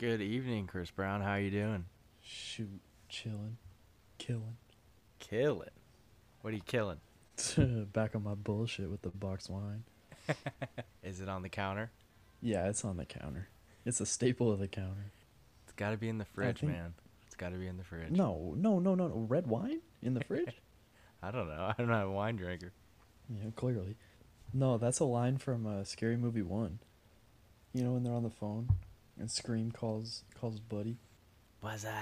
[0.00, 1.20] Good evening, Chris Brown.
[1.20, 1.84] How you doing?
[2.22, 3.58] Shoot, chilling,
[4.16, 4.56] killing.
[5.18, 5.68] Killing.
[6.40, 7.00] What are you killing?
[7.92, 9.84] Back on my bullshit with the box wine.
[11.04, 11.90] Is it on the counter?
[12.40, 13.48] Yeah, it's on the counter.
[13.84, 15.12] It's a staple of the counter.
[15.64, 16.94] It's got to be in the fridge, think- man.
[17.26, 18.10] It's got to be in the fridge.
[18.10, 19.26] No, no, no, no, no.
[19.28, 20.62] Red wine in the fridge?
[21.22, 21.74] I don't know.
[21.78, 22.72] I'm not a wine drinker.
[23.28, 23.96] yeah, clearly.
[24.54, 26.78] No, that's a line from uh, Scary Movie One.
[27.74, 28.70] You know when they're on the phone
[29.20, 30.96] and Scream calls calls Buddy.
[31.60, 31.92] What's up?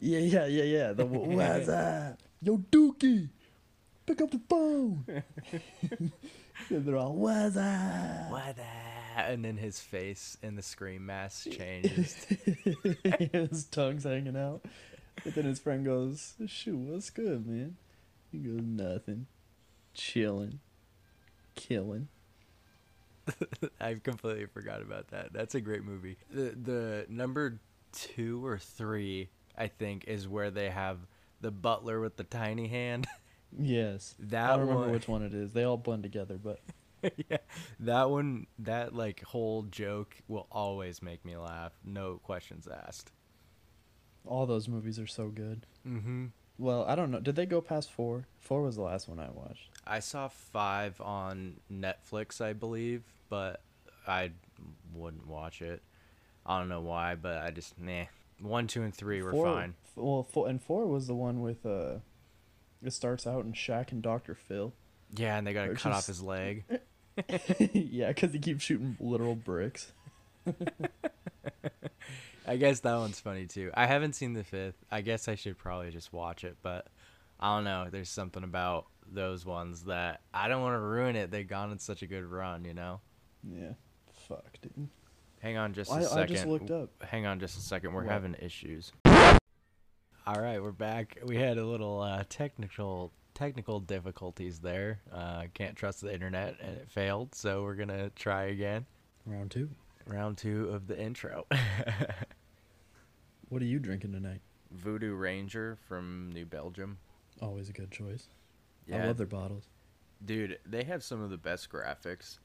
[0.00, 0.92] Yeah, yeah, yeah, yeah.
[0.92, 2.18] The what's up?
[2.40, 3.28] Yo, Dookie,
[4.06, 5.04] pick up the phone.
[5.90, 6.12] and
[6.70, 8.30] they're all what's up?
[8.30, 8.64] What up?
[9.16, 12.26] And then his face in the scream mask changes.
[13.32, 14.64] his tongue's hanging out.
[15.24, 17.76] But then his friend goes, Shoot, what's good, man?
[18.30, 19.26] He goes, Nothing.
[19.92, 20.60] Chilling.
[21.56, 22.08] Killing.
[23.80, 25.32] I completely forgot about that.
[25.32, 26.16] That's a great movie.
[26.30, 27.60] The the number
[27.92, 30.98] two or three, I think, is where they have
[31.40, 33.06] the butler with the tiny hand.
[33.58, 34.14] Yes.
[34.18, 35.52] That I don't remember one- which one it is.
[35.52, 36.60] They all blend together, but
[37.30, 37.38] yeah,
[37.80, 41.72] that one, that like whole joke will always make me laugh.
[41.82, 43.10] No questions asked.
[44.26, 45.64] all those movies are so good.
[45.86, 46.26] Mm-hmm.
[46.58, 47.20] Well, I don't know.
[47.20, 48.26] Did they go past four?
[48.38, 49.70] Four was the last one I watched.
[49.86, 53.62] I saw five on Netflix, I believe, but
[54.06, 54.32] I
[54.94, 55.82] wouldn't watch it.
[56.46, 58.04] I don't know why, but I just nah.
[58.40, 59.74] One, two, and three were four, fine.
[59.84, 61.96] f- Well, four, and four was the one with uh,
[62.82, 64.34] it starts out in Shaq and Dr.
[64.34, 64.72] Phil.
[65.16, 66.64] Yeah, and they gotta Or cut off his leg.
[67.72, 69.92] yeah, because he keeps shooting literal bricks.
[72.46, 73.70] I guess that one's funny too.
[73.74, 74.76] I haven't seen the fifth.
[74.90, 76.86] I guess I should probably just watch it, but
[77.38, 77.88] I don't know.
[77.90, 81.30] There's something about those ones that I don't want to ruin it.
[81.30, 83.00] They've gone on such a good run, you know.
[83.42, 83.72] Yeah.
[84.28, 84.88] Fuck, dude.
[85.40, 86.50] Hang on just a I- I just second.
[86.50, 86.90] looked up.
[87.02, 87.92] Hang on just a second.
[87.92, 88.12] We're What?
[88.12, 88.92] having issues.
[89.06, 91.18] All right, we're back.
[91.24, 95.00] We had a little uh, technical technical difficulties there.
[95.12, 97.34] Uh, can't trust the internet, and it failed.
[97.34, 98.84] So we're gonna try again.
[99.24, 99.70] Round two.
[100.06, 101.46] Round two of the intro.
[103.48, 104.42] What are you drinking tonight?
[104.72, 106.98] Voodoo Ranger from New Belgium.
[107.40, 108.28] Always a good choice.
[108.92, 109.68] I Yeah, love their bottles.
[110.24, 112.38] dude, they have some of the best graphics.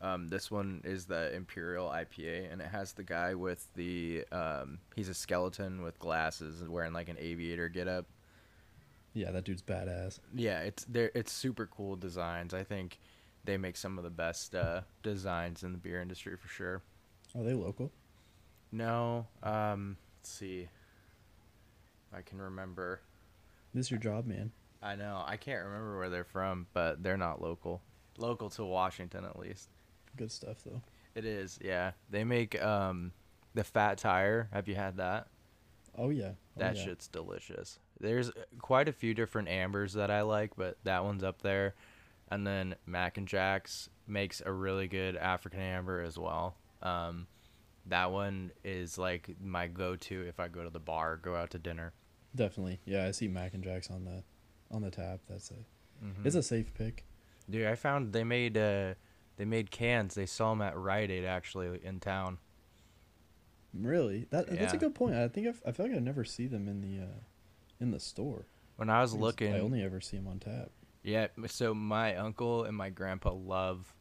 [0.00, 4.78] Um, this one is the Imperial IPA, and it has the guy with the um,
[4.94, 8.06] he's a skeleton with glasses and wearing like an aviator getup.
[9.14, 10.20] Yeah, that dude's badass.
[10.34, 11.10] Yeah, it's there.
[11.14, 12.52] It's super cool designs.
[12.52, 12.98] I think
[13.44, 16.82] they make some of the best uh, designs in the beer industry for sure.
[17.34, 17.90] Are they local?
[18.72, 20.68] No, um, let's see.
[22.14, 23.00] I can remember.
[23.72, 24.52] This is your job, man.
[24.82, 27.80] I know I can't remember where they're from, but they're not local.
[28.18, 29.70] Local to Washington, at least.
[30.16, 30.80] Good stuff, though.
[31.14, 31.58] It is.
[31.62, 33.12] Yeah, they make um,
[33.54, 34.48] the Fat Tire.
[34.52, 35.28] Have you had that?
[35.96, 36.32] Oh yeah.
[36.56, 36.84] Oh, That yeah.
[36.84, 37.78] shit's delicious.
[38.00, 41.74] There's quite a few different ambers that I like, but that one's up there.
[42.30, 46.56] And then Mac and Jack's makes a really good African amber as well.
[46.82, 47.26] Um,
[47.86, 51.58] that one is like my go-to if I go to the bar, go out to
[51.58, 51.92] dinner.
[52.34, 52.80] Definitely.
[52.84, 54.22] Yeah, I see Mac and Jacks on the
[54.70, 55.20] on the tap.
[55.28, 56.26] That's a Mhm.
[56.26, 57.04] it's a safe pick.
[57.48, 58.94] Dude, I found they made uh,
[59.36, 60.14] they made cans.
[60.14, 62.38] They sell them at Rite Aid actually in town.
[63.74, 65.14] Really, that that's a good point.
[65.14, 67.18] I think I've, I feel like I never see them in the uh,
[67.80, 68.46] in the store.
[68.76, 70.70] When I was Because looking, I only ever see them on tap.
[71.02, 73.94] Yeah, so my uncle and my grandpa love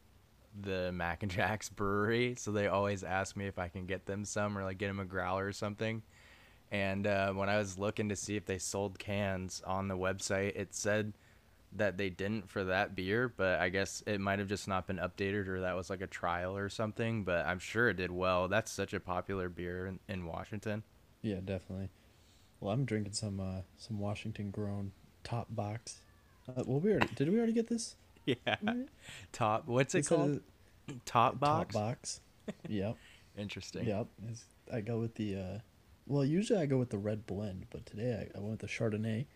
[0.59, 4.25] the Mac and Jack's brewery, so they always ask me if I can get them
[4.25, 6.01] some or like get them a growler or something.
[6.71, 10.55] And uh, when I was looking to see if they sold cans on the website,
[10.55, 11.13] it said
[11.77, 14.97] that they didn't for that beer, but I guess it might have just not been
[14.97, 17.23] updated or that was like a trial or something.
[17.23, 18.47] But I'm sure it did well.
[18.47, 20.83] That's such a popular beer in, in Washington.
[21.21, 21.89] Yeah, definitely.
[22.59, 24.91] Well, I'm drinking some uh, some Washington grown
[25.23, 26.01] top box.
[26.47, 27.95] Uh, well, we already did we already get this?
[28.25, 28.55] Yeah.
[28.67, 28.87] Alright.
[29.31, 29.67] Top.
[29.67, 30.39] What's it They said called?
[31.05, 31.75] Top box.
[31.75, 32.21] Top box.
[32.67, 32.97] yep.
[33.37, 33.85] Interesting.
[33.85, 34.07] Yep.
[34.29, 35.35] It's, I go with the.
[35.35, 35.59] Uh,
[36.07, 38.67] well, usually I go with the red blend, but today I, I went with the
[38.67, 39.27] Chardonnay.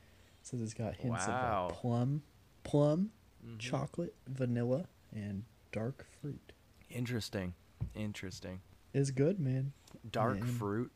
[0.42, 1.66] Says it's got hints Wow.
[1.68, 2.24] of uh, plum,
[2.64, 3.12] plum,
[3.46, 3.60] Mhm.
[3.60, 6.54] chocolate, vanilla, and dark fruit.
[6.90, 7.54] Interesting.
[7.94, 8.62] Interesting.
[8.94, 9.74] It's good, man.
[10.10, 10.48] Dark Man.
[10.48, 10.92] fruit.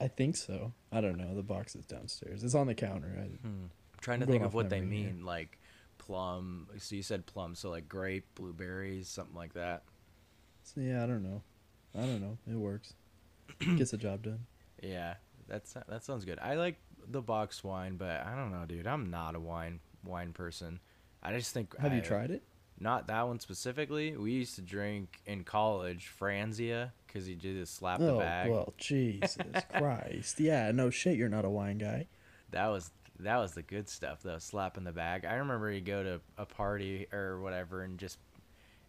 [0.00, 0.72] I think so.
[0.92, 1.34] I don't know.
[1.34, 2.42] The box is downstairs.
[2.44, 3.14] It's on the counter.
[3.18, 3.46] I, Hmm.
[3.64, 3.70] I'm
[4.00, 5.12] trying to think of what they memory here.
[5.12, 5.24] mean.
[5.24, 5.58] Like
[5.98, 6.68] plum.
[6.78, 7.54] So you said plum.
[7.54, 9.82] So like grape, blueberries, something like that.
[10.62, 11.42] so yeah, I don't know.
[11.94, 12.38] I don't know.
[12.46, 12.94] It works.
[13.58, 14.46] Gets the job done.
[14.82, 15.16] Yeah,
[15.48, 16.38] that's that sounds good.
[16.38, 16.76] I like
[17.10, 18.86] the box wine, but I don't know, dude.
[18.86, 20.80] I'm not a wine wine person.
[21.22, 21.76] I just think.
[21.78, 22.42] Have I, you tried it?
[22.80, 24.16] Not that one specifically.
[24.16, 28.50] We used to drink in college Franzia because you just slap the oh bag.
[28.50, 29.36] well, Jesus
[29.76, 30.38] Christ.
[30.38, 31.16] Yeah, no shit.
[31.16, 32.06] You're not a wine guy.
[32.52, 32.90] That was
[33.20, 34.38] that was the good stuff though.
[34.38, 35.24] Slapping the bag.
[35.24, 38.18] I remember you go to a party or whatever and just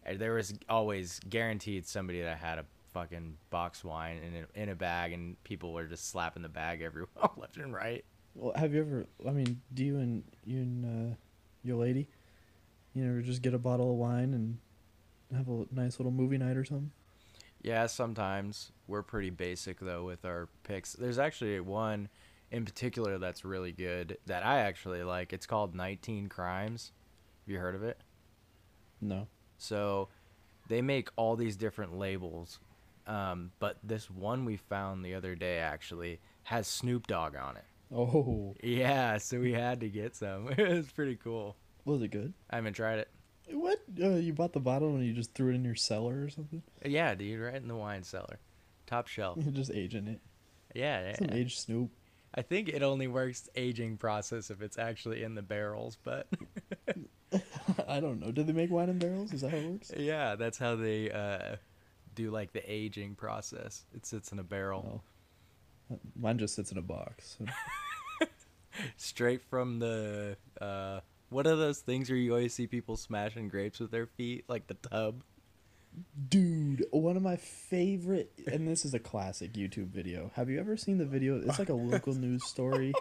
[0.06, 4.68] eh, there was always guaranteed somebody that had a fucking box wine in a, in
[4.68, 8.04] a bag and people were just slapping the bag everywhere left and right.
[8.34, 9.06] Well, have you ever?
[9.26, 11.14] I mean, do you and you and uh,
[11.64, 12.08] your lady,
[12.94, 14.58] you ever just get a bottle of wine and
[15.36, 16.92] have a nice little movie night or something?
[17.62, 20.94] Yeah, sometimes we're pretty basic though with our picks.
[20.94, 22.08] There's actually one
[22.50, 25.32] in particular that's really good that I actually like.
[25.32, 26.92] It's called 19 Crimes.
[27.44, 27.98] Have you heard of it?
[29.00, 29.28] No.
[29.58, 30.08] So
[30.68, 32.58] they make all these different labels.
[33.06, 37.64] Um, but this one we found the other day actually has Snoop Dogg on it.
[37.94, 40.48] Oh, Yeah, so we had to get some.
[40.56, 41.56] it was pretty cool.
[41.84, 42.32] was it good?
[42.50, 43.08] I haven't tried it.
[43.50, 43.80] What?
[44.00, 46.62] Uh, you bought the bottle and you just threw it in your cellar or something?
[46.84, 48.38] Yeah, dude, right in the wine cellar.
[48.86, 49.38] Top shelf.
[49.42, 50.20] You're just aging it.
[50.74, 51.34] Yeah, Some yeah.
[51.34, 51.90] aged Snoop.
[52.32, 56.28] I think it only works aging process if it's actually in the barrels, but
[57.88, 58.30] I don't know.
[58.30, 59.32] Do they make wine in barrels?
[59.32, 59.90] Is that how it works?
[59.96, 61.56] yeah, that's how they uh,
[62.14, 63.84] do like the aging process.
[63.94, 65.02] It sits in a barrel
[65.90, 65.98] Oh.
[66.14, 67.36] Mine just sits in a box.
[68.96, 73.80] straight from the uh, what are those things where you always see people smashing grapes
[73.80, 75.22] with their feet, like the tub?
[76.28, 80.30] Dude, one of my favorite, and this is a classic YouTube video.
[80.34, 81.40] Have you ever seen the video?
[81.40, 82.92] It's like a local news story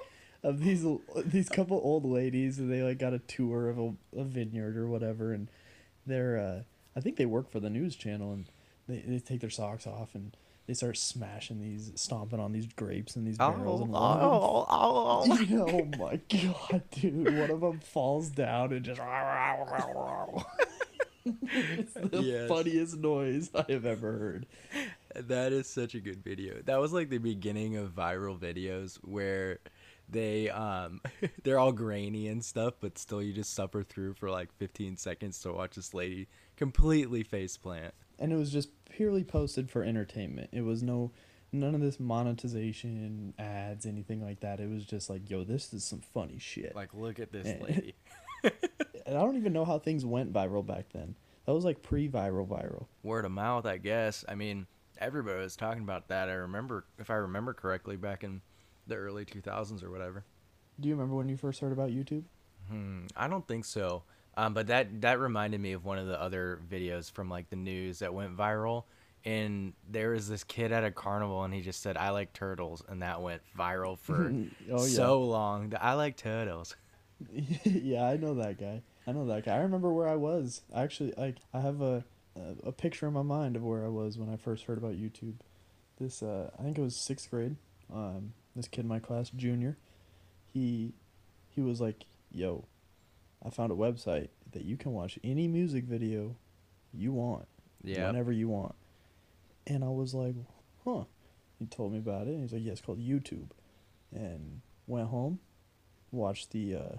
[0.43, 0.85] of these
[1.25, 4.87] these couple old ladies, and they like got a tour of a, a vineyard or
[4.87, 5.49] whatever, and
[6.05, 6.63] they're, uh,
[6.95, 8.47] I think they work for the news channel, and
[8.89, 10.35] they, they take their socks off and
[10.67, 13.81] they start smashing these, stomping on these grapes and these barrels.
[13.81, 16.19] and one of them oh, oh, oh my
[16.69, 17.37] god, dude!
[17.39, 19.01] One of them falls down and just.
[21.25, 22.47] it's the Yes.
[22.47, 24.45] funniest noise I have ever heard.
[25.15, 26.61] That is such a good video.
[26.65, 29.59] That was like the beginning of viral videos where
[30.07, 31.01] they um
[31.43, 35.39] they're all grainy and stuff, but still you just suffer through for like 15 seconds
[35.41, 37.93] to watch this lady completely face plant.
[38.17, 38.69] And it was just
[38.99, 40.49] purely posted for entertainment.
[40.51, 41.09] It was no,
[41.53, 44.59] none of this monetization, ads, anything like that.
[44.59, 46.75] It was just like, yo, this is some funny shit.
[46.75, 47.57] Like look at this Eh.
[47.63, 47.95] lady.
[48.43, 51.15] and I don't even know how things went viral back then.
[51.45, 52.87] That was like pre-viral viral.
[53.01, 54.25] Word of mouth, I guess.
[54.27, 54.67] I mean,
[54.97, 56.27] everybody was talking about that.
[56.27, 58.41] I remember if I remember correctly back in
[58.85, 60.25] the early 2000s or whatever.
[60.77, 62.23] Do you remember when you first heard about YouTube?
[62.67, 64.03] Hmm, I don't think so.
[64.39, 67.57] Um, but that that reminded me of one of the other videos from like the
[67.57, 68.85] news that went viral.
[69.25, 72.81] And there was this kid at a carnival, and he just said, "I like turtles,"
[72.87, 74.77] and that went viral for Oh, yeah.
[74.77, 75.71] so long.
[75.71, 76.77] The, I like turtles.
[77.65, 78.81] yeah, I know that guy.
[79.05, 79.55] I know that guy.
[79.55, 80.61] I remember where I was.
[80.73, 82.05] Actually, like I have a
[82.37, 84.93] a, a picture in my mind of where I was when I first heard about
[84.93, 85.33] YouTube.
[85.99, 87.57] This uh, I think it was sixth grade.
[87.93, 89.77] Um, this kid in my class, junior,
[90.53, 90.93] he
[91.49, 92.63] he was like, "Yo,
[93.45, 96.35] I found a website that you can watch any music video
[96.93, 97.47] you want,
[97.83, 98.07] Yeah.
[98.07, 98.75] whenever you want."
[99.67, 100.35] And I was like,
[100.83, 101.05] "Huh."
[101.59, 102.31] He told me about it.
[102.31, 103.49] And he's like, "Yeah, it's called YouTube."
[104.11, 105.39] And went home,
[106.11, 106.95] watched the uh,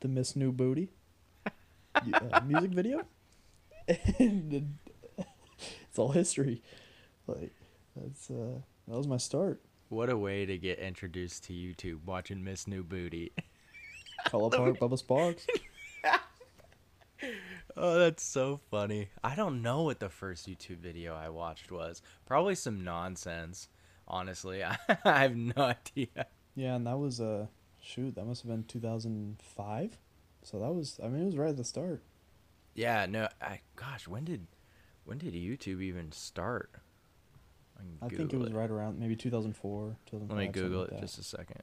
[0.00, 0.90] the Miss New Booty
[1.94, 3.04] uh, music video,
[4.18, 4.78] and
[5.88, 6.62] it's all history.
[7.26, 7.52] Like
[7.94, 9.60] that's uh, that was my start.
[9.90, 13.32] What a way to get introduced to YouTube watching Miss New Booty.
[14.26, 15.46] Call apart Bubba Sparks.
[17.76, 19.08] Oh, that's so funny.
[19.22, 22.02] I don't know what the first YouTube video I watched was.
[22.26, 23.68] Probably some nonsense.
[24.06, 26.26] Honestly, I have no idea.
[26.54, 27.46] Yeah, and that was uh
[27.80, 29.98] shoot, that must have been 2005.
[30.42, 32.02] So that was I mean it was right at the start.
[32.74, 34.46] Yeah, no, I gosh, when did
[35.04, 36.70] when did YouTube even start?
[37.78, 40.36] I, I think it Google was right around maybe 2004, 2005.
[40.36, 41.62] Let me Google it just a second.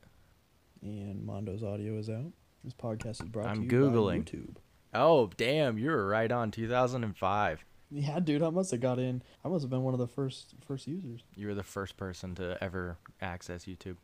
[0.81, 2.31] And Mondo's audio is out.
[2.63, 4.25] This podcast is brought I'm to you Googling.
[4.25, 4.55] by YouTube.
[4.94, 7.65] Oh, damn, you were right on 2005.
[7.89, 9.22] Yeah, dude, I must have got in.
[9.46, 11.24] I must have been one of the first first users.
[11.36, 13.96] You were the first person to ever access YouTube.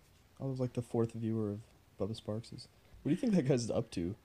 [0.41, 1.59] I was like the fourth viewer of
[1.99, 2.67] Bubba Sparks's.
[3.01, 4.15] What do you think that guy's up to?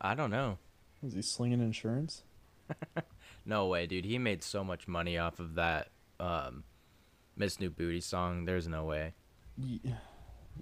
[0.00, 0.58] I don't know.
[1.02, 2.22] Was he slinging insurance?
[3.44, 4.04] No way, dude.
[4.04, 5.88] He made so much money off of that
[6.20, 6.64] um,
[7.36, 8.44] Miss New Booty song.
[8.44, 9.14] There's no way.
[9.58, 9.80] You,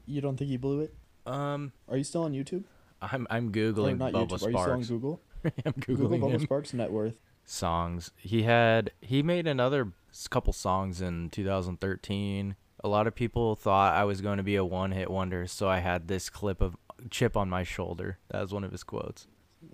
[0.07, 0.95] you don't think he blew it?
[1.27, 2.65] Um, Are you still on YouTube?
[3.03, 4.15] I'm I'm googling Bubba YouTube.
[4.15, 4.89] Are you still on Sparks.
[4.89, 5.21] Google?
[5.67, 6.41] I'm Google googling Bubba him.
[6.41, 7.17] Sparks net worth.
[7.45, 8.11] songs.
[8.17, 9.93] He had he made another
[10.31, 12.57] couple songs in 2013.
[12.83, 15.81] A lot of people thought I was going to be a one-hit wonder, so I
[15.81, 16.77] had this clip of
[17.11, 18.19] chip on my shoulder.
[18.31, 19.27] That was one of his quotes.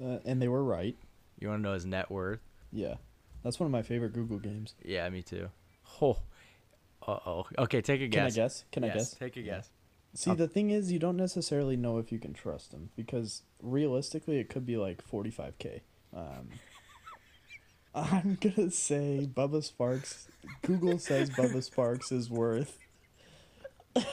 [0.03, 0.97] Uh, and they were right.
[1.39, 2.41] You want to know his net worth?
[2.73, 2.95] Yeah,
[3.45, 4.75] that's one of my favorite Google games.
[4.85, 5.51] Yeah, me too.
[6.03, 6.19] Oh.
[7.07, 7.47] Uh oh.
[7.59, 8.17] Okay, take a guess.
[8.17, 8.35] Can I guess.
[8.35, 8.65] guess?
[8.73, 9.11] Can I guess?
[9.15, 9.71] Take a guess.
[10.15, 14.39] See, the thing is, you don't necessarily know if you can trust him because realistically,
[14.39, 15.83] it could be like forty-five k.
[16.15, 16.49] Um,
[17.95, 20.29] I'm gonna say Bubba Sparks.
[20.63, 22.79] Google says Bubba Sparks is worth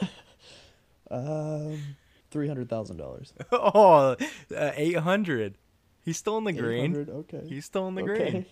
[1.12, 1.95] um
[2.31, 3.33] three hundred thousand dollars.
[3.51, 4.15] Oh,
[4.55, 5.55] uh, 800.
[6.03, 7.07] He's still in the green.
[7.09, 7.43] Okay.
[7.47, 8.45] He's still in the okay.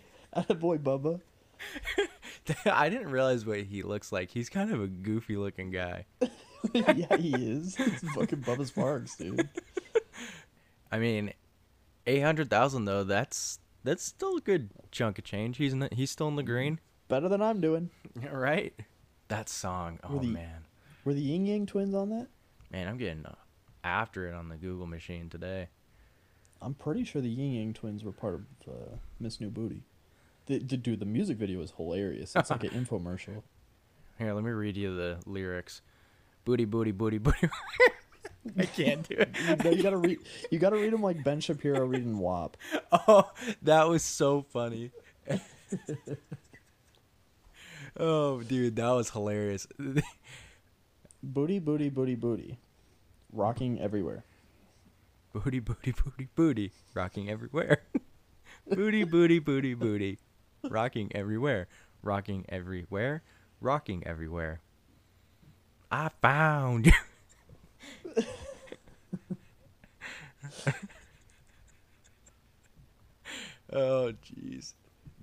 [0.53, 1.21] Boy, Bubba.
[2.65, 4.31] I didn't realize what he looks like.
[4.31, 6.05] He's kind of a goofy looking guy.
[6.73, 7.75] yeah, he is.
[7.79, 9.47] It's fucking Bubba Sparks, dude.
[10.91, 11.33] I mean,
[12.07, 15.57] 800,000 though, that's that's still a good chunk of change.
[15.57, 17.89] He's in the, he's still in the green, Better than I'm doing.
[18.31, 18.73] right?
[19.27, 19.99] That song.
[20.03, 20.65] Oh Were the- man.
[21.03, 22.27] Were the Ying Yang twins on that?
[22.71, 23.33] Man, I'm getting uh,
[23.83, 25.67] after it on the Google machine today.
[26.61, 29.81] I'm pretty sure the Ying Yang twins were part of uh, Miss New Booty.
[30.45, 32.35] The, the dude, the music video is hilarious.
[32.35, 33.41] It's like an infomercial.
[34.19, 35.81] Here, let me read you the lyrics.
[36.45, 37.49] Booty, booty, booty, booty.
[38.57, 39.29] I can't do it.
[39.63, 40.17] You, you gotta read.
[40.49, 42.57] You gotta read them like Ben Shapiro reading WAP.
[43.07, 43.31] Oh,
[43.61, 44.91] that was so funny.
[47.97, 49.67] oh, dude, that was hilarious.
[51.23, 52.57] Booty, booty, booty, booty,
[53.31, 54.23] rocking everywhere.
[55.33, 57.83] booty, booty, booty, booty, rocking everywhere.
[58.67, 60.17] booty, booty, booty, booty,
[60.69, 61.67] rocking everywhere,
[62.03, 63.21] rocking everywhere,
[63.61, 64.61] rocking everywhere.
[65.91, 66.93] I found you.
[73.73, 74.73] oh, jeez.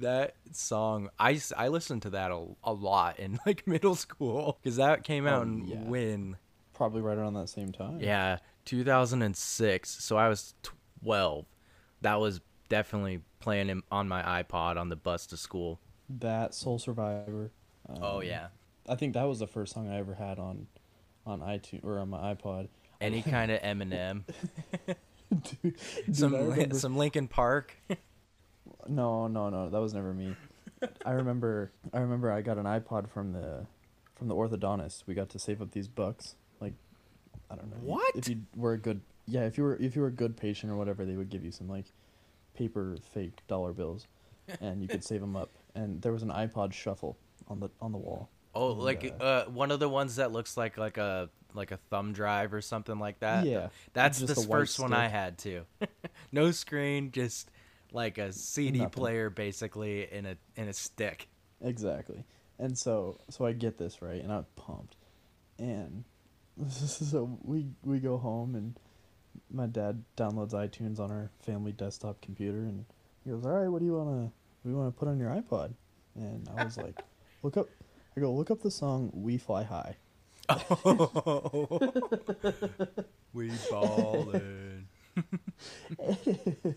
[0.00, 4.76] That song, i i listened to that a, a lot in like middle school because
[4.76, 5.76] that came out Oh, in yeah.
[5.82, 6.36] when
[6.72, 7.98] Probably right around that same time.
[8.00, 9.90] yeah, 2006.
[10.04, 10.54] So I was
[11.02, 11.44] 12.
[12.02, 15.80] That was definitely playing him on my iPod on the bus to school.
[16.08, 17.50] That Soul Survivor.
[18.00, 18.46] oh um, yeah.
[18.88, 20.66] I think that was the first song I ever had on,
[21.26, 22.68] on iTunes or on my iPod.
[23.00, 24.22] Any kind of Eminem,
[25.30, 25.76] dude,
[26.06, 27.76] dude, some remember- some Linkin Park.
[28.86, 30.34] No, no, no, that was never me.
[31.04, 33.66] I remember I remember I got an iPod from the
[34.14, 35.02] from the orthodontist.
[35.06, 36.36] We got to save up these bucks.
[36.60, 36.72] Like
[37.50, 37.76] I don't know.
[37.82, 38.14] What?
[38.16, 40.72] If you were a good Yeah, if you were if you were a good patient
[40.72, 41.84] or whatever, they would give you some like
[42.54, 44.06] paper fake dollar bills
[44.60, 45.50] and you could save them up.
[45.74, 47.18] And there was an iPod shuffle
[47.48, 48.30] on the on the wall.
[48.58, 51.76] Oh, like uh, uh, one of the ones that looks like like a like a
[51.76, 53.46] thumb drive or something like that.
[53.46, 55.64] Yeah, that's the first one I had too.
[56.32, 57.52] no screen, just
[57.92, 58.90] like a CD Nothing.
[58.90, 61.28] player, basically in a in a stick.
[61.60, 62.24] Exactly.
[62.58, 64.96] And so so I get this right, and I'm pumped.
[65.60, 66.02] And
[66.68, 68.76] so we we go home, and
[69.52, 72.84] my dad downloads iTunes on our family desktop computer, and
[73.24, 75.30] he goes, "All right, what do you wanna what do you wanna put on your
[75.30, 75.74] iPod?"
[76.16, 77.00] And I was like,
[77.44, 77.68] "Look up."
[78.18, 79.96] I go, "Look up the song We Fly High."
[83.32, 84.88] we ballin'.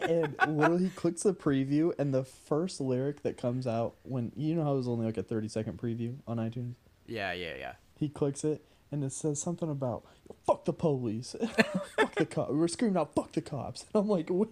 [0.00, 4.54] and literally he clicks the preview, and the first lyric that comes out when you
[4.54, 6.74] know how it was only like a thirty second preview on iTunes.
[7.06, 7.72] Yeah, yeah, yeah.
[7.96, 10.04] He clicks it, and it says something about
[10.46, 11.34] "fuck the police,"
[11.96, 14.50] "fuck the cops." We're screaming out "fuck the cops," and I'm like, what?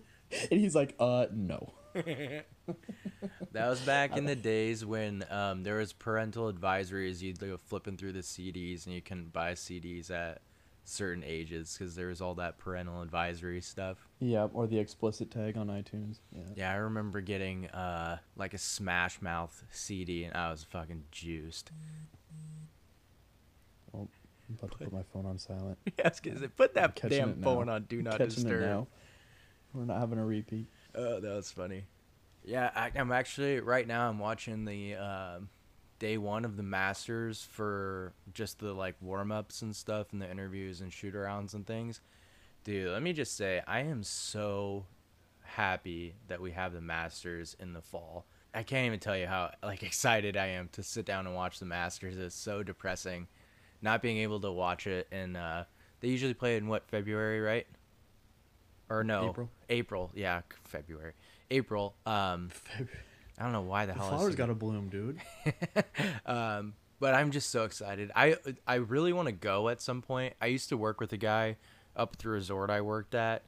[0.51, 1.75] and he's like, "Uh, no."
[3.53, 7.21] That was back in the days when um, there was parental advisories.
[7.21, 10.41] You'd go flipping through the CDs, and you couldn't buy CDs at
[10.85, 14.09] certain ages because there was all that parental advisory stuff.
[14.21, 16.19] Yeah, or the explicit tag on iTunes.
[16.33, 16.43] Yeah.
[16.55, 21.71] Yeah, I remember getting uh, like a Smash Mouth CD, and I was fucking juiced.
[24.51, 25.79] I'm about to put my phone on silent.
[25.87, 28.87] yeah, I was gonna say, put that damn phone on Do Not Disturb.
[29.73, 30.67] We're not having a repeat.
[30.95, 31.85] Oh, that was funny.
[32.45, 34.09] Yeah, I, I'm actually right now.
[34.09, 35.49] I'm watching the um
[35.99, 40.31] day one of the Masters for just the like warm ups and stuff, and the
[40.31, 42.01] interviews and shoot arounds and things.
[42.65, 44.85] Dude, let me just say, I am so
[45.43, 48.27] happy that we have the Masters in the fall.
[48.55, 51.59] I can't even tell you how like excited I am to sit down and watch
[51.59, 52.17] the Masters.
[52.17, 53.29] It's so depressing,
[53.83, 55.07] not being able to watch it.
[55.13, 55.65] And uh,
[56.01, 57.67] they usually play in what February, right?
[58.89, 59.51] Or no, April.
[59.69, 61.13] April, yeah, February,
[61.51, 61.95] April.
[62.07, 62.51] Um,
[63.39, 64.09] I don't know why the, The hell.
[64.11, 65.19] Flowers got to bloom, dude.
[66.27, 68.11] um, but I'm just so excited.
[68.15, 70.35] I I really want to go at some point.
[70.41, 71.57] I used to work with a guy
[71.97, 73.43] up at the resort I worked at,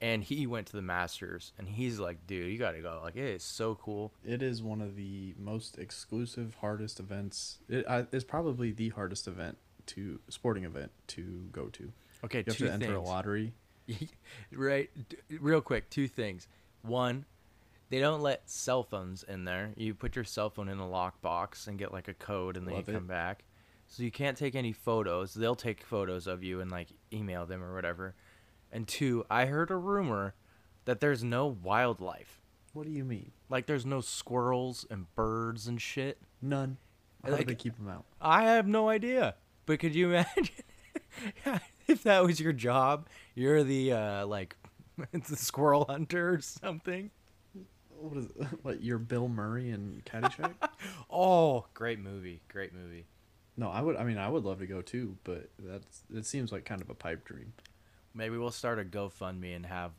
[0.00, 3.00] and he went to the Masters, and he's like, "Dude, you got to go!
[3.02, 7.58] Like, it is so cool." It is one of the most exclusive, hardest events.
[7.68, 11.92] It is probably the hardest event to sporting event to go to.
[12.24, 13.52] Okay, You have to enter a lottery.
[14.52, 14.90] right,
[15.28, 16.48] real quick, two things.
[16.80, 17.26] One,
[17.90, 19.72] they don't let cell phones in there.
[19.76, 22.74] You put your cell phone in a lockbox and get like a code, and then
[22.74, 22.96] Love you it.
[22.98, 23.44] come back.
[23.86, 25.34] So you can't take any photos.
[25.34, 28.14] They'll take photos of you and like email them or whatever.
[28.72, 30.34] And two, I heard a rumor
[30.86, 32.40] that there's no wildlife.
[32.72, 33.30] What do you mean?
[33.48, 36.18] Like there's no squirrels and birds and shit.
[36.42, 36.78] None.
[37.22, 38.04] How Like- do they keep them out?
[38.20, 39.36] I have no idea.
[39.66, 40.48] But could you imagine
[41.86, 43.08] if that was your job?
[43.34, 44.56] You're the uh like
[45.12, 47.10] the squirrel hunter or something.
[48.08, 48.46] What is it?
[48.62, 50.54] What, you're Bill Murray in Caddyshack?
[51.10, 52.40] Oh, great movie.
[52.48, 53.06] Great movie.
[53.56, 53.96] no, I would.
[53.96, 56.02] I mean, I would love to go too, but that's.
[56.14, 57.52] It seems like kind of a pipe dream.
[58.14, 59.92] Maybe we'll start a GoFundMe and have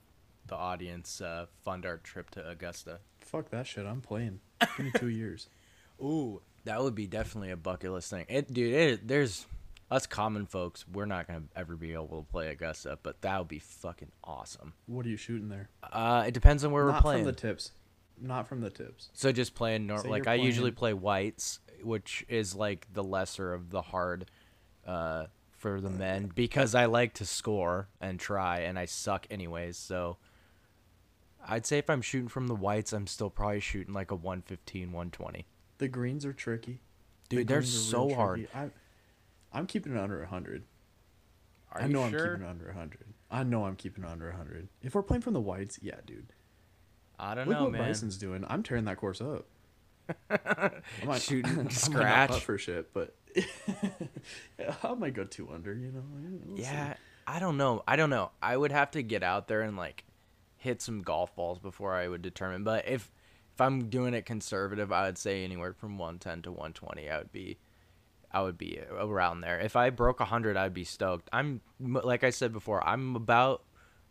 [0.47, 2.99] the audience uh, fund our trip to Augusta.
[3.21, 3.85] Fuck that shit.
[3.85, 4.39] I'm playing.
[4.77, 5.47] Give me two years.
[6.01, 8.25] Ooh, that would be definitely a bucket list thing.
[8.29, 9.47] It, dude, it, there's
[9.89, 10.85] us common folks.
[10.91, 14.73] We're not gonna ever be able to play Augusta, but that would be fucking awesome.
[14.85, 15.69] What are you shooting there?
[15.81, 17.23] Uh, it depends on where Not we're playing.
[17.23, 17.71] from the tips.
[18.19, 19.09] Not from the tips.
[19.13, 23.03] So just playing nor- Say like you're I usually play whites, which is like the
[23.03, 24.29] lesser of the hard
[24.85, 29.77] uh, for the men because I like to score and try, and I suck anyways.
[29.77, 30.17] So
[31.47, 34.91] I'd say if I'm shooting from the whites, I'm still probably shooting like a 115,
[34.91, 35.45] 120.
[35.77, 36.81] The greens are tricky.
[37.29, 38.47] The Dude, they're so hard.
[38.53, 38.69] I,
[39.51, 40.63] I'm keeping it under 100.
[41.71, 43.13] Are I know I'm keeping it under 100.
[43.31, 44.69] I know I'm keeping it under 100.
[44.81, 46.27] If we're playing from the whites, yeah, dude.
[47.19, 47.83] I don't Look know, what man.
[47.83, 48.43] Bryson's doing.
[48.47, 49.45] I'm tearing that course up.
[50.29, 50.71] I
[51.05, 52.39] might, Shooting I scratch.
[52.41, 53.15] for shit, but
[54.83, 55.73] I might go two under.
[55.73, 56.03] You know.
[56.45, 56.63] We'll see.
[56.63, 56.93] Yeah,
[57.25, 57.83] I don't know.
[57.87, 58.31] I don't know.
[58.41, 60.03] I would have to get out there and like
[60.57, 62.63] hit some golf balls before I would determine.
[62.63, 63.11] But if
[63.53, 67.09] if I'm doing it conservative, I would say anywhere from 110 to 120.
[67.09, 67.57] I would be
[68.31, 69.59] I would be around there.
[69.59, 71.29] If I broke 100, I'd be stoked.
[71.33, 73.63] I'm like I said before, I'm about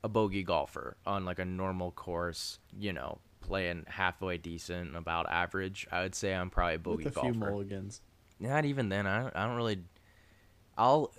[0.05, 5.87] a bogey golfer on like a normal course, you know, playing halfway decent, about average.
[5.91, 8.01] I would say I'm probably a bogey With a golfer few mulligans.
[8.39, 9.79] not even then I don't, I don't really
[10.77, 11.13] i'll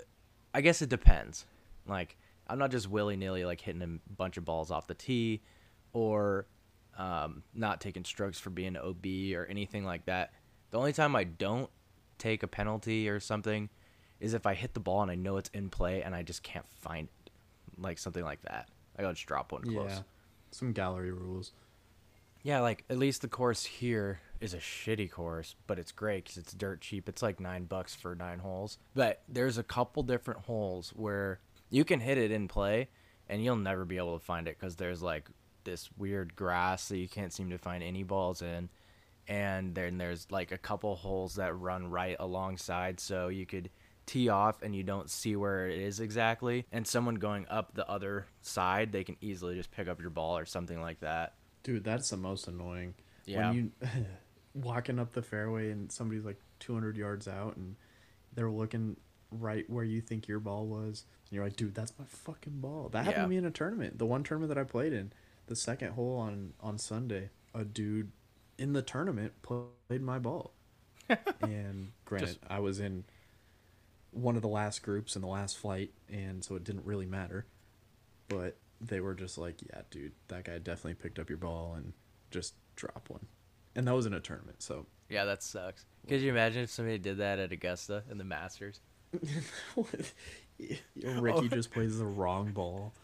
[0.53, 1.45] i guess it depends
[1.87, 5.41] like i'm not just willy-nilly like hitting a bunch of balls off the tee
[5.93, 6.45] or
[6.97, 10.33] um, not taking strokes for being ob or anything like that
[10.71, 11.69] the only time i don't
[12.17, 13.69] take a penalty or something
[14.19, 16.43] is if i hit the ball and i know it's in play and i just
[16.43, 17.31] can't find it
[17.77, 19.99] like something like that i gotta just drop one close Yeah.
[20.51, 21.51] Some gallery rules.
[22.43, 26.37] yeah, like at least the course here is a shitty course, but it's great because
[26.37, 27.09] it's dirt cheap.
[27.09, 28.77] It's like nine bucks for nine holes.
[28.93, 32.87] But there's a couple different holes where you can hit it in play,
[33.27, 35.27] and you'll never be able to find it because there's like
[35.65, 38.69] this weird grass that you can't seem to find any balls in.
[39.27, 43.69] And then there's like a couple holes that run right alongside, so you could
[44.05, 46.65] tee off and you don't see where it is exactly.
[46.71, 50.37] And someone going up the other side, they can easily just pick up your ball
[50.37, 51.33] or something like that.
[51.63, 52.93] Dude, that's the most annoying.
[53.25, 53.49] Yeah.
[53.49, 53.89] When you
[54.53, 57.75] walking up the fairway and somebody's like 200 yards out and
[58.33, 58.97] they're looking
[59.31, 61.05] right where you think your ball was.
[61.25, 62.89] And you're like, dude, that's my fucking ball.
[62.89, 63.23] That happened Yeah.
[63.23, 63.97] to me in a tournament.
[63.97, 65.11] The one tournament that I played in,
[65.47, 68.11] the second hole on on Sunday, a dude
[68.57, 70.53] in the tournament played my ball.
[71.41, 73.03] and granted, Just- I was in
[74.15, 77.45] one of the last groups in the last flight, and so it didn't really matter.
[78.27, 81.93] But they were just like, yeah, dude, that guy definitely picked up your ball and
[82.31, 83.27] just drop one.
[83.75, 85.85] And that was in a tournament, so Yeah, that sucks.
[86.07, 88.79] Could you imagine if somebody did that at Augusta in the Masters?
[91.03, 92.93] Ricky just plays the wrong ball.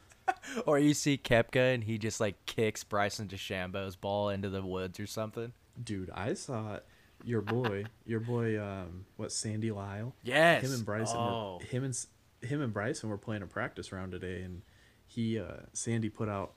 [0.65, 4.97] Or you see Koepka and he just like kicks Bryson DeChambeau's ball into the woods
[4.99, 5.51] or something?
[5.83, 6.79] Dude, I saw
[7.23, 10.15] your boy, your boy, um, what Sandy Lyle?
[10.23, 10.63] Yes.
[10.63, 11.57] Him and Bryson, Oh.
[11.59, 12.05] were, him and
[12.41, 14.61] him and Bryson were playing a practice round today, and
[15.05, 16.53] he, uh, Sandy put out,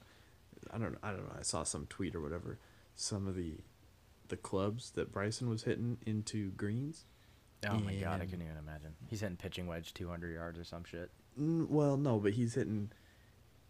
[0.71, 2.59] I don't, I don't know, I saw some tweet or whatever,
[2.95, 3.59] some of the,
[4.29, 7.05] the clubs that Bryson was hitting into greens.
[7.69, 8.95] Oh my god, I couldn't even imagine.
[9.09, 11.11] He's hitting pitching wedge 200 yards or some shit.
[11.37, 12.91] Well, no, but he's hitting.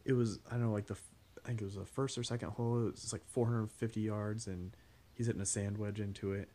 [0.04, 0.96] It was I don't know like the
[1.44, 2.88] I think it was the first or second hole.
[2.88, 4.76] It was like 450 yards, and
[5.12, 6.48] he's hitting a sand wedge into it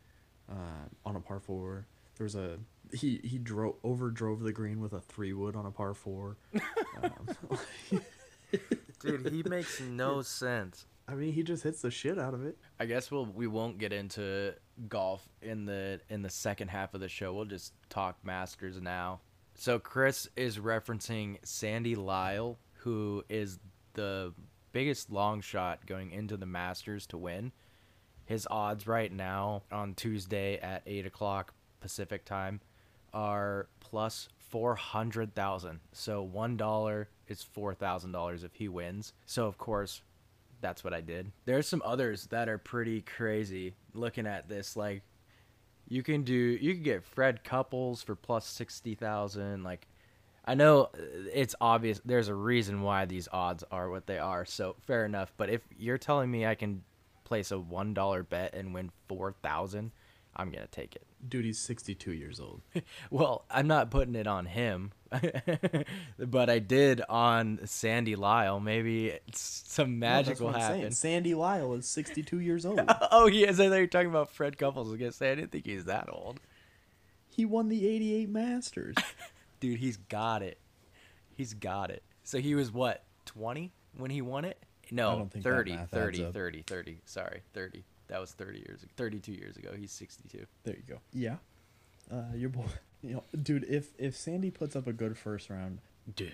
[0.50, 1.86] uh, on a par four.
[2.16, 2.58] There was a
[2.92, 6.36] he he drove over drove the green with a three wood on a par four.
[7.02, 7.28] um,
[9.00, 10.86] Dude, he makes no sense.
[11.08, 12.56] I mean, he just hits the shit out of it.
[12.78, 14.54] I guess we'll we won't get into
[14.88, 17.32] golf in the in the second half of the show.
[17.32, 19.20] We'll just talk Masters now.
[19.54, 23.58] So Chris is referencing Sandy Lyle, who is
[23.94, 24.32] the
[24.72, 27.52] biggest long shot going into the Masters to win.
[28.30, 32.60] His odds right now on Tuesday at eight o'clock Pacific time
[33.12, 35.80] are plus four hundred thousand.
[35.90, 39.14] So one dollar is four thousand dollars if he wins.
[39.26, 40.02] So of course
[40.60, 41.32] that's what I did.
[41.44, 43.74] There's some others that are pretty crazy.
[43.94, 45.02] Looking at this, like
[45.88, 49.64] you can do, you can get Fred Couples for plus sixty thousand.
[49.64, 49.88] Like
[50.44, 50.98] I know uh,
[51.34, 52.00] it's obvious.
[52.04, 54.44] There's a reason why these odds are what they are.
[54.44, 55.32] So fair enough.
[55.36, 56.84] But if you're telling me I can
[57.30, 59.92] place a one dollar bet and win four thousand,
[60.34, 61.06] I'm gonna take it.
[61.26, 62.62] Dude, he's 62 years old.
[63.10, 64.92] Well, I'm not putting it on him,
[66.18, 68.58] but I did on Sandy Lyle.
[68.58, 70.90] Maybe it's some magic will happen.
[70.92, 72.80] Sandy Lyle is 62 years old.
[73.12, 73.60] oh, he is.
[73.60, 74.88] I thought you were talking about Fred Couples.
[74.88, 76.40] I was gonna say I didn't think he's that old.
[77.28, 78.96] he won the 88 Masters.
[79.60, 80.58] Dude, he's got it.
[81.36, 82.02] He's got it.
[82.24, 84.62] So he was what, 20 when he won it?
[84.92, 86.98] No, don't think that 30, 30, 30, 30.
[87.04, 87.84] Sorry, 30.
[88.08, 88.90] That was 30 years ago.
[88.96, 89.70] 32 years ago.
[89.78, 90.44] He's 62.
[90.64, 90.98] There you go.
[91.12, 91.36] Yeah.
[92.10, 92.64] Uh, your boy,
[93.02, 95.78] you know, dude, if if Sandy puts up a good first round,
[96.16, 96.32] Dude,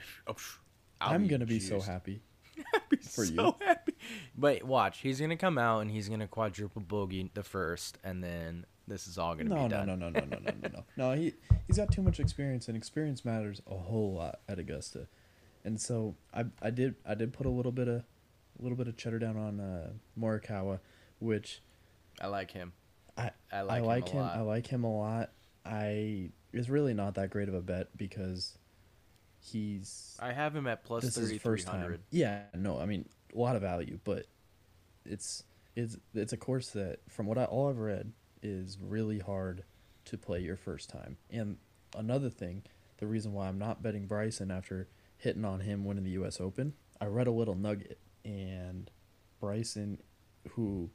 [1.00, 2.22] I'm gonna be so happy.
[2.88, 3.66] be for so you.
[3.66, 3.92] happy.
[4.36, 8.64] But watch, he's gonna come out and he's gonna quadruple bogey the first, and then
[8.88, 9.86] this is all gonna No, be no, done.
[9.86, 10.84] no, no, no, no, no, no, no.
[10.96, 11.34] No, he
[11.66, 15.08] he's got too much experience, and experience matters a whole lot at Augusta.
[15.64, 18.02] And so I I did I did put a little bit of
[18.58, 20.80] a little bit of cheddar down on uh, Morikawa,
[21.18, 21.62] which
[22.20, 22.72] I like him.
[23.16, 24.18] I I like, I like him.
[24.18, 24.24] him.
[24.24, 24.36] A lot.
[24.36, 25.30] I like him a lot.
[25.64, 28.58] I it's really not that great of a bet because
[29.40, 31.98] he's I have him at plus this is first time.
[32.10, 34.26] Yeah, no, I mean a lot of value, but
[35.04, 39.64] it's it's it's a course that from what I all I've read is really hard
[40.06, 41.16] to play your first time.
[41.30, 41.56] And
[41.96, 42.62] another thing,
[42.98, 44.88] the reason why I'm not betting Bryson after
[45.18, 46.40] hitting on him winning the U.S.
[46.40, 48.90] Open, I read a little nugget, and
[49.40, 50.02] Bryson,
[50.50, 50.90] who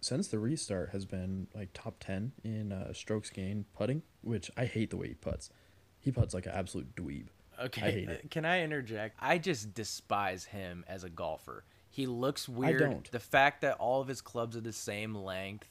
[0.00, 4.66] since the restart has been like top ten in uh, strokes gained putting, which I
[4.66, 5.50] hate the way he puts.
[5.98, 7.26] He puts like an absolute dweeb.
[7.62, 8.30] Okay, I hate it.
[8.30, 9.16] Can I interject?
[9.20, 11.64] I just despise him as a golfer.
[11.90, 12.82] He looks weird.
[12.82, 13.10] I don't.
[13.10, 15.68] The fact that all of his clubs are the same length,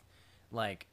[0.52, 0.88] like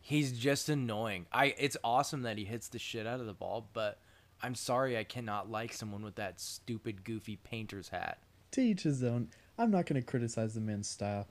[0.00, 1.26] he's just annoying.
[1.32, 4.00] I it's awesome that he hits the shit out of the ball, but
[4.42, 8.18] I'm sorry I cannot like someone with that stupid goofy painter's hat.
[8.50, 9.30] to each his own.
[9.58, 11.28] I'm not going to criticize the man's style.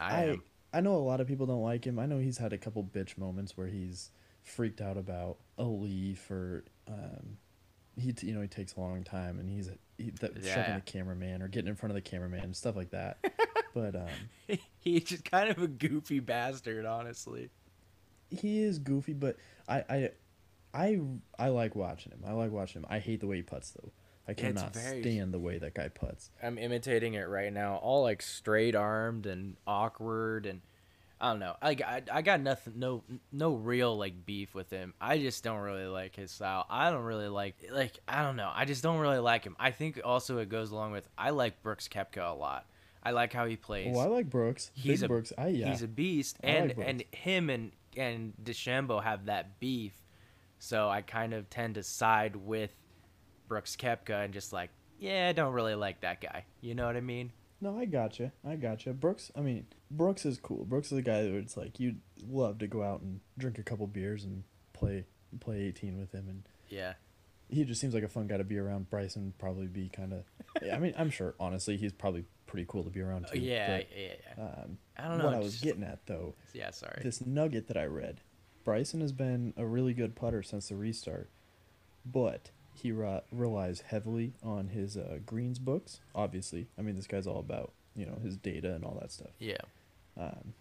[0.00, 0.42] I, am.
[0.72, 1.98] I know a lot of people don't like him.
[1.98, 4.10] I know he's had a couple bitch moments where he's
[4.42, 7.38] freaked out about a leaf or um,
[7.98, 11.42] he you know he takes a long time and he's he, that, shoving the cameraman
[11.42, 13.18] or getting in front of the cameraman and stuff like that.
[13.74, 17.50] but um, he's just kind of a goofy bastard, honestly.
[18.30, 19.14] he is goofy.
[19.14, 19.36] But
[19.68, 20.10] I I
[20.74, 21.00] I
[21.38, 22.22] I like watching him.
[22.26, 22.86] I like watching him.
[22.88, 23.90] I hate the way he puts though.
[24.28, 26.30] I cannot very- stand the way that guy puts.
[26.42, 30.60] I'm imitating it right now, all like straight armed and awkward and
[31.20, 31.56] I don't know.
[31.62, 34.92] Like I, I got nothing, no, no real like beef with him.
[35.00, 36.66] I just don't really like his style.
[36.68, 38.50] I don't really like, like I don't know.
[38.54, 39.56] I just don't really like him.
[39.58, 42.66] I think also it goes along with I like Brooks Koepka a lot.
[43.02, 43.94] I like how he plays.
[43.96, 44.70] Oh, I like Brooks.
[44.74, 45.32] he's Big a Brooks.
[45.38, 45.70] I yeah.
[45.70, 49.92] he's a beast, I and like and him and and DeChambeau have that beef.
[50.58, 52.72] So I kind of tend to side with
[53.48, 56.44] Brooks Koepka and just like, yeah, I don't really like that guy.
[56.60, 57.32] You know what I mean?
[57.60, 58.32] No, I gotcha.
[58.46, 58.92] I gotcha.
[58.92, 60.64] Brooks, I mean, Brooks is cool.
[60.64, 63.62] Brooks is a guy that it's like you'd love to go out and drink a
[63.62, 65.06] couple beers and play
[65.40, 66.28] play 18 with him.
[66.28, 66.94] And Yeah.
[67.48, 68.90] he just seems like a fun guy to be around.
[68.90, 70.24] Bryson probably be kind of,
[70.72, 73.38] I mean, I'm sure, honestly, he's probably pretty cool to be around too.
[73.40, 74.44] yeah, but, yeah, yeah.
[74.44, 75.24] um, I don't know.
[75.26, 77.00] what I was just- getting at, though, Yeah, sorry.
[77.02, 78.20] this nugget that I read
[78.64, 81.30] Bryson has been a really good putter since the restart,
[82.04, 86.68] but he re- relies heavily on his uh, greens books, obviously.
[86.78, 89.30] I mean, this guy's all about, you know, his data and all that stuff.
[89.38, 89.58] yeah.
[90.18, 90.54] um,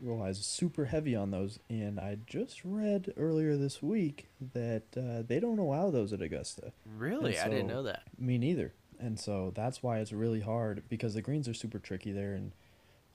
[0.00, 1.58] relies super heavy on those.
[1.68, 6.72] And I just read earlier this week that uh, they don't allow those at Augusta.
[6.96, 7.36] Really?
[7.36, 8.02] And I didn't know that.
[8.18, 8.72] Me neither.
[9.00, 12.52] And so that's why it's really hard because the greens are super tricky there and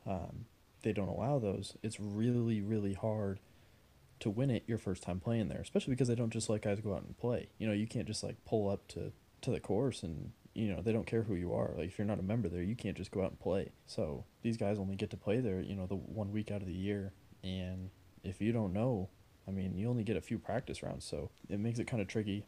[0.06, 0.46] um,
[0.82, 1.76] they don't allow those.
[1.84, 3.40] It's really, really hard
[4.24, 6.80] to win it your first time playing there, especially because they don't just let guys
[6.82, 7.48] go out and play.
[7.60, 10.82] You know, you can't just like pull up to, to the course and, you know,
[10.82, 11.72] they don't care who you are.
[11.78, 13.72] Like if you're not a member there, you can't just go out and play.
[13.86, 16.68] So these guys only get to play there, you know, the one week out of
[16.68, 17.14] the year.
[17.44, 17.90] And
[18.24, 19.10] if you don't know,
[19.48, 21.06] I mean, you only get a few practice rounds.
[21.06, 22.46] So it makes it kind of tricky.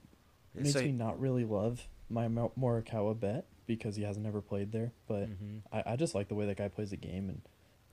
[0.55, 4.71] It makes So- me not really love my Morikawa bet because he hasn't never played
[4.71, 4.93] there.
[5.07, 5.61] But Mhm.
[5.71, 7.41] I, I just like the way that guy plays the game, and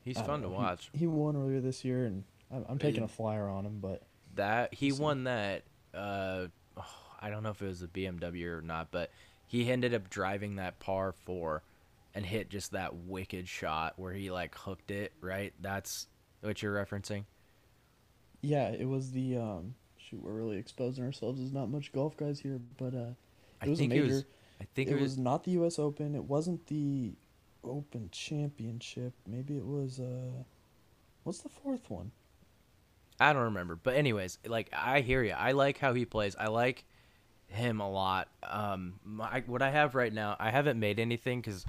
[0.04, 0.90] He's fun to know, he- watch.
[0.92, 2.24] He, won earlier this year, and
[2.68, 3.78] I'm, taking a flyer on him.
[3.80, 4.02] But
[4.34, 5.62] That he So- won that.
[5.94, 6.48] Uh,
[7.20, 9.10] I don't know if it was a BMW or not, but
[9.46, 11.62] he ended up driving that par four,
[12.14, 15.12] and hit just that wicked shot where he like hooked it.
[15.20, 15.52] Right.
[15.60, 16.08] That's
[16.40, 17.24] what you're referencing.
[18.42, 19.74] yeah, it was the um.
[19.98, 21.38] Shoot, we're really exposing ourselves.
[21.38, 23.10] There's not much golf guys here, but uh,
[23.60, 24.04] I it was a think major.
[24.04, 24.24] it was.
[24.60, 25.18] I think it it was was.
[25.18, 25.78] not the U.S.
[25.78, 26.14] Open.
[26.16, 27.14] It wasn't the
[27.62, 29.12] Open Championship.
[29.28, 30.42] Maybe it was uh,
[31.22, 32.10] what's the fourth one?
[33.22, 33.76] I don't remember.
[33.76, 35.32] But anyways, like I hear you.
[35.32, 36.34] I like how he plays.
[36.38, 36.84] I like
[37.46, 38.28] him a lot.
[38.42, 41.64] Um, my, what I have right now, I haven't made anything because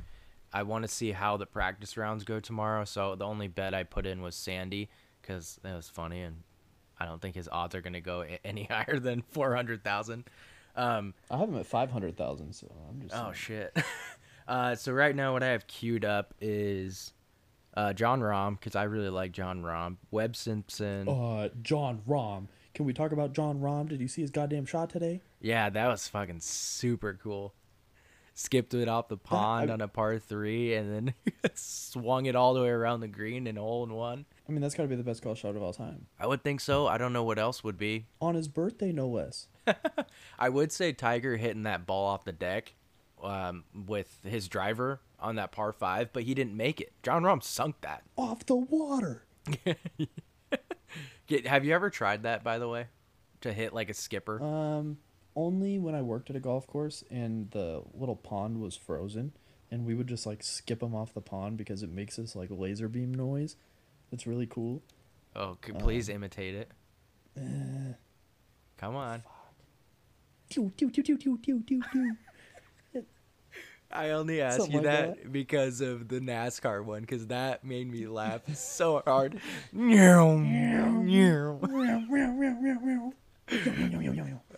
[0.51, 2.85] I want to see how the practice rounds go tomorrow.
[2.85, 4.89] So the only bet I put in was Sandy
[5.21, 6.37] because that was funny, and
[6.99, 10.25] I don't think his odds are going to go any higher than four hundred thousand.
[10.75, 12.53] Um, I have him at five hundred thousand.
[12.53, 13.13] So I'm just.
[13.13, 13.33] oh saying.
[13.35, 13.77] shit.
[14.47, 17.13] uh, so right now, what I have queued up is
[17.75, 19.97] uh, Jon Rahm because I really like Jon Rahm.
[20.11, 21.07] Webb Simpson.
[21.07, 22.47] Uh, Jon Rahm.
[22.73, 23.87] Can we talk about Jon Rahm?
[23.89, 25.21] Did you see his goddamn shot today?
[25.41, 27.53] Yeah, that was fucking super cool.
[28.35, 31.13] Skipped it off the pond I- on a par three and then
[31.53, 34.25] swung it all the way around the green and a hole in one.
[34.49, 36.07] I mean, that's got to be the best golf shot of all time.
[36.19, 36.87] I would think so.
[36.87, 38.07] I don't know what else would be.
[38.19, 39.47] On his birthday, no less.
[40.39, 42.73] I would say Tiger hitting that ball off the deck
[43.23, 46.93] um, with his driver on that par five, but he didn't make it.
[47.01, 48.03] Jon Rahm sunk that.
[48.17, 49.23] Off the water.
[51.27, 52.87] Get, have you ever tried that, by the way,
[53.41, 54.41] to hit like a skipper?
[54.43, 54.97] Um,
[55.35, 59.31] only when I worked at a golf course and the little pond was frozen,
[59.71, 62.49] and we would just like skip them off the pond because it makes this like
[62.51, 63.55] laser beam noise.
[64.11, 64.83] It's really cool.
[65.35, 66.71] oh, c- please imitate it.
[68.77, 69.23] Come on.
[70.49, 72.15] Pew, pew, pew, pew, pew, pew, pew.
[73.93, 75.31] I only asked Something you like that, that.
[75.31, 79.39] because of the NASCAR one, because that made me laugh so hard.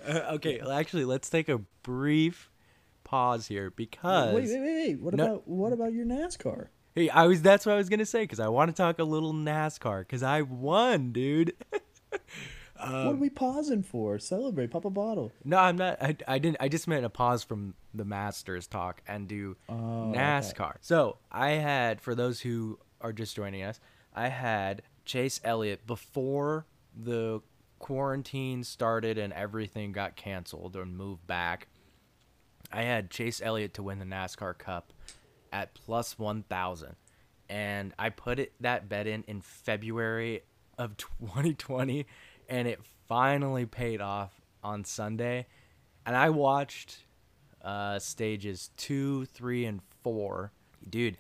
[0.08, 2.50] Okay, well, actually, let's take a brief
[3.04, 5.02] pause here because Wait, wait, wait, wait.
[5.02, 5.24] What No.
[5.26, 6.68] about what about your NASCAR?
[6.94, 9.04] hey, I was that's what I was gonna say because I want to talk a
[9.04, 11.54] little NASCAR because I won, dude.
[12.78, 14.20] what Um, are we pausing for?
[14.20, 15.32] Celebrate, pop a bottle.
[15.44, 16.02] no, I'm not.
[16.02, 16.58] I, I didn't.
[16.60, 20.20] I just meant a pause from the Masters talk and do Oh, okay.
[20.20, 20.76] NASCAR.
[20.82, 23.80] So I had, for those who are just joining us,
[24.14, 27.42] I had Chase Elliott before the
[27.80, 31.68] quarantine started and everything got canceled and moved back.
[32.72, 34.92] I had Chase Elliott to win the NASCAR Cup
[35.54, 36.96] at plus 1,000.
[37.48, 40.42] And I put it that bet in in February
[40.78, 42.06] of 2020
[42.50, 45.48] and it finally paid off on Sunday.
[46.06, 47.06] And I watched
[47.64, 50.52] uh, stages two, three, and four.
[50.88, 51.18] Dude,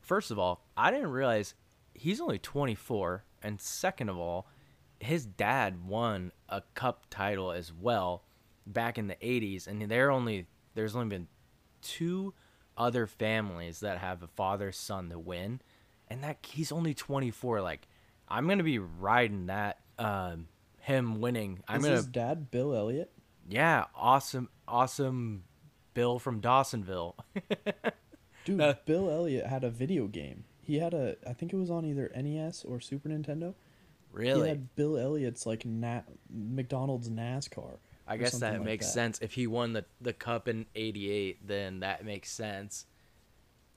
[0.00, 1.54] first of all, I didn't realize
[1.94, 3.24] he's only 24.
[3.42, 4.48] And second of all,
[5.00, 8.24] his dad won a cup title as well
[8.66, 9.66] back in the 80s.
[9.68, 11.28] And they're only, there's only been
[11.80, 12.34] two
[12.76, 15.60] other families that have a father son to win.
[16.08, 17.60] And that he's only 24.
[17.60, 17.86] Like,
[18.28, 20.48] I'm going to be riding that, um,
[20.80, 21.60] him winning.
[21.68, 23.10] I'm Is going his dad Bill Elliott?
[23.48, 25.44] yeah, awesome, awesome
[25.94, 27.14] Bill from Dawsonville.
[28.44, 30.44] Dude, Uh, Bill Elliott had a video game.
[30.62, 33.54] He had a, I think it was on either NES or Super Nintendo.
[34.12, 34.42] Really?
[34.42, 37.76] He had Bill Elliott's like na- McDonald's NASCAR.
[38.06, 38.92] I guess that like makes that.
[38.92, 39.18] sense.
[39.20, 42.86] If he won the, the cup in 88, then that makes sense.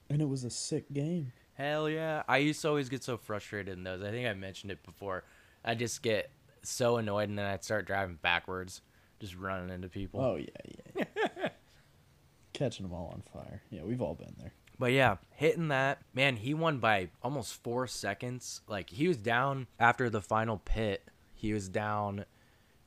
[0.08, 1.32] And it was a sick game.
[1.54, 2.22] Hell yeah.
[2.26, 4.02] I used to always get so frustrated in those.
[4.02, 5.24] I think I mentioned it before.
[5.64, 6.30] I just get
[6.62, 8.80] so annoyed and then I'd start driving backwards,
[9.20, 10.20] just running into people.
[10.20, 11.48] Oh yeah, yeah.
[12.52, 13.62] Catching them all on fire.
[13.70, 14.52] Yeah, we've all been there.
[14.78, 18.62] But yeah, hitting that, man, he won by almost four seconds.
[18.66, 21.08] Like he was down after the final pit.
[21.34, 22.24] He was down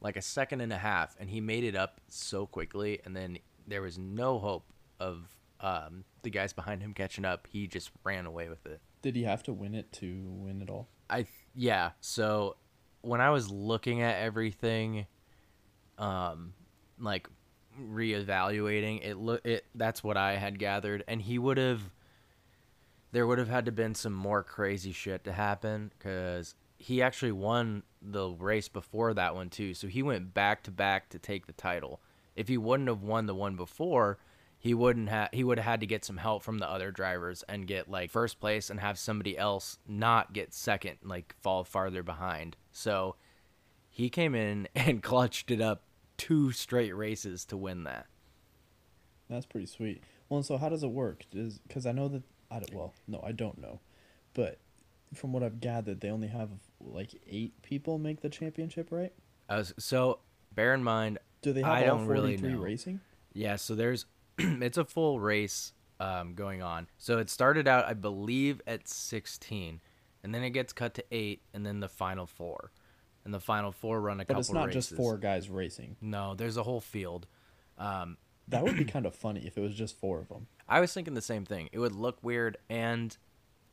[0.02, 3.00] like a second and a half, and he made it up so quickly.
[3.06, 4.66] And then there was no hope
[5.00, 7.48] of um, the guys behind him catching up.
[7.50, 8.82] He just ran away with it.
[9.02, 10.90] Did he have to win it to win it all?
[11.10, 11.92] I yeah.
[12.02, 12.58] So
[13.06, 15.06] when I was looking at everything,
[15.98, 16.54] um,
[17.00, 17.28] like
[17.80, 21.82] reevaluating it, look it that's what I had gathered, and he would have.
[23.12, 27.32] There would have had to been some more crazy shit to happen because he actually
[27.32, 29.74] won the race before that one too.
[29.74, 32.02] So he went back to back to take the title.
[32.36, 34.18] If he wouldn't have won the one before,
[34.60, 37.44] he wouldn't have he would have had to get some help from the other drivers
[37.48, 42.04] and get like first place and have somebody else not get second like fall farther
[42.04, 43.16] behind so
[43.90, 45.84] he came in and clutched it up
[46.18, 48.06] two straight races to win that
[49.30, 50.02] That's pretty sweet.
[50.30, 51.24] Well, so how does it work?
[51.32, 53.80] Does because I know that I don't, well, no, I don't know,
[54.34, 54.60] but
[55.14, 56.50] from what I've gathered, they only have
[56.82, 59.14] like eight people make the championship, right?
[59.50, 60.20] Was, so
[60.54, 62.60] bear in mind Do they have I all don't really forty-three know.
[62.60, 63.00] racing?
[63.34, 64.06] Yeah, so there's
[64.38, 66.88] it's a full race um, going on.
[66.98, 69.80] So it started out, I believe, at 16,
[70.26, 72.72] and then it gets cut to eight, and then the final four,
[73.24, 74.42] and the final four run a couple.
[74.42, 74.42] But couple.
[74.42, 74.88] it's not races.
[74.88, 75.98] just four guys racing.
[76.02, 77.28] No, there's a whole field.
[77.78, 80.48] Um, That would be kind of funny if it was just four of them.
[80.68, 81.70] I was thinking the same thing.
[81.72, 83.16] It would look weird, and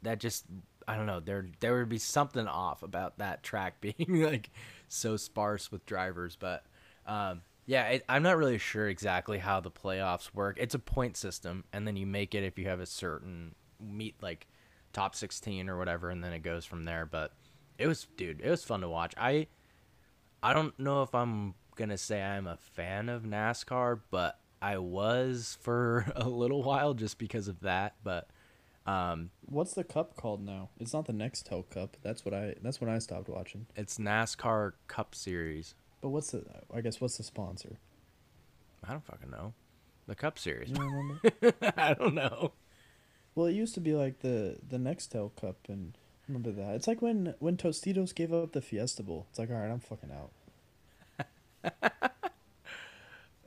[0.03, 0.45] that just
[0.87, 1.21] I don't know.
[1.21, 4.51] There there would be something off about that track being like
[4.89, 6.37] so sparse with drivers.
[6.37, 6.67] But
[7.07, 10.59] um, yeah, it, I'm not really sure exactly how the playoffs work.
[10.61, 14.23] It's a point system, and then you make it if you have a certain meet
[14.23, 14.47] like
[14.93, 17.07] top 16 or whatever, and then it goes from there.
[17.07, 17.33] But
[17.79, 19.15] it was, dude, it was fun to watch.
[19.17, 19.47] I
[20.43, 25.59] I don't know if I'm gonna say I'm a fan of NASCAR, but I was
[25.61, 27.95] for a little while just because of that.
[28.03, 28.29] But
[28.87, 30.71] um, What's the cup called now?
[30.81, 31.97] It's not the Nextel Cup.
[32.03, 32.55] That's what I.
[32.63, 33.67] That's when I stopped watching.
[33.77, 35.75] it's NASCAR Cup Series.
[36.01, 36.45] But what's the?
[36.75, 37.79] I guess what's the sponsor?
[38.87, 39.55] I don't fucking know.
[40.09, 40.71] The Cup Series.
[40.71, 41.55] You remember?
[41.77, 42.53] I don't know.
[43.35, 45.97] Well, it used to be like the the Nextel Cup, and
[46.29, 46.75] remember that.
[46.75, 49.27] It's like when when Tostitos gave up the Fiesta Bowl.
[49.31, 50.31] It's like, all right, I'm fucking out.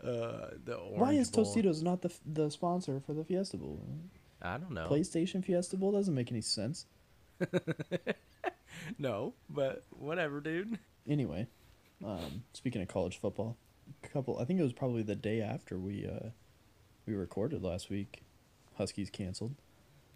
[0.04, 1.44] Uh, the Why is Bowl.
[1.44, 3.80] Tostitos not the the sponsor for the Fiesta Bowl?
[4.40, 4.88] I don't know.
[4.88, 6.86] PlayStation Fiesta Bowl doesn't make any sense.
[8.98, 10.78] No, but whatever, dude.
[11.08, 11.48] Anyway,
[12.04, 13.58] um, speaking of college football,
[14.04, 14.40] a couple.
[14.40, 16.30] I think it was probably the day after we uh,
[17.06, 18.24] we recorded last week.
[18.78, 19.56] Huskies canceled.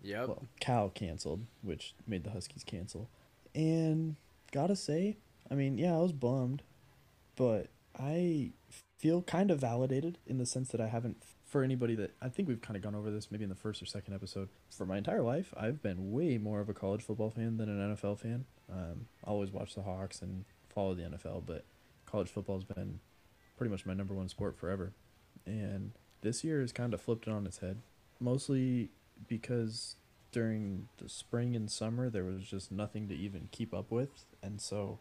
[0.01, 0.27] Yep.
[0.27, 3.09] Well, Cal canceled, which made the Huskies cancel.
[3.53, 4.15] And
[4.51, 5.17] gotta say,
[5.51, 6.63] I mean, yeah, I was bummed,
[7.35, 7.67] but
[7.99, 8.51] I
[8.97, 11.23] feel kind of validated in the sense that I haven't.
[11.45, 13.81] For anybody that I think we've kind of gone over this maybe in the first
[13.81, 14.49] or second episode.
[14.69, 17.95] For my entire life, I've been way more of a college football fan than an
[17.95, 18.45] NFL fan.
[18.71, 21.65] Um, I always watch the Hawks and follow the NFL, but
[22.05, 22.99] college football's been
[23.57, 24.93] pretty much my number one sport forever.
[25.47, 27.81] And this year has kind of flipped it on its head,
[28.19, 28.91] mostly
[29.27, 29.95] because
[30.31, 34.61] during the spring and summer there was just nothing to even keep up with, and
[34.61, 34.99] so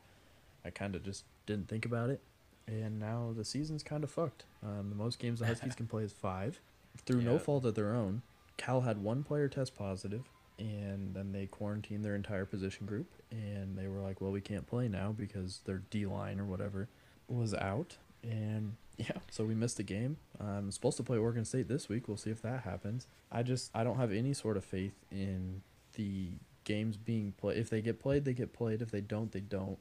[0.65, 2.21] I kind of just didn't think about it.
[2.67, 4.45] And now the season's kind of fucked.
[4.63, 6.61] Um, the most games the Huskies can play is five,
[7.07, 8.23] through no fault of their own.
[8.59, 10.25] Cal had one player test positive,
[10.59, 14.67] and then they quarantined their entire position group, and they were like, "Well, we can't
[14.67, 16.89] play now because their D line or whatever
[17.29, 20.17] was out." And yeah, so we missed a game.
[20.41, 22.09] I'm supposed to play Oregon State this week.
[22.09, 23.07] We'll see if that happens.
[23.33, 25.63] I just I don't have any sort of faith in
[25.95, 26.31] the
[26.65, 27.57] games being played.
[27.59, 28.83] If they get played, they get played.
[28.83, 29.79] If they don't, they don't.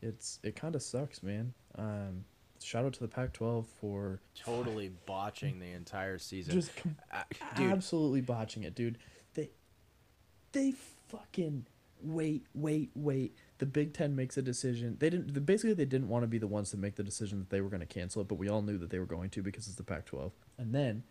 [0.00, 1.52] It's it kind of sucks, man.
[1.76, 2.24] Um,
[2.62, 6.54] shout out to the Pac-12 for Totally botching the entire season.
[6.54, 7.22] just com- Uh,
[7.56, 8.98] dude, absolutely botching it, dude.
[9.34, 9.50] They
[10.52, 10.74] they
[11.08, 11.66] fucking
[12.02, 13.36] wait, wait, wait.
[13.58, 14.96] The Big Ten makes a decision.
[14.98, 15.34] They didn't.
[15.34, 17.60] the- Basically, they didn't want to be the ones to make the decision that they
[17.60, 19.66] were going to cancel it, but we all knew that they were going to because
[19.66, 20.32] it's the Pac-12.
[20.58, 21.02] And then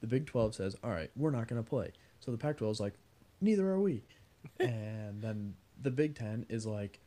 [0.00, 2.80] the Big 12 says, "All right, we're not going to play." So the Pac-12 is
[2.80, 2.94] like,
[3.40, 4.02] "Neither are we."
[4.60, 7.00] and then the Big Ten is like,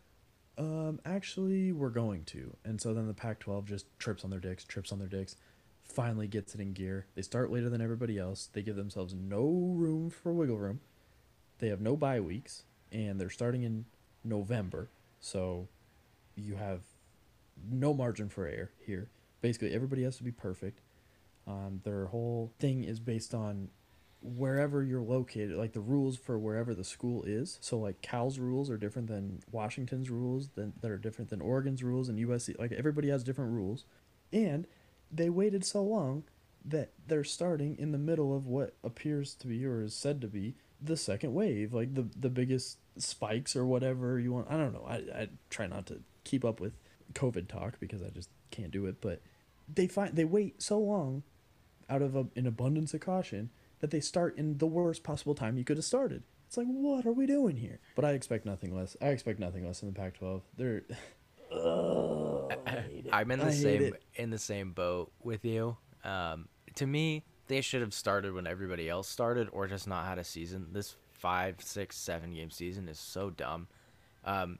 [0.57, 2.55] um, actually, we're going to.
[2.65, 5.35] And so then the Pac 12 just trips on their dicks, trips on their dicks,
[5.83, 7.05] finally gets it in gear.
[7.15, 8.49] They start later than everybody else.
[8.51, 10.79] They give themselves no room for wiggle room.
[11.59, 13.85] They have no bye weeks, and they're starting in
[14.23, 14.89] November.
[15.19, 15.67] So
[16.35, 16.81] you have
[17.69, 19.09] no margin for error here.
[19.41, 20.81] Basically, everybody has to be perfect.
[21.47, 23.69] Um, their whole thing is based on
[24.21, 27.57] wherever you're located, like the rules for wherever the school is.
[27.61, 31.83] So like Cal's rules are different than Washington's rules, than that are different than Oregon's
[31.83, 32.57] rules and USC.
[32.59, 33.85] Like everybody has different rules,
[34.33, 34.67] and
[35.11, 36.23] they waited so long
[36.65, 40.27] that they're starting in the middle of what appears to be or is said to
[40.27, 44.47] be the second wave, like the the biggest spikes or whatever you want.
[44.49, 44.85] I don't know.
[44.87, 46.73] I I try not to keep up with
[47.13, 49.21] COVID talk because I just can't do it, but
[49.73, 51.23] they find they wait so long
[51.89, 55.57] out of a, an abundance of caution that they start in the worst possible time
[55.57, 56.23] you could have started.
[56.47, 57.79] It's like, what are we doing here?
[57.95, 58.95] But I expect nothing less.
[59.01, 60.41] I expect nothing less in the Pac-12.
[60.57, 60.83] They're.
[61.51, 63.03] Ugh, I.
[63.11, 65.77] I'm in the I same in the same boat with you.
[66.03, 70.17] Um, to me, they should have started when everybody else started, or just not had
[70.17, 70.67] a season.
[70.71, 73.67] This five, six, seven game season is so dumb.
[74.23, 74.59] Um,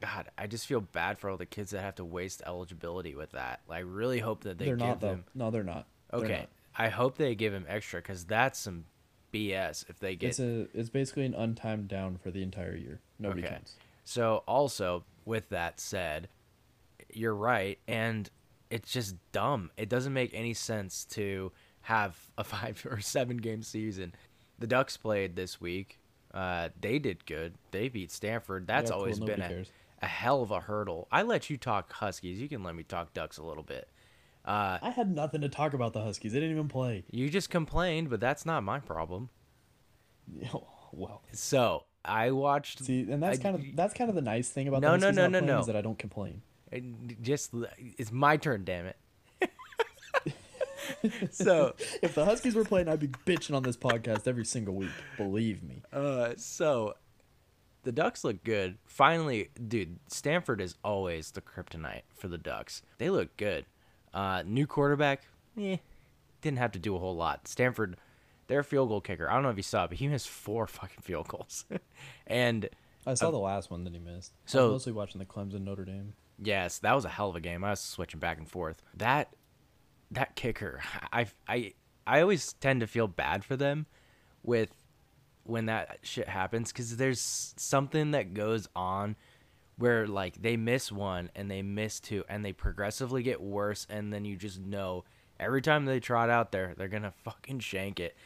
[0.00, 3.30] God, I just feel bad for all the kids that have to waste eligibility with
[3.32, 3.60] that.
[3.70, 5.08] I really hope that they They're give not though.
[5.08, 5.24] them.
[5.34, 5.86] No, they're not.
[6.10, 6.48] They're Okay, not.
[6.76, 8.84] I hope they give him extra because that's some
[9.32, 9.88] BS.
[9.88, 10.66] If they get It's a.
[10.74, 13.00] It's basically an untimed down for the entire year.
[13.18, 13.54] Nobody Okay.
[13.54, 13.76] counts.
[14.04, 16.28] So, also, with that said,
[17.12, 17.78] you're right.
[17.88, 18.28] And
[18.70, 19.70] it's just dumb.
[19.76, 21.52] It doesn't make any sense to
[21.84, 24.14] have a five or seven game season.
[24.58, 25.98] The Ducks played this week.
[26.32, 27.54] Uh, they did good.
[27.70, 28.66] They beat Stanford.
[28.66, 29.70] That's Yeah, cool, always been a, cares.
[30.02, 31.06] a hell of a hurdle.
[31.12, 32.40] I let you talk Huskies.
[32.40, 33.88] You can let me talk Ducks a little bit.
[34.44, 36.32] Uh, I had nothing to talk about the Huskies.
[36.32, 37.04] They didn't even play.
[37.10, 39.30] you just complained, but that's not my problem.
[40.54, 42.84] Oh, well, So I watched.
[42.84, 45.06] see, and that's I- kind of that's kind of the nice thing about No, the
[45.06, 45.60] Huskies no, not no, playing no.
[45.60, 46.42] is that I don't complain.
[47.22, 48.64] just it's my turn.
[48.64, 48.96] Damn it.
[51.30, 54.90] so If the Huskies were playing, I'd be bitching on this podcast every single week.
[55.16, 55.82] Believe me.
[55.92, 56.94] Uh, so
[57.84, 58.78] the Ducks look good.
[58.86, 62.82] Finally, dude, Stanford is always the kryptonite for the Ducks.
[62.98, 63.66] They look good.
[64.12, 65.22] Uh, new quarterback,
[65.60, 65.78] eh,
[66.40, 67.48] didn't have to do a whole lot.
[67.48, 67.96] Stanford,
[68.46, 69.28] their field goal kicker.
[69.28, 71.64] I don't know if you saw, it, but he missed four fucking field goals,
[72.26, 72.68] and
[73.06, 74.32] I saw the last one that he missed.
[74.46, 76.14] I so- was mostly watching the Clemson Notre Dame.
[76.38, 77.62] Yes, that was a hell of a game.
[77.64, 78.82] I was switching back and forth.
[78.96, 79.28] That
[80.10, 80.80] that kicker,
[81.12, 81.74] I I
[82.06, 83.86] I always tend to feel bad for them
[84.42, 84.70] with
[85.44, 89.16] when that shit happens cuz there's something that goes on
[89.76, 94.12] where like they miss one and they miss two and they progressively get worse and
[94.12, 95.04] then you just know
[95.40, 98.16] every time they trot out there they're to fucking shank it.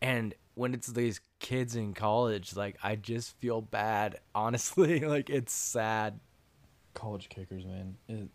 [0.00, 4.18] And when it's these kids in college, like I just feel bad.
[4.34, 6.20] Honestly, like it's sad.
[6.94, 7.96] College kickers, man.
[8.08, 8.28] It,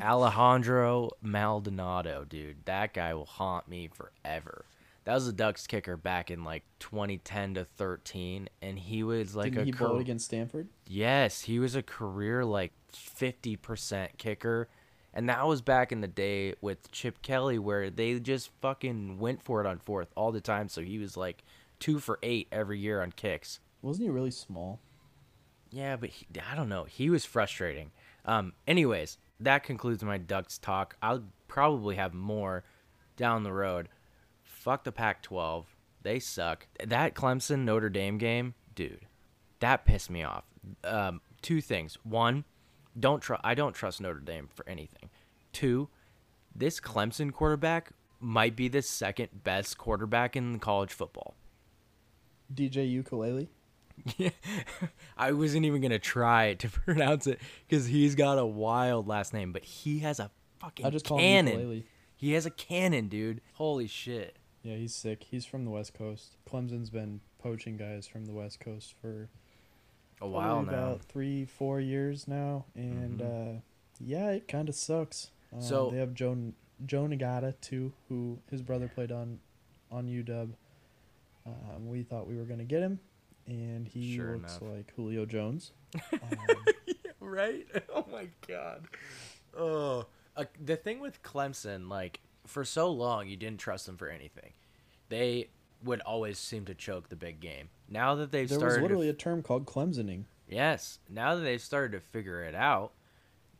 [0.00, 2.64] Alejandro Maldonado, dude.
[2.64, 4.64] That guy will haunt me forever.
[5.04, 9.52] That was the Ducks kicker back in like 2010 to 13, and he was like
[9.52, 10.68] didn't a he car- against Stanford?
[10.86, 14.68] yes, he was a career like 50% kicker,
[15.12, 19.42] and that was back in the day with Chip Kelly where they just fucking went
[19.42, 20.68] for it on fourth all the time.
[20.68, 21.42] So he was like
[21.80, 23.58] two for eight every year on kicks.
[23.82, 24.78] Wasn't he really small?
[25.70, 26.84] Yeah, but he, I don't know.
[26.84, 27.90] He was frustrating.
[28.24, 30.96] Um, anyways, that concludes my Ducks talk.
[31.02, 32.64] I'll probably have more
[33.16, 33.88] down the road.
[34.42, 35.66] Fuck the Pac 12.
[36.02, 36.66] They suck.
[36.84, 39.06] That Clemson Notre Dame game, dude,
[39.60, 40.44] that pissed me off.
[40.84, 41.98] Um, two things.
[42.02, 42.44] One,
[42.98, 45.10] don't tr- I don't trust Notre Dame for anything.
[45.52, 45.88] Two,
[46.54, 51.34] this Clemson quarterback might be the second best quarterback in college football.
[52.52, 53.48] DJ Ukulele.
[54.16, 54.30] Yeah,
[55.16, 59.52] I wasn't even gonna try to pronounce it because he's got a wild last name,
[59.52, 60.30] but he has a
[60.60, 61.84] fucking I just call him cannon.
[62.16, 63.40] He has a cannon, dude.
[63.54, 64.36] Holy shit!
[64.62, 65.24] Yeah, he's sick.
[65.30, 66.36] He's from the West Coast.
[66.48, 69.28] Clemson's been poaching guys from the West Coast for
[70.20, 70.78] A while probably now.
[70.84, 73.60] about three, four years now, and uh,
[74.00, 75.30] yeah, it kind of sucks.
[75.56, 76.52] Uh, So- they have Joe
[76.86, 79.38] Joe Ngata too, who his brother played on
[79.90, 80.54] on UW.
[81.44, 83.00] Um, we thought we were gonna get him,
[83.46, 84.74] and he Sure looks enough.
[84.76, 85.72] like Julio Jones.
[86.12, 86.20] Um,
[87.20, 87.66] right?
[87.94, 88.86] Oh my god.
[89.56, 94.08] Oh, uh, the thing with Clemson, like for so long, you didn't trust them for
[94.08, 94.52] anything.
[95.08, 95.48] They
[95.84, 97.68] would always seem to choke the big game.
[97.88, 100.24] Now that they've there was started, to literally a term called Clemsoning.
[100.48, 100.98] Yes.
[101.08, 102.92] Now that they've started to figure it out,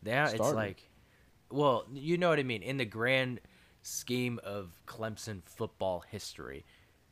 [0.03, 0.89] now it's like,
[1.51, 2.62] well, you know what I mean.
[2.62, 3.41] In the grand
[3.83, 6.64] scheme of Clemson football history,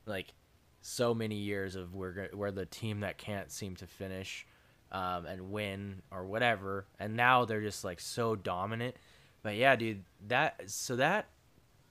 [0.06, 0.32] like
[0.80, 4.46] so many years of we're we're the team that can't seem to finish
[4.92, 8.96] um, and win or whatever, and now they're just like so dominant.
[9.42, 11.28] But yeah, dude, that so that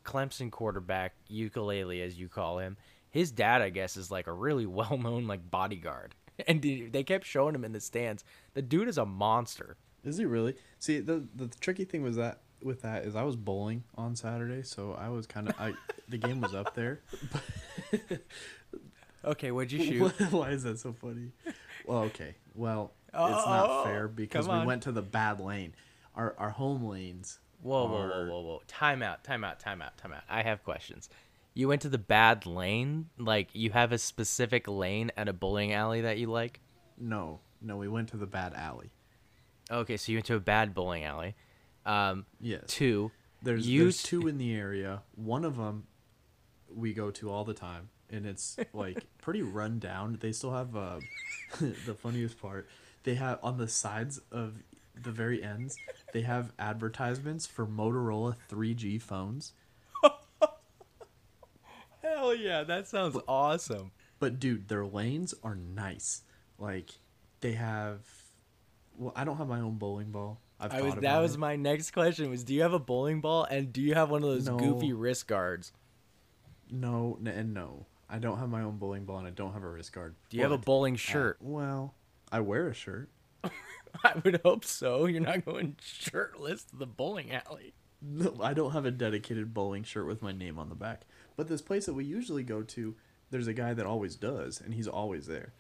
[0.04, 2.78] Clemson quarterback ukulele as you call him,
[3.10, 6.16] his dad I guess is like a really well known like bodyguard,
[6.48, 8.24] and dude, they kept showing him in the stands.
[8.54, 9.78] The dude is a monster.
[10.04, 10.56] Is he really?
[10.80, 14.64] See, the the tricky thing was that with that is I was bowling on Saturday,
[14.64, 15.74] so I was kind of I
[16.08, 17.02] the game was up there.
[19.26, 20.14] Okay, what'd you shoot?
[20.32, 21.32] Why is that so funny?
[21.86, 22.36] Well, okay.
[22.56, 25.74] Well, it's Oh, not fair because we went to the bad lane.
[26.16, 27.40] Our our home lanes.
[27.62, 28.62] Whoa, whoa, whoa, whoa, whoa!
[28.68, 30.24] Time out, time out, time out, time out.
[30.30, 31.10] I have questions.
[31.54, 33.10] You went to the bad lane?
[33.18, 36.62] Like you have a specific lane at a bowling alley that you like?
[36.98, 38.90] No, no, we went to the bad alley.
[39.70, 41.36] Okay, so you went to a bad bowling alley.
[41.86, 42.64] Um, Yes.
[42.68, 43.12] two.
[43.42, 45.02] There's you there's two in the area.
[45.16, 45.88] One of them
[46.74, 50.18] we go to all the time, and it's like pretty run down.
[50.20, 51.00] They still have uh,
[51.60, 52.68] the funniest part.
[53.04, 54.56] They have on the sides of
[55.02, 55.78] the very ends.
[56.12, 59.54] They have advertisements for Motorola 3G phones.
[62.04, 63.92] Hell yeah, that sounds awesome.
[64.20, 66.24] But dude, their lanes are nice.
[66.58, 66.92] Like
[67.42, 68.00] they have.
[68.98, 70.42] Well, I don't have my own bowling ball.
[70.60, 71.40] I've I was that was it.
[71.40, 74.24] my next question was do you have a bowling ball and do you have one
[74.24, 74.58] of those No.
[74.58, 75.72] goofy wrist guards?
[76.72, 77.86] no n- and no.
[78.10, 80.16] I don't have my own bowling ball and I don't have a wrist guard.
[80.30, 81.38] Do you have a bowling uh, shirt?
[81.42, 81.94] well,
[82.32, 83.10] I wear a shirt.
[83.44, 85.06] I would hope so.
[85.06, 87.74] You're not going shirtless to the bowling alley.
[88.02, 91.04] No, I don't have a dedicated bowling shirt with my name on the back.
[91.36, 92.96] But this place that we usually go to,
[93.30, 95.54] there's a guy that always does, and he's always there.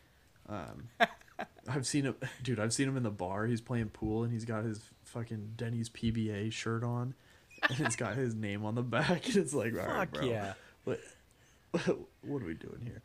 [0.47, 0.89] Um,
[1.67, 2.59] I've seen him, dude.
[2.59, 3.45] I've seen him in the bar.
[3.45, 7.13] He's playing pool, and he's got his fucking Denny's PBA shirt on,
[7.69, 9.25] and it's got his name on the back.
[9.27, 10.23] And it's like, all right, Fuck bro.
[10.25, 10.53] yeah.
[10.83, 10.99] What,
[11.71, 13.01] what are we doing here?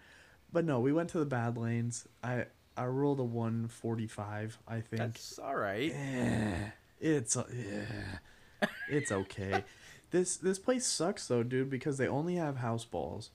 [0.52, 2.06] But no, we went to the bad lanes.
[2.22, 4.58] I I rolled a 145.
[4.66, 5.92] I think That's all right.
[5.94, 6.70] Eh,
[7.00, 9.64] it's yeah, it's okay.
[10.10, 13.30] This this place sucks though, dude, because they only have house balls,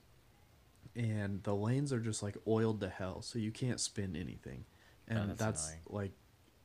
[0.96, 4.64] and the lanes are just like oiled to hell, so you can't spin anything,
[5.10, 6.12] and Oh, that's that's, like,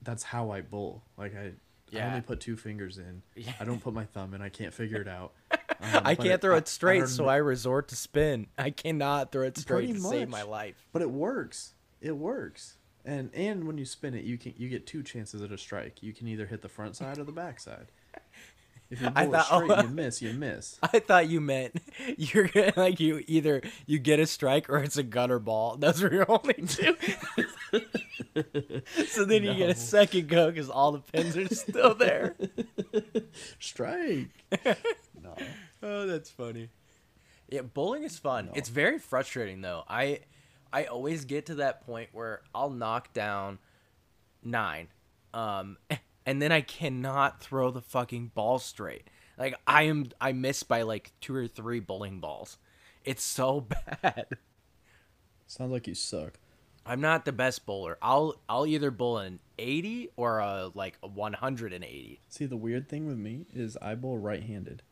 [0.02, 1.02] that's how I bowl.
[1.16, 1.52] Like I,
[1.96, 3.22] I only put two fingers in.
[3.34, 3.52] Yeah.
[3.58, 4.42] I don't put my thumb in.
[4.42, 5.32] I can't figure it out.
[5.80, 8.46] Um, I can't throw it straight, don't so I resort to spin.
[8.56, 10.76] I cannot throw it straight to save my life.
[10.92, 11.74] But it works.
[12.00, 12.76] It works.
[13.04, 16.02] And and when you spin it, you can you get two chances at a strike.
[16.02, 17.86] You can either hit the front side or the back side.
[18.94, 20.78] If you I thought- straight and you miss, you miss.
[20.82, 21.80] I thought you meant
[22.16, 25.76] you're gonna like you either you get a strike or it's a gutter ball.
[25.80, 26.96] Those are your only two.
[29.06, 32.36] so then you get a second go because all the pins are still there.
[33.58, 34.28] Strike.
[35.22, 35.34] no.
[35.82, 36.70] Oh, that's funny.
[37.48, 38.50] Yeah, bowling is fun.
[38.54, 39.84] It's very frustrating though.
[39.88, 40.20] I
[40.72, 43.58] I always get to that point where I'll knock down
[44.42, 44.88] nine,
[45.32, 45.76] um,
[46.26, 49.08] and then I cannot throw the fucking ball straight.
[49.38, 52.58] Like I am, I miss by like two or three bowling balls.
[53.04, 53.60] It's so
[54.02, 54.26] bad.
[55.46, 56.38] Sounds like you suck.
[56.86, 57.96] I'm not the best bowler.
[58.02, 62.20] I'll I'll either bowl an 80 or a like a 180.
[62.28, 64.82] See, the weird thing with me is I bowl right-handed.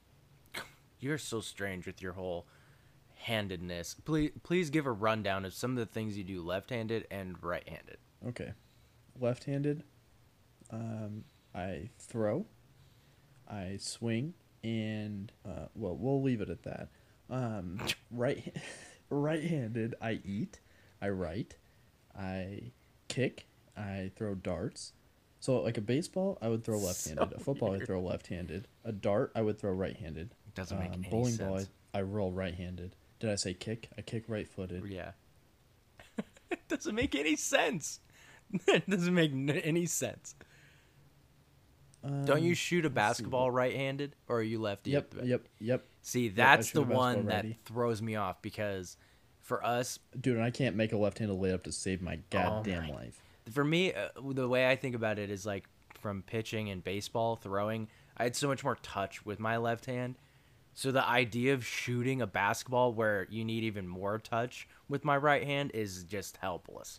[1.00, 2.46] You're so strange with your whole
[3.16, 3.94] handedness.
[4.04, 7.98] Please please give a rundown of some of the things you do left-handed and right-handed.
[8.28, 8.52] Okay.
[9.20, 9.84] Left-handed,
[10.72, 12.46] um, I throw,
[13.48, 16.88] I swing, and uh, well, we'll leave it at that.
[17.30, 17.78] Um,
[18.10, 18.56] right,
[19.10, 20.60] right-handed, I eat,
[21.00, 21.56] I write,
[22.18, 22.72] I
[23.08, 23.46] kick,
[23.76, 24.92] I throw darts.
[25.40, 27.30] So like a baseball, I would throw left-handed.
[27.30, 28.68] So a football, I throw left-handed.
[28.84, 30.34] A dart, I would throw right-handed.
[30.54, 31.60] Doesn't make any Um, bowling ball.
[31.94, 32.94] I, I roll right-handed.
[33.20, 33.88] Did I say kick?
[33.98, 34.84] I kick right-footed.
[34.86, 35.12] Yeah.
[36.50, 38.00] it doesn't make any sense.
[38.68, 40.34] it doesn't make n- any sense.
[42.04, 44.90] Don't you Um, shoot a basketball right-handed or are you lefty?
[44.90, 45.84] Yep, yep, yep.
[46.02, 47.58] See, that's shoot the one that righty.
[47.64, 48.96] throws me off because
[49.40, 53.22] for us, Dude, I can't make a left-handed layup to save my goddamn my- life.
[53.50, 57.36] for me, uh, the way I think about it is like from pitching and baseball,
[57.36, 60.16] throwing, I had so much more touch with my left hand.
[60.74, 65.16] So the idea of shooting a basketball where you need even more touch with my
[65.16, 66.98] right hand is just helpless.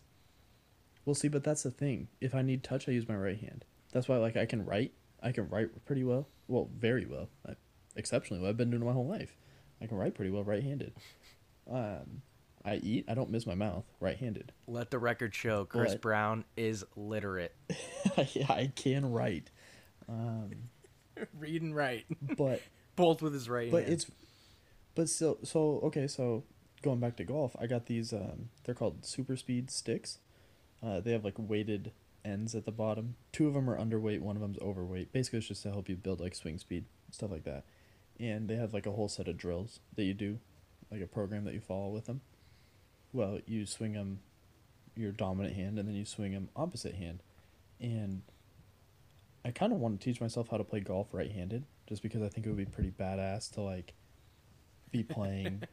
[1.06, 2.08] Well, see, but that's the thing.
[2.22, 3.66] If I need touch, I use my right hand.
[3.94, 4.92] That's why, like, I can write.
[5.22, 6.28] I can write pretty well.
[6.50, 7.30] Well, very well.
[7.48, 7.54] I,
[7.96, 8.50] exceptionally well.
[8.50, 9.38] I've been doing it my whole life.
[9.82, 10.94] I can write pretty well right-handed.
[11.72, 12.22] Um,
[12.66, 13.06] I eat.
[13.08, 13.86] I don't miss my mouth.
[14.02, 14.52] Right-handed.
[14.68, 16.02] Let the record show Chris What?
[16.02, 17.56] Brown is literate.
[18.18, 19.52] I, I can write.
[20.10, 20.52] Um,
[21.40, 22.06] Read and write.
[22.38, 22.62] but
[22.96, 23.94] Both with his right but hand.
[23.94, 24.06] it's
[24.96, 26.44] but still so okay so
[26.84, 30.20] going back to golf i got these um they're called super speed sticks
[30.84, 31.92] uh they have like weighted
[32.26, 33.16] ends at the bottom.
[33.32, 35.12] Two of them are underweight one of them's overweight.
[35.12, 37.66] Basically it's just to help you build like swing speed stuff like that.
[38.20, 40.40] And they have like a whole set of drills that you do
[40.92, 42.22] like a program that you follow with them
[43.12, 44.20] well you swing them
[44.96, 47.22] your dominant hand and then you swing them opposite hand.
[47.80, 48.22] And
[49.46, 52.30] i kind of want to teach myself how to play golf right-handed just because i
[52.30, 53.94] think it would be pretty badass to like
[54.92, 55.64] be playing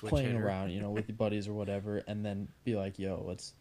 [0.00, 0.44] playing hitter.
[0.44, 3.52] around you know with your buddies or whatever and then be like yo let's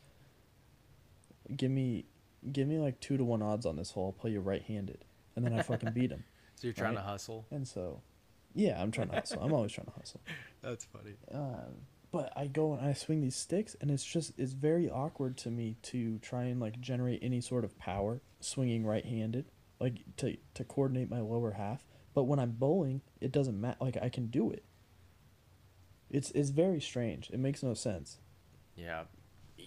[1.56, 2.06] give me
[2.52, 5.04] give me like two to one odds on this hole i'll play you right-handed
[5.36, 6.24] and then i fucking beat him
[6.56, 7.02] So you're trying right?
[7.02, 7.46] to hustle.
[7.52, 8.02] and so
[8.54, 10.22] yeah i'm trying to hustle i'm always trying to hustle
[10.62, 11.16] That's funny.
[11.34, 11.74] um,
[12.12, 15.52] but I go and I swing these sticks, and it's just it's very awkward to
[15.52, 19.46] me to try and like generate any sort of power swinging right-handed,
[19.82, 21.86] like to to coordinate my lower half.
[22.14, 23.76] But when I'm bowling, it doesn't matter.
[23.82, 24.64] Like I can do it.
[26.10, 27.30] It's it's very strange.
[27.32, 28.20] It makes no sense.
[28.78, 29.04] Yeah.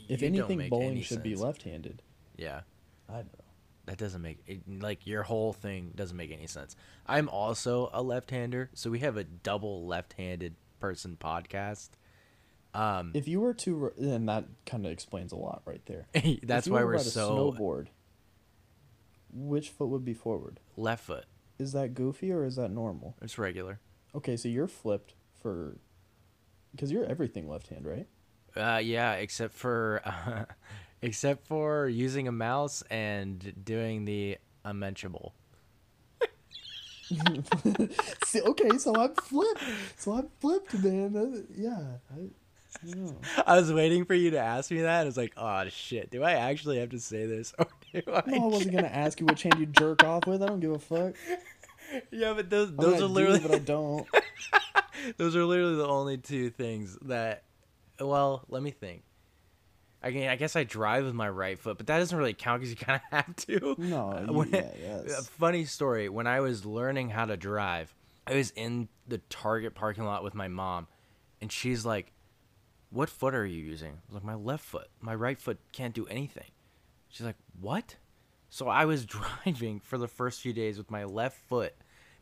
[0.08, 2.02] If anything, bowling any should be left-handed.
[2.36, 2.60] Yeah.
[3.08, 3.44] I don't know.
[3.86, 6.76] That doesn't make it, like your whole thing doesn't make any sense.
[7.06, 11.88] I'm also a left-hander, so we have a double left-handed person podcast.
[12.74, 16.06] Um, If you were to, and that kind of explains a lot right there.
[16.42, 17.86] that's If you why were we're ride a so snowboard.
[19.32, 20.60] Which foot would be forward?
[20.76, 21.24] left foot.
[21.58, 23.16] Is that goofy or is that normal?
[23.20, 23.80] It's regular.
[24.14, 25.76] Okay, so you're flipped for
[26.74, 28.06] because you're everything left hand, right?
[28.56, 30.44] Uh, yeah, except for uh,
[31.02, 35.34] except for using a mouse and doing the unmentionable.
[38.26, 39.62] See, okay, so I'm flipped.
[39.96, 41.12] So I'm flipped, man.
[41.12, 41.84] That- yeah,
[42.14, 42.32] I, I.
[43.46, 45.00] I was waiting for you to ask me that.
[45.00, 48.22] I was like, oh shit, do I actually have to say this or do I?
[48.26, 50.42] No, I wasn't gonna ask you which hand you jerk off with.
[50.42, 51.14] I don't give a fuck.
[52.12, 54.06] Yeah, but those I mean, those I are do, literally but I don't.
[55.16, 57.44] those are literally the only two things that.
[58.00, 59.02] Well, let me think.
[60.02, 62.60] I mean, I guess I drive with my right foot, but that doesn't really count
[62.60, 63.74] because you kind of have to.
[63.78, 66.08] No, you- when- yeah, it's- funny story.
[66.08, 67.94] When I was learning how to drive,
[68.26, 70.86] I was in the Target parking lot with my mom,
[71.40, 72.12] and she's like,
[72.90, 74.88] "What foot are you using?" I was like, "My left foot.
[75.00, 76.50] My right foot can't do anything."
[77.08, 77.96] She's like, "What?"
[78.50, 81.74] So I was driving for the first few days with my left foot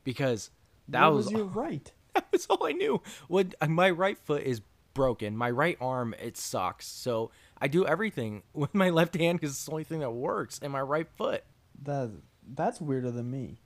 [0.02, 0.50] because
[0.88, 1.92] that What was, was your right.
[2.14, 3.02] that was all I knew.
[3.28, 4.60] What my right foot is
[4.96, 5.36] broken.
[5.36, 6.88] My right arm it sucks.
[6.88, 7.30] So
[7.60, 10.72] I do everything with my left hand because it's the only thing that works, and
[10.72, 11.44] my right foot.
[11.82, 12.10] That
[12.44, 13.60] that's weirder than me.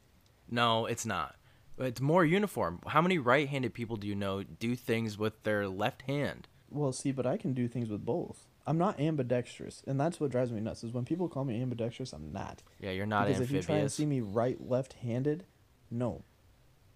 [0.50, 1.36] No, it's not.
[1.78, 2.80] It's more uniform.
[2.88, 6.48] How many right-handed people do you know do things with their left hand?
[6.68, 8.46] Well, see, but I can do things with both.
[8.66, 10.84] I'm not ambidextrous, and that's what drives me nuts.
[10.84, 12.62] Is when people call me ambidextrous, I'm not.
[12.80, 15.46] Yeah, you're not because if you try and see me right left-handed,
[15.90, 16.24] no,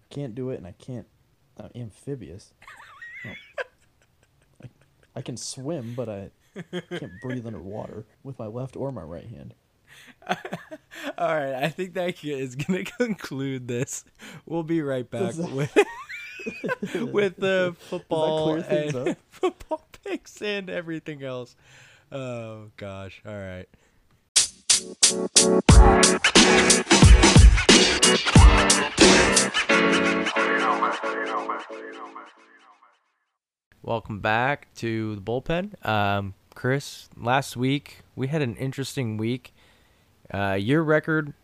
[0.09, 1.07] can't do it, and I can't.
[1.57, 2.53] I'm amphibious.
[3.25, 3.31] No.
[5.15, 6.29] I, I can swim, but I
[6.89, 9.53] can't breathe underwater with my left or my right hand.
[11.17, 14.03] All right, I think that is going to conclude this.
[14.45, 15.77] We'll be right back that- with
[17.13, 21.55] with the football and football picks and everything else.
[22.11, 23.21] Oh gosh!
[23.25, 23.67] All right.
[33.85, 35.85] Welcome back to the bullpen.
[35.87, 39.53] Um, Chris, last week we had an interesting week.
[40.33, 41.35] Uh, your record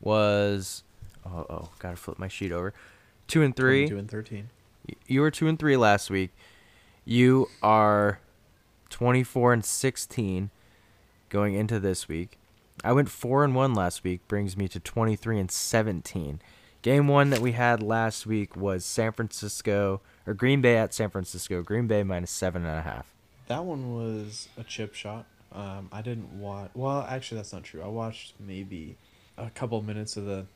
[0.00, 0.82] was
[1.24, 2.74] oh oh gotta flip my sheet over.
[3.28, 3.86] Two and three.
[3.86, 4.48] Two and thirteen.
[5.06, 6.32] You were two and three last week.
[7.04, 8.18] You are
[8.90, 10.50] twenty four and sixteen
[11.28, 12.38] going into this week.
[12.82, 16.40] I went four and one last week, brings me to twenty three and seventeen.
[16.82, 21.10] Game one that we had last week was San Francisco or Green Bay at San
[21.10, 21.62] Francisco.
[21.62, 23.06] Green Bay minus seven and a half.
[23.48, 25.26] That one was a chip shot.
[25.52, 26.70] Um, I didn't watch.
[26.74, 27.82] Well, actually, that's not true.
[27.82, 28.96] I watched maybe
[29.36, 30.46] a couple minutes of the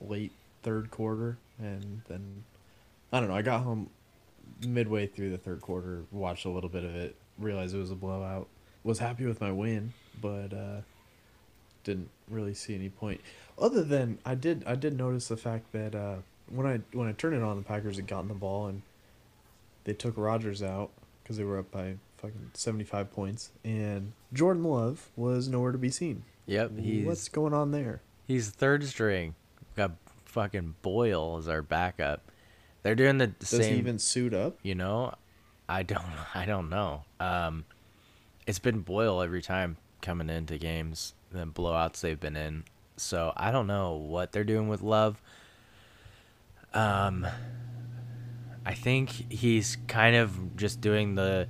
[0.00, 0.32] late
[0.62, 2.44] third quarter, and then
[3.12, 3.34] I don't know.
[3.34, 3.90] I got home
[4.66, 7.96] midway through the third quarter, watched a little bit of it, realized it was a
[7.96, 8.48] blowout.
[8.84, 10.80] Was happy with my win, but uh,
[11.84, 13.20] didn't really see any point.
[13.58, 16.16] Other than I did, I did notice the fact that uh,
[16.52, 18.82] when I when I turned it on, the Packers had gotten the ball and
[19.84, 20.90] they took Rodgers out
[21.22, 25.78] because they were up by fucking seventy five points, and Jordan Love was nowhere to
[25.78, 26.24] be seen.
[26.46, 28.02] Yep, he's What's going on there?
[28.26, 29.34] He's third string.
[29.60, 29.92] We Got
[30.24, 32.22] fucking Boyle as our backup.
[32.82, 33.72] They're doing the Does same.
[33.74, 34.58] he even suit up?
[34.62, 35.14] You know,
[35.68, 36.04] I don't.
[36.34, 37.04] I don't know.
[37.20, 37.64] Um,
[38.46, 42.64] it's been Boyle every time coming into games, the blowouts they've been in.
[42.96, 45.20] So I don't know what they're doing with Love.
[46.74, 47.26] Um,
[48.64, 51.48] I think he's kind of just doing the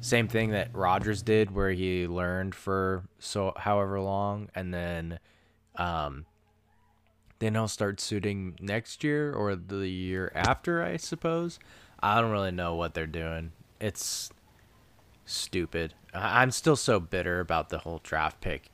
[0.00, 5.18] same thing that Rodgers did, where he learned for so however long, and then,
[5.76, 6.26] um,
[7.38, 11.58] then he'll start suiting next year or the year after, I suppose.
[12.02, 13.52] I don't really know what they're doing.
[13.80, 14.30] It's
[15.24, 15.94] stupid.
[16.12, 18.70] I'm still so bitter about the whole draft pick,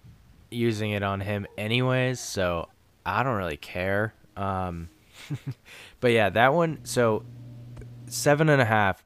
[0.50, 2.20] using it on him anyways.
[2.20, 2.68] So
[3.04, 4.14] I don't really care.
[4.36, 4.88] Um,
[6.00, 6.80] but yeah, that one.
[6.84, 7.24] So
[8.06, 9.04] seven and a half.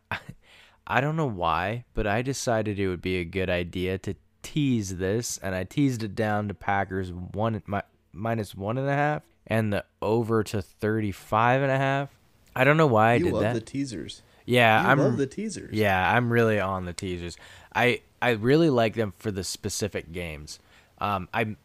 [0.86, 4.96] I don't know why, but I decided it would be a good idea to tease
[4.96, 7.80] this, and I teased it down to Packers one mi-
[8.12, 12.10] minus one and a half, and the over to thirty-five and a half.
[12.54, 13.54] I don't know why I you did love that.
[13.54, 14.22] the teasers.
[14.44, 15.72] yeah, you I'm love the teasers.
[15.74, 17.36] yeah, I'm really on the teasers.
[17.74, 20.58] I I really like them for the specific games.
[20.98, 21.56] Um, I'm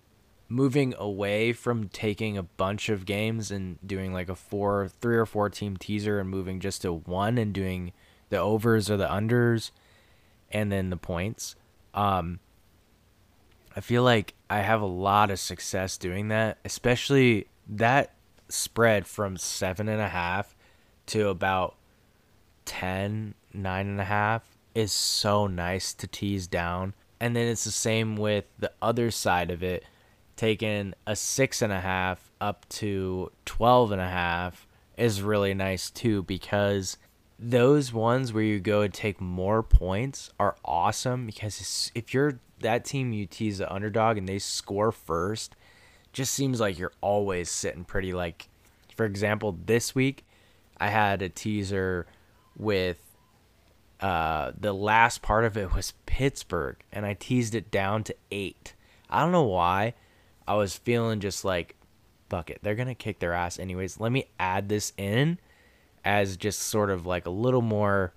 [0.50, 5.26] moving away from taking a bunch of games and doing like a four, three or
[5.26, 7.94] four team teaser, and moving just to one and doing
[8.30, 9.72] the overs or the unders,
[10.52, 11.56] and then the points.
[11.94, 12.40] Um,
[13.76, 18.14] I feel like I have a lot of success doing that, especially that
[18.50, 20.56] spread from seven and a half
[21.08, 21.76] to about
[22.66, 26.94] 10, nine and a half is so nice to tease down.
[27.20, 29.84] And then it's the same with the other side of it,
[30.38, 35.90] taking a six and a half up to 12 and a half is really nice
[35.90, 36.98] too because
[37.40, 42.86] those ones where you go and take more points are awesome because if you're that
[42.86, 45.56] team you tease the underdog and they score first
[46.14, 48.48] just seems like you're always sitting pretty like
[48.96, 50.26] for example this week
[50.80, 52.08] i had a teaser
[52.58, 52.98] with
[54.02, 58.74] uh the last part of it was pittsburgh and i teased it down to eight.
[59.10, 59.94] I don't know why
[60.48, 61.76] i was feeling just like
[62.30, 64.00] fuck it they're gonna kick their ass anyways.
[64.00, 65.40] Let me add this in
[66.04, 68.14] as just sort of like a little more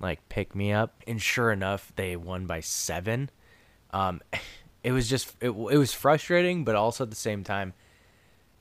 [0.00, 1.02] like pick me up.
[1.06, 3.30] And sure enough they won by seven.
[3.92, 4.20] Um
[4.82, 7.72] it was just it, it was frustrating but also at the same time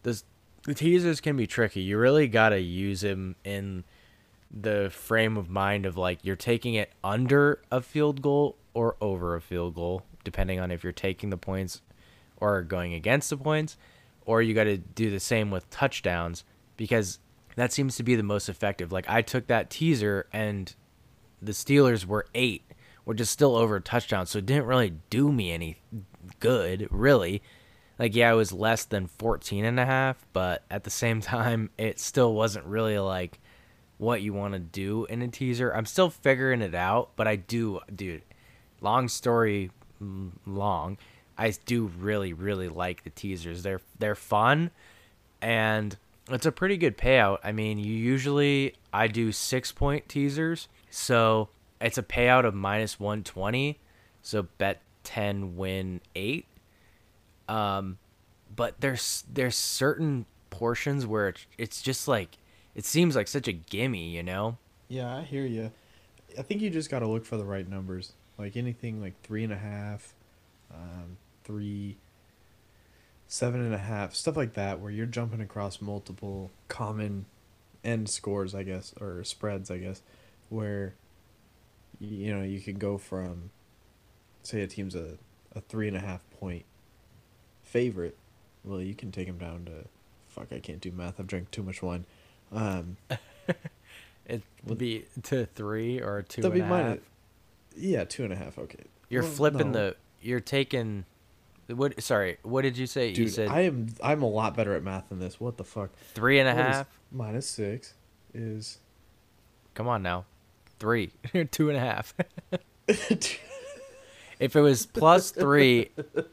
[0.03, 0.24] this
[0.66, 1.82] the teasers can be tricky.
[1.82, 3.84] You really got to use them in
[4.49, 9.36] the frame of mind of like you're taking it under a field goal or over
[9.36, 11.82] a field goal, depending on if you're taking the points
[12.43, 13.77] or going against the points,
[14.25, 16.43] or you got to do the same with touchdowns
[16.75, 17.19] because
[17.55, 18.91] that seems to be the most effective.
[18.91, 20.75] Like I took that teaser and
[21.41, 22.63] the Steelers were eight,
[23.05, 25.77] which is still over a touchdown, so it didn't really do me any
[26.41, 27.41] good, really.
[27.97, 31.69] Like yeah, it was less than 14 and a half, but at the same time,
[31.77, 33.39] it still wasn't really like
[33.97, 35.71] what you want to do in a teaser.
[35.71, 38.23] I'm still figuring it out, but I do, dude.
[38.81, 39.71] Long story
[40.03, 40.97] mm, long,
[41.38, 43.63] I do really really like the teasers.
[43.63, 44.71] They're they're fun
[45.41, 45.97] and
[46.29, 47.39] it's a pretty good payout.
[47.43, 50.69] I mean, you usually I do 6 point teasers.
[50.89, 51.49] So,
[51.81, 53.77] it's a payout of minus 120.
[54.21, 56.45] So bet 10 win 8.
[57.49, 57.97] Um
[58.55, 62.38] but there's there's certain portions where it's, it's just like
[62.75, 64.57] it seems like such a gimme, you know?
[64.88, 65.71] Yeah, I hear you.
[66.38, 68.13] I think you just got to look for the right numbers.
[68.38, 70.13] Like anything like three and a half,
[70.73, 71.97] um, three,
[73.27, 77.25] seven and a half, stuff like that, where you're jumping across multiple common
[77.83, 80.01] end scores, I guess, or spreads, I guess,
[80.49, 80.93] where
[81.99, 83.49] you know you can go from,
[84.43, 85.17] say, a team's a,
[85.55, 86.65] a three and a half point
[87.63, 88.17] favorite.
[88.63, 89.85] Well, you can take them down to,
[90.29, 91.19] fuck, I can't do math.
[91.19, 92.05] I've drank too much wine.
[92.51, 92.95] Um,
[94.25, 96.69] it would be to three or two That'd a half.
[96.71, 96.99] minus-
[97.75, 98.57] yeah, two and a half.
[98.57, 98.83] Okay.
[99.09, 99.87] You're Well, flipping no.
[99.89, 99.95] the.
[100.21, 101.03] You're taking.
[101.68, 102.01] What?
[102.03, 102.38] Sorry.
[102.43, 103.09] What did you say?
[103.09, 105.39] you said I am I'm a lot better at math than this.
[105.39, 105.91] What the fuck?
[106.14, 106.99] three and a What is half.
[107.11, 107.93] minus six
[108.34, 108.80] is
[109.74, 110.26] Come on now,
[110.80, 111.11] three,
[111.51, 112.14] two and a half.
[112.88, 115.89] if it was plus three,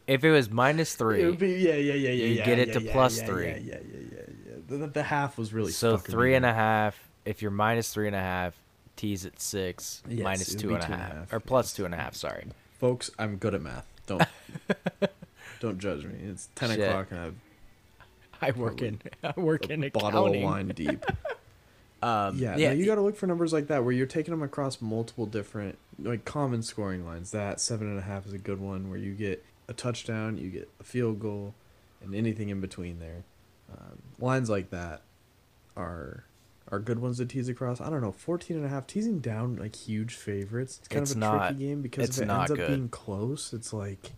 [0.07, 2.11] if it was minus three, would be yeah yeah yeah yeah.
[2.11, 3.47] You yeah, get it yeah, to yeah, plus yeah, three.
[3.47, 4.19] Yeah yeah yeah yeah.
[4.47, 4.53] yeah.
[4.67, 6.55] The, the, the half was really so fucking three me and a up.
[6.57, 7.09] half.
[7.25, 8.55] If you're minus three and a half,
[8.97, 11.41] tease at six, Yes, minus it would two be and a a half, half, or
[11.41, 11.77] plus yes.
[11.77, 12.15] two and a half.
[12.15, 12.47] Sorry.
[12.79, 13.87] Folks, I'm good at math.
[14.07, 14.23] Don't
[15.61, 16.15] don't judge me.
[16.29, 16.81] It's ten Shit.
[16.81, 17.37] o'clock and
[18.41, 19.01] I I work in.
[19.23, 21.05] I work in a bottle of wine deep.
[22.03, 22.69] Um, Yeah, yeah.
[22.71, 25.27] no, you got to look for numbers like that where you're taking them across multiple
[25.27, 27.31] different, like common scoring lines.
[27.33, 30.49] That seven and a half is a good one where you get a touchdown, you
[30.49, 31.53] get a field goal,
[32.03, 33.25] and anything in between there.
[33.71, 35.03] Um, lines like that
[35.77, 36.25] are
[36.73, 37.83] are good ones to tease across.
[37.83, 40.79] I don't know, 14 and a half teasing down like huge favorites.
[40.79, 42.69] It's kind It's of a not- tricky game because if it ends up good.
[42.69, 44.13] being close, it's like,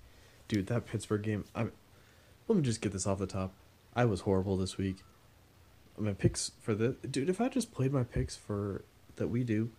[0.53, 1.45] dude, that Pittsburgh game.
[1.55, 1.63] I
[2.47, 3.55] let me just get this off the top.
[3.97, 4.97] I was horrible this week.
[5.97, 7.31] My picks for the dude.
[7.31, 8.85] If I just played my picks for
[9.17, 9.71] that we do,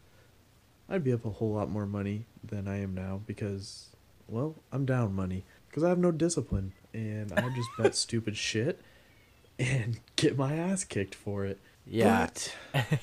[0.90, 3.90] I'd be up a whole lot more money than I am now because,
[4.28, 8.82] well, I'm down money because I have no discipline and I just bet stupid shit
[9.60, 11.60] and get my ass kicked for it.
[11.86, 12.30] Yeah.
[12.74, 12.86] But,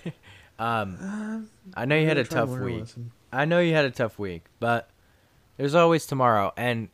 [0.58, 2.80] Um, um, I know you had a tough week.
[2.80, 3.12] lesson.
[3.32, 4.90] I know you had a tough week, but
[5.56, 6.52] there's always tomorrow.
[6.54, 6.90] And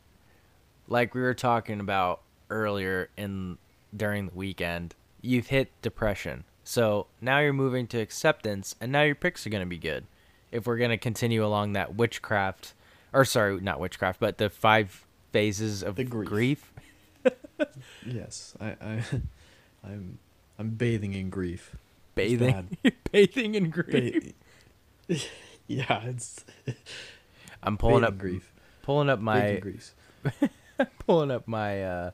[0.87, 3.57] like we were talking about earlier in
[3.95, 6.43] during the weekend, you've hit depression.
[6.63, 10.05] So now you're moving to acceptance, and now your picks are going to be good.
[10.51, 12.73] If we're going to continue along that witchcraft,
[13.13, 16.27] or sorry, not witchcraft, but the five phases of The grief.
[16.29, 16.73] grief.
[18.05, 19.03] Yes, I, I,
[19.83, 20.19] I'm,
[20.59, 21.75] I'm bathing in grief.
[22.15, 22.77] Bathing,
[23.11, 24.33] bathing in grief.
[25.07, 25.15] Ba-
[25.67, 26.45] yeah, it's
[27.63, 28.51] I'm pulling bathing up, grief.
[28.83, 29.61] pulling up my.
[31.05, 32.11] pulling up my uh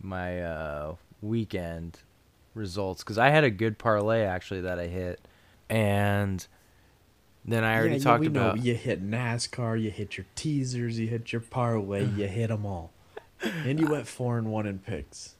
[0.00, 1.98] my uh weekend
[2.54, 5.20] results because I had a good parlay actually that I hit,
[5.68, 6.46] and
[7.44, 10.98] then I already yeah, talked we about Know you hit NASCAR, you hit your teasers,
[10.98, 12.92] you hit your parlay, you hit them all,
[13.42, 15.36] and you went four and one in picks.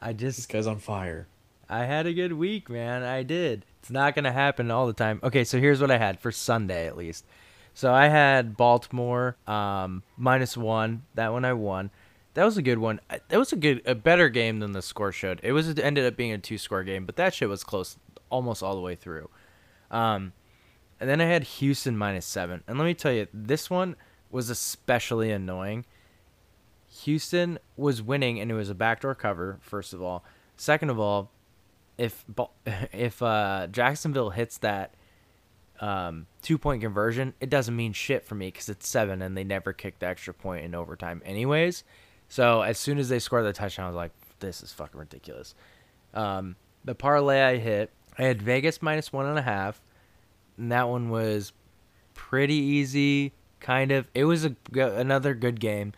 [0.00, 1.28] I just This guy's on fire.
[1.68, 3.04] I had a good week, man.
[3.04, 3.64] I did.
[3.80, 5.20] It's not gonna happen all the time.
[5.22, 7.24] Okay, so here's what I had for Sunday at least.
[7.80, 11.04] So I had Baltimore um, minus one.
[11.14, 11.90] That one I won.
[12.34, 13.00] That was a good one.
[13.08, 15.40] That was a good, a better game than the score showed.
[15.42, 17.96] It was it ended up being a two score game, but that shit was close
[18.28, 19.30] almost all the way through.
[19.90, 20.34] Um,
[21.00, 22.62] and then I had Houston minus seven.
[22.68, 23.96] And let me tell you, this one
[24.30, 25.86] was especially annoying.
[27.04, 29.58] Houston was winning, and it was a backdoor cover.
[29.62, 30.22] First of all,
[30.54, 31.30] second of all,
[31.96, 32.26] if
[32.92, 34.92] if uh, Jacksonville hits that
[35.80, 39.44] um, two point conversion, it doesn't mean shit for me because it's seven, and they
[39.44, 41.84] never kick the extra point in overtime, anyways.
[42.28, 45.54] So as soon as they scored the touchdown, I was like, "This is fucking ridiculous."
[46.14, 49.80] Um, the parlay I hit, I had Vegas minus one and a half,
[50.56, 51.52] and that one was
[52.14, 53.32] pretty easy.
[53.60, 55.92] Kind of, it was a another good game.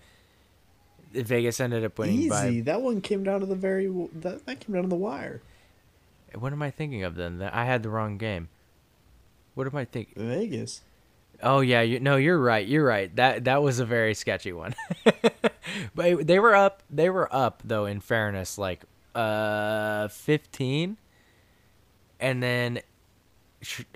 [1.12, 2.28] Vegas ended up winning Easy.
[2.28, 2.60] by.
[2.64, 3.86] That one came down to the very.
[4.14, 5.42] That that came down to the wire.
[6.34, 7.38] What am I thinking of then?
[7.38, 8.48] That- I had the wrong game.
[9.54, 10.14] What am I thinking?
[10.16, 10.82] Vegas.
[11.42, 12.66] Oh yeah, you, no, you're right.
[12.66, 13.14] You're right.
[13.16, 14.74] That that was a very sketchy one.
[15.94, 16.82] but they were up.
[16.88, 17.86] They were up though.
[17.86, 18.82] In fairness, like
[19.14, 20.96] uh, fifteen,
[22.20, 22.80] and then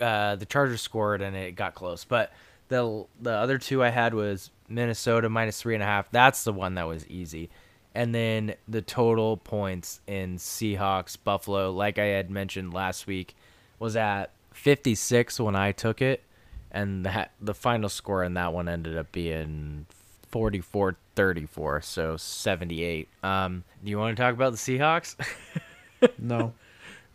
[0.01, 2.05] uh, the Chargers scored and it got close.
[2.05, 2.33] But
[2.69, 6.11] the the other two I had was Minnesota minus three and a half.
[6.11, 7.51] That's the one that was easy.
[7.95, 13.35] And then the total points in Seahawks Buffalo, like I had mentioned last week,
[13.79, 16.23] was at 56 when I took it,
[16.71, 19.87] and that the final score in that one ended up being
[20.33, 23.09] 44-34, so 78.
[23.23, 25.17] Um, do you want to talk about the Seahawks?
[26.19, 26.53] No.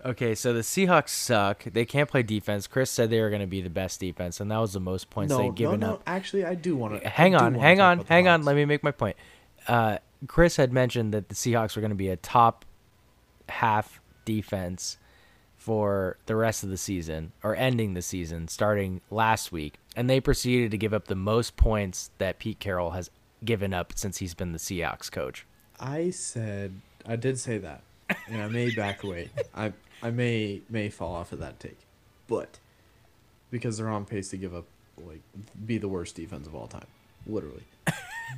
[0.03, 1.63] Okay, so the Seahawks suck.
[1.63, 2.65] They can't play defense.
[2.65, 5.11] Chris said they were going to be the best defense, and that was the most
[5.11, 5.93] points no, they'd no, given no.
[5.93, 6.03] up.
[6.07, 7.07] Actually, I do want to.
[7.07, 8.43] Hang on, hang on, hang on.
[8.43, 9.15] Let me make my point.
[9.67, 12.65] Uh, Chris had mentioned that the Seahawks were going to be a top
[13.47, 14.97] half defense
[15.61, 20.19] for the rest of the season or ending the season starting last week, and they
[20.19, 23.11] proceeded to give up the most points that Pete Carroll has
[23.45, 25.45] given up since he's been the Seahawks coach.
[25.79, 27.83] I said I did say that,
[28.27, 29.29] and I may back away.
[29.53, 31.77] I I may may fall off of that take,
[32.27, 32.57] but
[33.51, 34.65] because they're on pace to give up
[34.97, 35.21] like
[35.63, 36.87] be the worst defense of all time,
[37.27, 37.65] literally.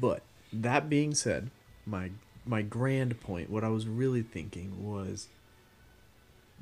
[0.02, 1.52] but that being said,
[1.86, 2.12] my
[2.46, 5.30] my grand point, what I was really thinking was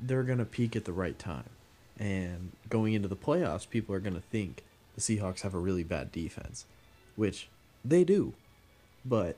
[0.00, 1.50] they're gonna peak at the right time,
[1.98, 4.62] and going into the playoffs, people are gonna think
[4.94, 6.66] the Seahawks have a really bad defense,
[7.16, 7.48] which
[7.84, 8.34] they do,
[9.04, 9.36] but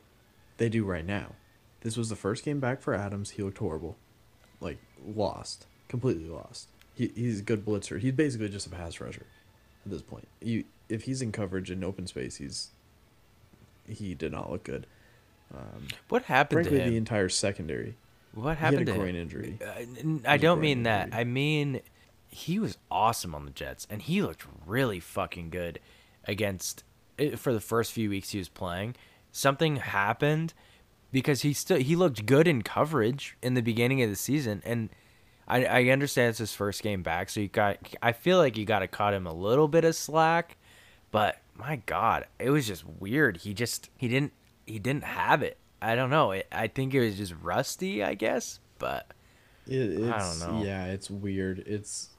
[0.57, 1.33] they do right now.
[1.81, 3.31] This was the first game back for Adams.
[3.31, 3.97] He looked horrible,
[4.61, 6.69] like lost, completely lost.
[6.95, 7.99] He he's a good blitzer.
[7.99, 9.27] He's basically just a pass rusher
[9.85, 10.29] at this point.
[10.41, 12.71] You if he's in coverage in open space, he's
[13.87, 14.87] he did not look good.
[15.55, 17.97] Um, What happened frankly, to the entire secondary.
[18.35, 19.22] What He had happened a to groin him?
[19.22, 19.59] injury.
[19.64, 19.70] Uh,
[20.01, 21.07] n- I don't mean that.
[21.07, 21.20] injury.
[21.20, 21.80] I mean
[22.28, 25.78] he was awesome on the Jets, and he looked really fucking good
[26.24, 26.82] against
[27.18, 28.97] eh, for the first few weeks he was playing.
[29.30, 30.53] Something happened
[31.12, 34.91] because he still he looked good in coverage in the beginning of the season, and
[35.47, 38.64] I I understand it's his first game back, so you got I feel like you
[38.64, 40.57] got to cut him a little bit of slack,
[41.12, 43.37] but my God, it was just weird.
[43.39, 44.32] He just he didn't
[44.66, 45.57] he didn't have it.
[45.85, 46.32] I don't know.
[46.32, 49.12] It, I think it was just rusty, I guess, but.
[49.66, 50.64] It, it's, I don't know.
[50.64, 51.61] Yeah, it's weird.
[51.66, 52.11] It's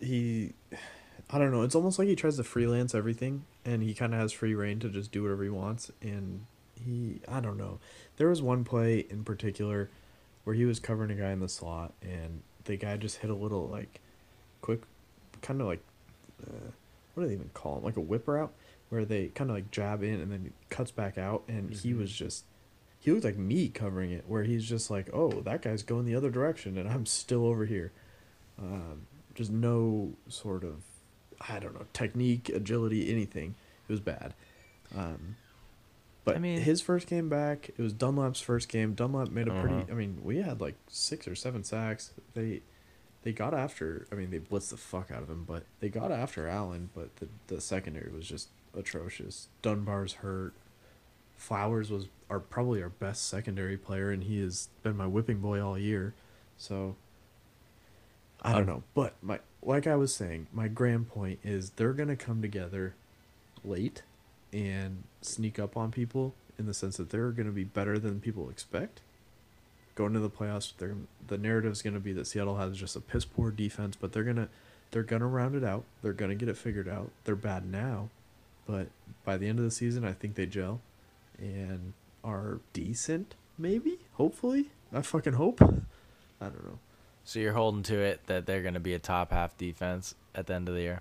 [0.00, 0.54] he.
[1.32, 1.62] I don't know.
[1.62, 4.80] It's almost like he tries to freelance everything, and he kind of has free reign
[4.80, 5.90] to just do whatever he wants.
[6.02, 7.78] And he, I don't know.
[8.16, 9.90] There was one play in particular
[10.44, 13.34] where he was covering a guy in the slot, and the guy just hit a
[13.34, 14.00] little like
[14.60, 14.82] quick,
[15.42, 15.82] kind of like,
[16.42, 16.70] uh,
[17.14, 17.84] what do they even call him?
[17.84, 18.52] Like a whip route,
[18.90, 22.12] where they kind of like jab in and then cuts back out, and he was
[22.12, 22.44] just
[22.98, 26.14] he looked like me covering it, where he's just like, oh, that guy's going the
[26.14, 27.92] other direction, and I'm still over here.
[28.60, 30.82] Um, just no sort of,
[31.48, 33.54] I don't know, technique, agility, anything.
[33.88, 34.34] It was bad.
[34.94, 35.36] Um,
[36.24, 38.92] but I mean- his first game back, it was Dunlap's first game.
[38.92, 39.76] Dunlap made a pretty.
[39.76, 39.92] Uh-huh.
[39.92, 42.10] I mean, we had like six or seven sacks.
[42.34, 42.60] They,
[43.22, 44.06] they got after.
[44.12, 46.90] I mean, they blitzed the fuck out of him, but they got after Allen.
[46.94, 49.48] But the the secondary was just atrocious.
[49.62, 50.52] Dunbar's hurt.
[51.36, 55.60] Flowers was our probably our best secondary player, and he has been my whipping boy
[55.60, 56.14] all year.
[56.56, 56.96] So
[58.42, 62.16] I don't know, but my like I was saying, my grand point is they're gonna
[62.16, 62.94] come together
[63.64, 64.02] late
[64.52, 68.48] and sneak up on people in the sense that they're gonna be better than people
[68.48, 69.00] expect.
[69.94, 70.96] Going to the playoffs, they're
[71.26, 74.48] the narrative's gonna be that Seattle has just a piss poor defense, but they're gonna
[74.90, 75.84] they're gonna round it out.
[76.02, 77.10] They're gonna get it figured out.
[77.24, 78.08] They're bad now,
[78.70, 78.86] but
[79.24, 80.80] by the end of the season, I think they gel
[81.38, 81.92] and
[82.22, 83.34] are decent.
[83.58, 85.60] Maybe, hopefully, I fucking hope.
[85.60, 86.78] I don't know.
[87.24, 90.46] So you're holding to it that they're going to be a top half defense at
[90.46, 91.00] the end of the year.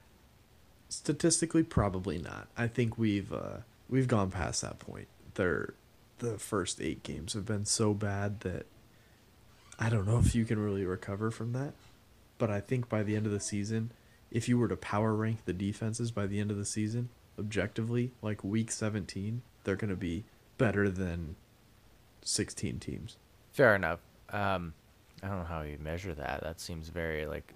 [0.89, 2.47] Statistically, probably not.
[2.57, 3.57] I think we've uh,
[3.88, 5.07] we've gone past that point.
[5.36, 5.76] They're
[6.17, 8.65] the first eight games have been so bad that
[9.78, 11.74] I don't know if you can really recover from that.
[12.39, 13.91] But I think by the end of the season,
[14.32, 17.09] if you were to power rank the defenses by the end of the season,
[17.39, 20.25] objectively, like week 17, they're going to be
[20.57, 21.35] better than
[22.21, 23.17] 16 teams.
[23.51, 23.99] Fair enough.
[24.29, 24.73] Um,
[25.23, 26.41] I don't know how you measure that.
[26.43, 27.53] That seems very like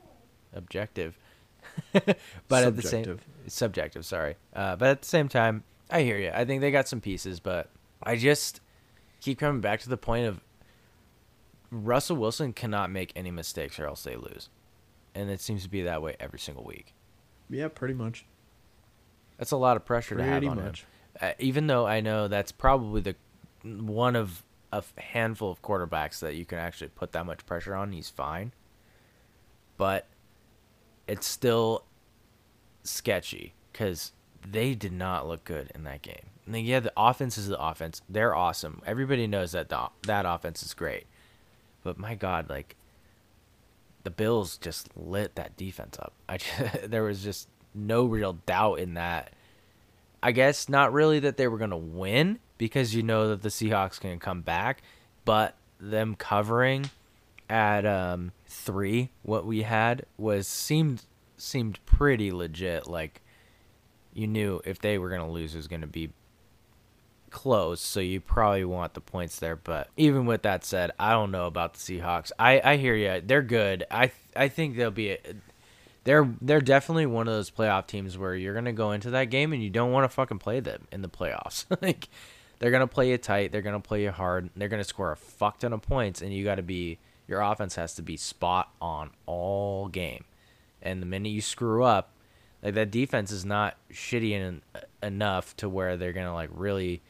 [0.53, 1.17] objective.
[1.93, 3.21] but at the same Subjective.
[3.47, 4.35] subjective, sorry.
[4.53, 6.31] Uh, but at the same time, I hear you.
[6.33, 7.69] I think they got some pieces, but
[8.01, 8.59] I just
[9.21, 10.41] keep coming back to the point of
[11.71, 14.49] Russell Wilson cannot make any mistakes or else they lose.
[15.15, 16.93] And it seems to be that way every single week.
[17.49, 18.25] Yeah, pretty much.
[19.43, 20.81] That's a lot of pressure to have on much.
[20.81, 20.87] him.
[21.19, 23.15] Uh, even though I know that's probably the
[23.63, 24.41] one of
[24.71, 27.91] a handful of quarterbacks that you can actually put that much pressure on.
[27.91, 28.53] He's fine,
[29.75, 30.07] but
[31.09, 31.83] it's still
[32.83, 34.13] sketchy because
[34.49, 36.29] they did not look good in that game.
[36.45, 38.01] And then, yeah, the offense is the offense.
[38.07, 38.81] They're awesome.
[38.85, 41.05] Everybody knows that the, that offense is great.
[41.83, 42.77] But my God, like
[44.05, 46.13] the Bills just lit that defense up.
[46.29, 49.33] I just, there was just no real doubt in that.
[50.21, 53.49] I guess not really that they were going to win because you know that the
[53.49, 54.81] Seahawks can come back,
[55.25, 56.89] but them covering
[57.49, 61.03] at um 3 what we had was seemed
[61.35, 63.21] seemed pretty legit like
[64.13, 66.09] you knew if they were going to lose it was going to be
[67.33, 69.57] close, so you probably want the points there.
[69.57, 72.31] But even with that said, I don't know about the Seahawks.
[72.39, 73.21] I I hear you.
[73.25, 73.85] They're good.
[73.91, 75.17] I I think they'll be.
[76.03, 79.53] They're they're definitely one of those playoff teams where you're gonna go into that game
[79.53, 81.65] and you don't want to fucking play them in the playoffs.
[81.81, 82.09] like
[82.59, 83.51] they're gonna play you tight.
[83.51, 84.49] They're gonna play you hard.
[84.55, 87.75] They're gonna score a fuck ton of points, and you got to be your offense
[87.75, 90.25] has to be spot on all game.
[90.81, 92.11] And the minute you screw up,
[92.61, 94.61] like that defense is not shitty in,
[95.01, 97.01] enough to where they're gonna like really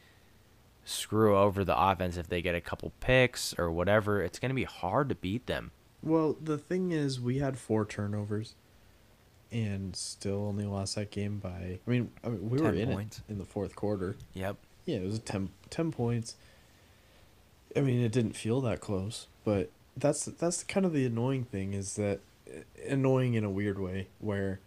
[0.84, 4.22] screw over the offense if they get a couple picks or whatever.
[4.22, 5.72] It's to be hard to beat them.
[6.02, 8.54] Well, the thing is, we had four turnovers,
[9.54, 11.48] and still only lost that game by.
[11.48, 13.18] I mean, I mean we were in points.
[13.18, 14.16] it in the fourth quarter.
[14.34, 14.56] Yep.
[14.84, 16.36] Yeah, it was 10, 10 points.
[17.74, 21.72] I mean, it didn't feel that close, but that's that's kind of the annoying thing
[21.72, 22.20] is that
[22.52, 24.60] eh, annoying in a weird way where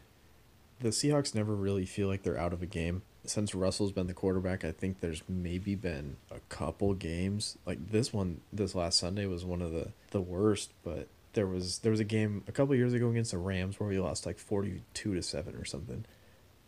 [0.79, 4.13] the Seahawks never really feel like they're out of a game since Russell's been the
[4.13, 8.41] quarterback, I think there's maybe been a couple games like this one.
[8.51, 12.05] This last Sunday was one of the the worst, but there was there was a
[12.05, 15.21] game a couple years ago against the Rams where we lost like forty two to
[15.21, 16.05] seven or something.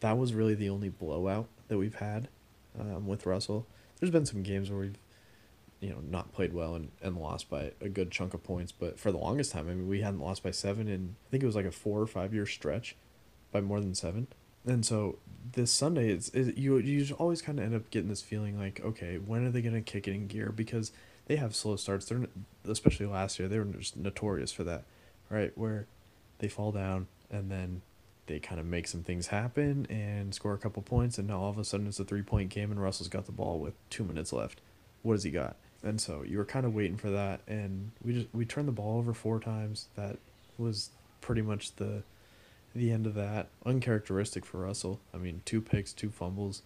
[0.02, 2.30] That was really the only blowout that we've had
[2.80, 3.68] um, with Russell.
[4.00, 4.98] There's been some games where we've
[5.80, 9.00] you know not played well and, and lost by a good chunk of points, but
[9.00, 11.48] for the longest time, I mean, we hadn't lost by seven in I think it
[11.48, 12.96] was like a four or five year stretch
[13.52, 14.28] by more than seven.
[14.66, 15.20] And so
[15.54, 18.82] this Sunday, it's it, you you always kind of end up getting this feeling like,
[18.84, 20.52] okay, when are they gonna kick it in gear?
[20.52, 20.92] Because
[21.30, 22.08] they have slow starts.
[22.08, 22.28] They're
[22.68, 24.84] especially last year they were just notorious for that,
[25.30, 25.56] right?
[25.56, 25.86] Where
[26.40, 27.84] they fall down and then
[28.26, 31.50] they kind of make some things happen and score a couple points, and now all
[31.50, 34.04] of a sudden it's a three point game and Russell's got the ball with two
[34.04, 34.60] minutes left.
[35.04, 35.56] What has he got?
[35.84, 38.74] And so you were kind of waiting for that, and we just we turned the
[38.74, 39.88] ball over four times.
[39.96, 40.18] That
[40.58, 40.90] was
[41.22, 42.02] pretty much the
[42.74, 43.50] the end of that.
[43.68, 45.00] Uncharacteristic for Russell.
[45.14, 46.64] I mean, two picks, two fumbles.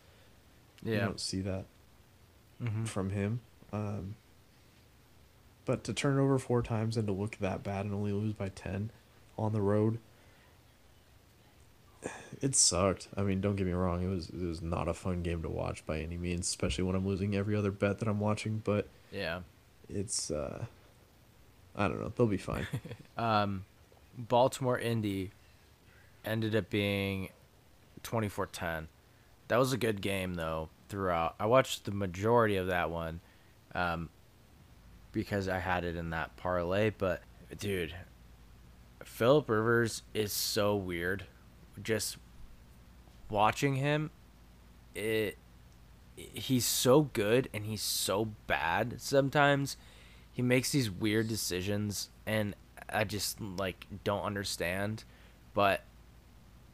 [0.81, 0.93] Yeah.
[0.93, 1.65] You don't see that
[2.61, 2.85] mm-hmm.
[2.85, 3.41] from him.
[3.73, 4.15] Um,
[5.65, 8.49] but to turn over four times and to look that bad and only lose by
[8.49, 8.91] 10
[9.37, 9.99] on the road,
[12.41, 13.07] it sucked.
[13.15, 14.03] I mean, don't get me wrong.
[14.03, 16.95] It was it was not a fun game to watch by any means, especially when
[16.95, 18.61] I'm losing every other bet that I'm watching.
[18.63, 19.41] But yeah,
[19.89, 20.65] it's uh,
[21.75, 22.11] I don't know.
[22.15, 22.67] They'll be fine.
[23.17, 23.65] um,
[24.17, 25.31] Baltimore Indy
[26.25, 27.29] ended up being
[28.03, 28.87] 24-10.
[29.47, 31.35] That was a good game though throughout.
[31.39, 33.21] I watched the majority of that one
[33.73, 34.09] um,
[35.13, 36.89] because I had it in that parlay.
[36.89, 37.21] But
[37.57, 37.93] dude,
[39.05, 41.25] Philip Rivers is so weird.
[41.81, 42.17] Just
[43.29, 44.11] watching him,
[44.93, 45.37] it
[46.15, 49.77] he's so good and he's so bad sometimes.
[50.31, 52.55] He makes these weird decisions and
[52.89, 55.05] I just like don't understand.
[55.53, 55.83] But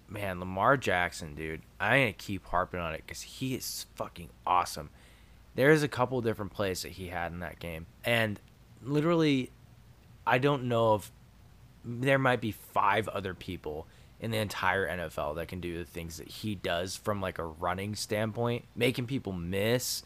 [0.08, 4.90] man, Lamar Jackson, dude, I'm gonna keep harping on it because he is fucking awesome.
[5.60, 8.40] There's a couple different plays that he had in that game, and
[8.82, 9.52] literally,
[10.26, 11.12] I don't know if
[11.84, 13.86] there might be five other people
[14.22, 17.46] in the entire NFL that can do the things that he does from like a
[17.46, 20.02] running standpoint, making people miss,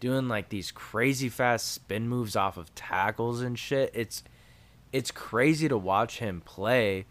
[0.00, 3.90] doing like these crazy fast spin moves off of tackles and shit.
[3.92, 4.24] It's
[4.90, 7.04] it's crazy to watch him play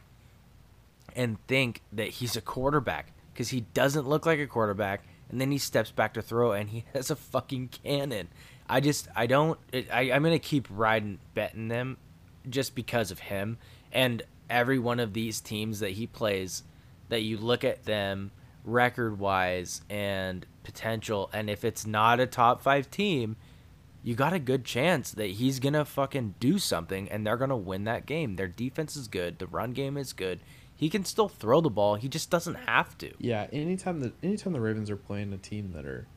[1.16, 5.04] and think that he's a quarterback because he doesn't look like a quarterback
[5.34, 8.30] and then he steps back to throw and he has a fucking cannon.
[8.70, 11.98] I just i don't I, i'm gonna keep riding betting them
[12.50, 13.58] just because of him
[13.92, 16.64] and every one of these teams that he plays
[17.10, 18.32] that you look at them
[18.64, 23.36] record wise and potential and if it's not a top five team
[24.02, 27.86] you got a good chance that he's gonna fucking do something and they're gonna win
[27.86, 28.36] that game.
[28.36, 29.40] Their defense is good.
[29.40, 30.42] The run game is good
[30.84, 31.96] he can still throw the ball.
[31.96, 33.14] He just doesn't have to.
[33.18, 36.08] Yeah, anytime the anytime the Ravens are playing a team that are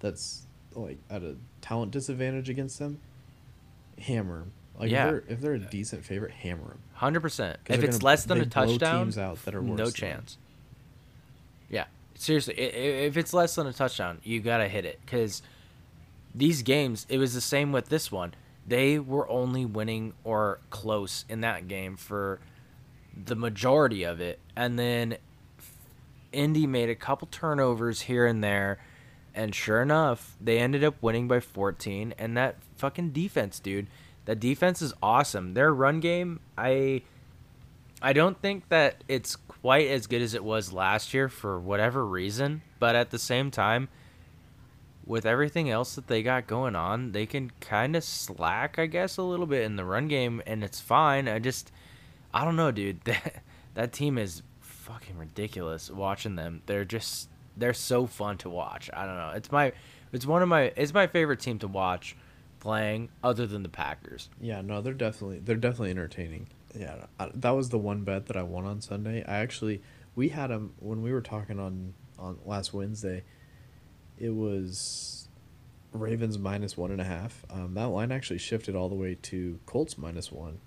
[0.00, 0.42] that's
[0.74, 3.00] like at a talent disadvantage against them,
[3.98, 4.52] hammer them.
[4.78, 5.04] Like yeah.
[5.04, 6.80] if they're, if they're a decent favorite, hammer them.
[6.92, 7.58] Hundred percent.
[7.66, 10.36] If it's gonna, less than a touchdown, teams out that are no chance.
[11.70, 12.58] Yeah, seriously.
[12.58, 15.40] If it's less than a touchdown, you gotta hit it because
[16.34, 18.34] these games, it was the same with this one.
[18.66, 22.40] They were only winning or close in that game for
[23.24, 24.38] the majority of it.
[24.56, 25.16] And then
[26.32, 28.78] Indy made a couple turnovers here and there.
[29.34, 32.14] And sure enough, they ended up winning by 14.
[32.18, 33.88] And that fucking defense, dude.
[34.26, 35.54] That defense is awesome.
[35.54, 37.02] Their run game, I
[38.04, 42.04] I don't think that it's quite as good as it was last year for whatever
[42.04, 43.88] reason, but at the same time,
[45.06, 49.16] with everything else that they got going on, they can kind of slack, I guess,
[49.16, 51.28] a little bit in the run game, and it's fine.
[51.28, 51.72] I just,
[52.34, 53.00] I don't know, dude.
[53.04, 53.42] That
[53.74, 55.90] that team is fucking ridiculous.
[55.90, 58.88] Watching them, they're just, they're so fun to watch.
[58.92, 59.32] I don't know.
[59.34, 59.72] It's my,
[60.12, 62.14] it's one of my, it's my favorite team to watch
[62.64, 64.30] playing, other than the Packers.
[64.40, 66.48] Yeah, no, they're definitely they're definitely entertaining.
[66.74, 69.22] Yeah, I, that was the one bet that I won on Sunday.
[69.26, 69.82] I actually
[70.16, 73.22] we had them when we were talking on on last Wednesday.
[74.18, 75.28] It was
[75.92, 77.44] Ravens minus one and a half.
[77.50, 80.58] Um, that line actually shifted all the way to Colts minus one,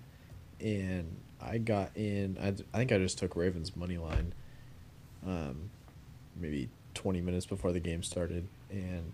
[0.60, 2.36] and I got in.
[2.40, 4.32] I, I think I just took Ravens money line.
[5.26, 5.70] Um,
[6.36, 9.12] maybe twenty minutes before the game started, and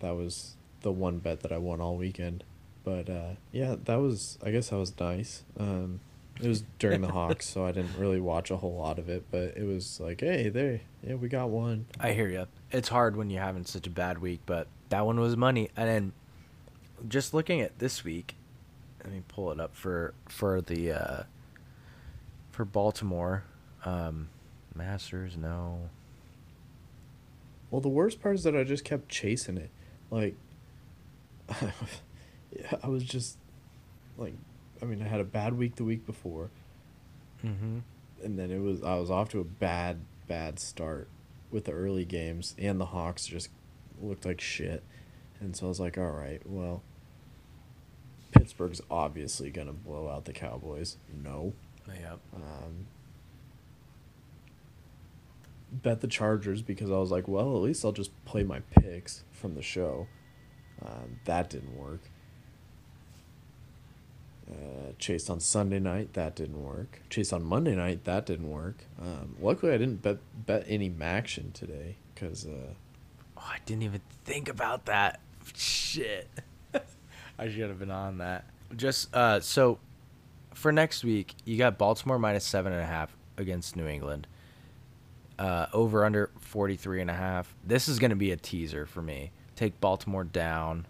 [0.00, 2.44] that was the one bet that I won all weekend.
[2.84, 5.42] But uh, yeah, that was I guess that was nice.
[5.58, 6.00] Um,
[6.42, 9.24] it was during the Hawks, so I didn't really watch a whole lot of it.
[9.30, 11.86] But it was like, hey, there, yeah, we got one.
[11.98, 12.46] I hear you.
[12.70, 15.70] It's hard when you're having such a bad week, but that one was money.
[15.76, 16.12] And then
[17.08, 18.36] just looking at this week,
[19.04, 21.22] let me pull it up for for the uh,
[22.52, 23.44] for Baltimore.
[23.84, 24.28] Um,
[24.74, 25.88] Masters, no.
[27.70, 29.70] Well, the worst part is that I just kept chasing it.
[30.10, 30.34] Like,
[32.82, 33.38] I was just
[34.18, 34.34] like,
[34.82, 36.50] I mean, I had a bad week the week before,
[37.44, 37.78] Mm-hmm.
[38.22, 39.98] and then it was I was off to a bad
[40.28, 41.08] bad start
[41.50, 43.48] with the early games, and the Hawks just
[44.00, 44.82] looked like shit,
[45.40, 46.82] and so I was like, all right, well,
[48.32, 50.96] Pittsburgh's obviously gonna blow out the Cowboys.
[51.12, 51.52] No.
[51.88, 52.18] Yep.
[52.34, 52.86] Um,
[55.72, 59.24] bet the Chargers because I was like, well, at least I'll just play my picks
[59.32, 60.06] from the show.
[60.84, 62.00] Um, that didn't work.
[64.50, 67.00] Uh, chased on Sunday night, that didn't work.
[67.08, 68.84] Chased on Monday night, that didn't work.
[69.00, 72.74] Um, luckily, I didn't bet bet any Maction today because uh,
[73.36, 75.20] Oh, I didn't even think about that.
[75.54, 76.28] Shit.
[77.40, 78.44] I should have been on that.
[78.76, 79.78] Just uh, so
[80.52, 84.26] for next week, you got Baltimore minus seven and a half against New England.
[85.38, 87.54] Uh, over under 43 and a half.
[87.64, 89.32] This is going to be a teaser for me.
[89.56, 90.86] Take Baltimore down,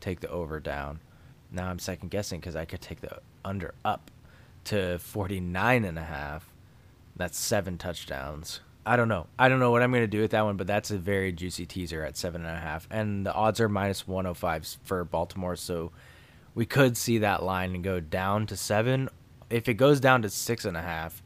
[0.00, 1.00] take the over down.
[1.50, 4.10] Now I'm second guessing because I could take the under up
[4.64, 6.52] to 49 and a half.
[7.16, 8.60] That's seven touchdowns.
[8.88, 9.26] I don't know.
[9.36, 11.32] I don't know what I'm going to do with that one, but that's a very
[11.32, 12.86] juicy teaser at seven and a half.
[12.88, 15.56] And the odds are minus 105 for Baltimore.
[15.56, 15.90] So
[16.54, 19.08] we could see that line go down to seven.
[19.50, 21.20] If it goes down to six and a half,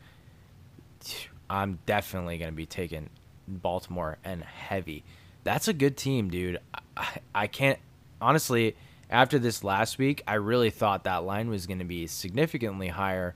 [1.51, 3.11] I'm definitely going to be taking
[3.47, 5.05] Baltimore and heavy.
[5.45, 6.59] That's a good team, dude.
[6.97, 7.79] I, I can't
[8.21, 8.75] honestly.
[9.13, 13.35] After this last week, I really thought that line was going to be significantly higher.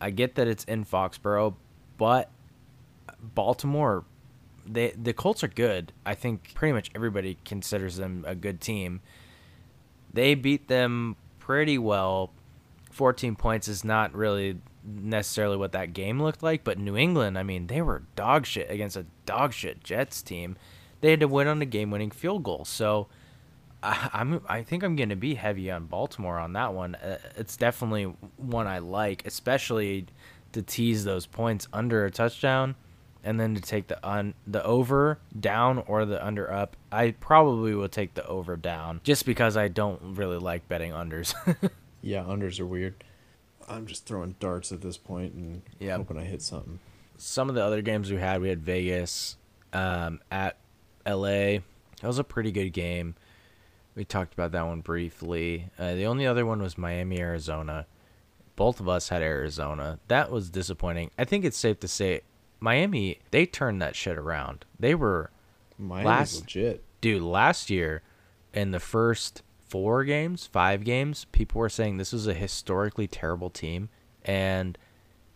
[0.00, 1.54] I get that it's in Foxborough,
[1.98, 2.30] but
[3.20, 4.04] Baltimore,
[4.66, 5.92] they the Colts are good.
[6.04, 9.00] I think pretty much everybody considers them a good team.
[10.12, 12.32] They beat them pretty well.
[12.90, 17.42] 14 points is not really necessarily what that game looked like, but New England, I
[17.42, 20.56] mean, they were dog shit against a dog shit Jets team.
[21.00, 22.64] They had to win on a game-winning field goal.
[22.64, 23.08] So
[23.82, 26.94] I, I'm I think I'm going to be heavy on Baltimore on that one.
[26.96, 28.04] Uh, it's definitely
[28.36, 30.06] one I like, especially
[30.52, 32.74] to tease those points under a touchdown
[33.24, 36.76] and then to take the un the over down or the under up.
[36.90, 41.34] I probably will take the over down just because I don't really like betting unders.
[42.02, 43.04] yeah, unders are weird.
[43.68, 45.96] I'm just throwing darts at this point and Yep.
[45.98, 46.80] hoping I hit something.
[47.16, 49.36] Some of the other games we had, we had Vegas
[49.72, 50.56] um, at
[51.06, 51.58] LA.
[52.00, 53.14] That was a pretty good game.
[53.94, 55.70] We talked about that one briefly.
[55.78, 57.86] Uh, the only other one was Miami, Arizona.
[58.56, 60.00] Both of us had Arizona.
[60.08, 61.10] That was disappointing.
[61.16, 62.22] I think it's safe to say
[62.62, 64.64] Miami, they turned that shit around.
[64.78, 65.30] They were
[65.78, 66.84] Miami's Last- legit.
[67.00, 68.02] dude last year
[68.54, 73.48] in the first four games five games people were saying this was a historically terrible
[73.50, 73.88] team
[74.24, 74.76] and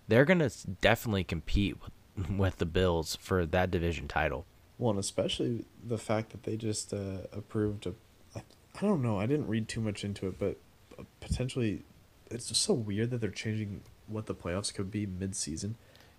[0.08, 0.50] they're gonna
[0.82, 4.44] definitely compete with, with the bills for that division title
[4.78, 7.94] Well, and especially the fact that they just uh, approved a.
[8.36, 8.42] I,
[8.76, 9.18] I don't know.
[9.18, 10.58] I didn't read too much into it, but
[10.98, 11.82] uh, potentially,
[12.30, 15.76] it's just so weird that they're changing what the playoffs could be mid-season.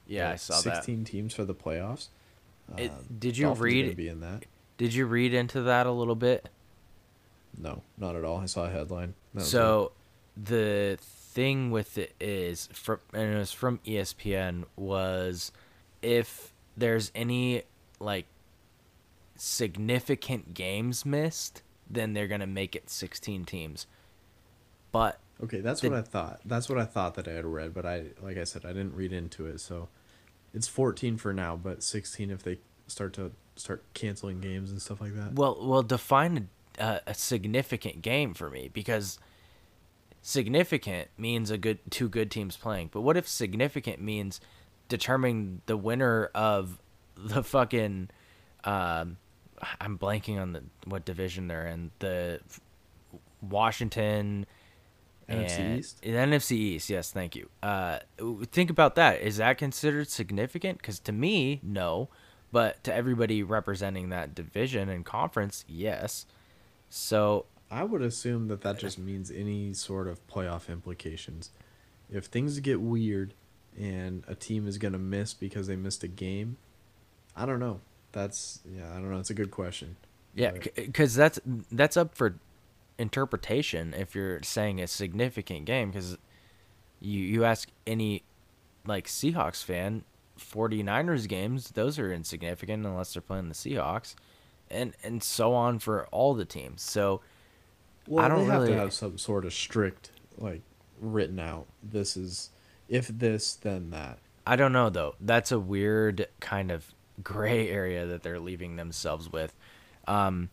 [0.07, 2.07] Yeah i saw that Sixteen teams for the playoffs.
[2.77, 4.43] It- Um, did you Dolphins read Be in that.
[4.77, 6.49] did you read into that a little bit
[7.57, 8.37] No, not at all.
[8.37, 9.13] I saw a headline.
[9.39, 9.91] So
[10.35, 15.51] the thing with it is from and it was from ESPN was
[16.01, 17.63] if there's any
[17.99, 18.25] like
[19.35, 23.87] significant games missed, then they're gonna make it 16 teams.
[24.91, 25.61] But okay.
[25.61, 26.41] That's the- what I thought.
[26.45, 28.95] That's what I thought that I had read, but I, like I said, I didn't
[28.95, 29.59] read into it.
[29.59, 29.89] So
[30.53, 35.01] it's 14 for now, but 16 if they start to start canceling games and stuff
[35.01, 35.33] like that.
[35.33, 36.49] well, well, define
[36.79, 39.19] a, a, significant game for me because
[40.21, 42.89] significant means a good two good teams playing.
[42.91, 44.39] But what if significant means
[44.89, 46.79] determining the winner of
[47.15, 48.09] the fucking
[48.63, 49.17] um
[49.81, 51.91] I'm blanking on the what division they're in.
[51.99, 52.39] The
[53.41, 54.45] Washington
[55.29, 56.01] NFC East?
[56.01, 57.49] The NFC East, yes, thank you.
[57.61, 57.99] Uh,
[58.51, 59.21] think about that.
[59.21, 60.77] Is that considered significant?
[60.77, 62.09] Because to me, no,
[62.51, 66.25] but to everybody representing that division and conference, yes.
[66.89, 71.51] So I would assume that that just means any sort of playoff implications.
[72.09, 73.33] If things get weird
[73.77, 76.57] and a team is going to miss because they missed a game,
[77.35, 77.81] I don't know.
[78.13, 79.19] That's yeah, I don't know.
[79.19, 79.97] It's a good question.
[80.33, 81.39] yeah, because that's
[81.71, 82.35] that's up for
[82.97, 85.91] interpretation if you're saying a significant game.
[85.91, 86.17] Because
[86.99, 88.23] you you ask any
[88.85, 90.03] like Seahawks fan,
[90.39, 94.15] 49ers games, those are insignificant unless they're playing the Seahawks,
[94.69, 96.81] and and so on for all the teams.
[96.81, 97.21] So.
[98.09, 100.61] Well, I don't they have really- to have some sort of strict like
[101.01, 101.67] written out.
[101.83, 102.51] This is
[102.87, 104.19] if this then that.
[104.45, 105.15] I don't know though.
[105.19, 109.53] That's a weird kind of gray area that they're leaving themselves with.
[110.07, 110.51] Um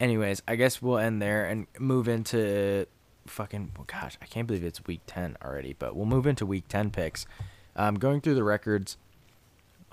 [0.00, 2.86] anyways, I guess we'll end there and move into
[3.26, 6.68] fucking well, gosh, I can't believe it's week 10 already, but we'll move into week
[6.68, 7.26] 10 picks.
[7.76, 8.96] Um going through the records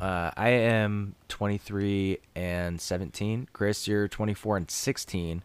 [0.02, 3.50] uh, I am 23 and 17.
[3.54, 5.44] Chris, you're 24 and 16.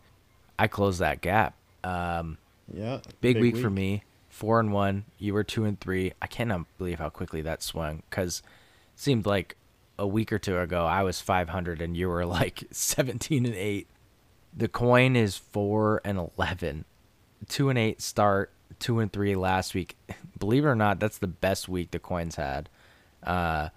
[0.58, 1.54] I closed that gap.
[1.84, 2.38] Um,
[2.72, 3.00] Yeah.
[3.20, 4.02] big, week, for me.
[4.30, 5.04] Four and one.
[5.18, 6.12] You were two and three.
[6.22, 8.42] I cannot believe how quickly that swung because
[8.94, 9.56] it seemed like
[9.98, 13.88] a week or two ago I was 500 and you were like 17 and eight.
[14.56, 16.86] The coin is four and 11.
[17.48, 18.52] Two and eight start.
[18.78, 19.96] Two and three last week.
[20.38, 22.68] Believe it or not, that's the best week the coins had.
[23.22, 23.68] Uh,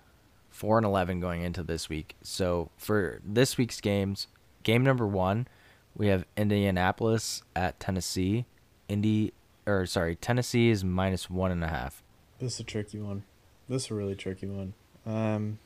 [0.49, 2.15] four and 11 going into this week.
[2.21, 4.27] So for this week's games,
[4.63, 5.47] game number one,
[5.95, 8.45] we have Indianapolis at Tennessee.
[8.87, 9.33] Indy,
[9.65, 12.03] or sorry, Tennessee is minus one and a half.
[12.39, 13.23] This is a tricky one.
[13.67, 14.73] This is a really tricky one.
[15.05, 15.59] Um,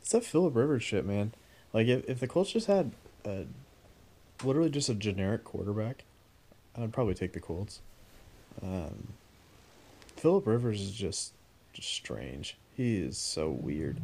[0.00, 1.32] it's that Philip Rivers shit, man.
[1.72, 2.92] Like if if the Colts just had
[3.24, 3.46] a,
[4.44, 6.04] literally just a generic quarterback,
[6.76, 7.80] I'd probably take the Colts.
[8.62, 9.08] Um,
[10.16, 11.32] Philip Rivers is just
[11.72, 12.56] just strange.
[12.76, 13.98] He is so weird.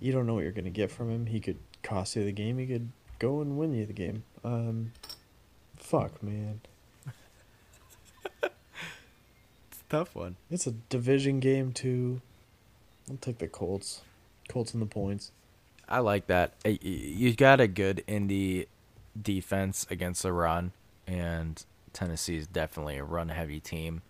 [0.00, 1.26] You don't know what you're gonna get from him.
[1.26, 2.58] He could cost you the game.
[2.58, 4.24] He could go and win you the game.
[4.44, 4.92] Um,
[5.76, 6.60] fuck, man.
[8.42, 10.36] It's a tough one.
[10.50, 12.20] It's a division game too.
[13.10, 14.02] I'll take the Colts.
[14.48, 15.30] Colts and the points.
[15.88, 16.50] I like that.
[16.64, 18.66] Uh, y- You got a good Indy
[19.20, 20.72] defense against the run,
[21.06, 24.02] and Tennessee is definitely a run-heavy team.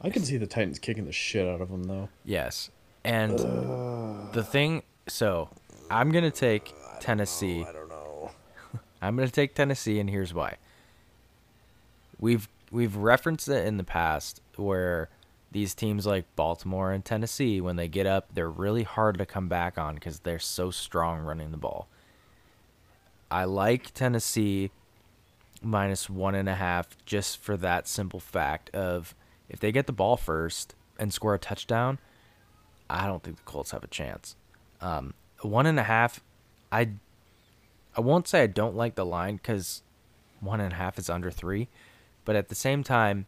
[0.00, 2.08] I can see the Titans kicking the shit out of them though.
[2.24, 2.70] Yes,
[3.04, 4.82] and the thing.
[5.08, 5.48] So
[5.90, 7.64] I'm gonna take Tennessee.
[7.68, 8.30] I don't know.
[9.02, 10.56] I'm gonna take Tennessee, and here's why.
[12.18, 15.08] We've we've referenced it in the past where
[15.52, 19.48] these teams like Baltimore and Tennessee, when they get up, they're really hard to come
[19.48, 21.86] back on because they're so strong running the ball.
[23.32, 24.70] I like Tennessee
[25.62, 29.14] minus one and a half just for that simple fact of
[29.48, 31.98] if they get the ball first and score a touchdown,
[32.90, 34.36] I don't think the Colts have a chance.
[34.82, 36.20] Um, one and a half,
[36.70, 36.90] I
[37.96, 39.82] I won't say I don't like the line because
[40.40, 41.68] one and a half is under three,
[42.26, 43.26] but at the same time,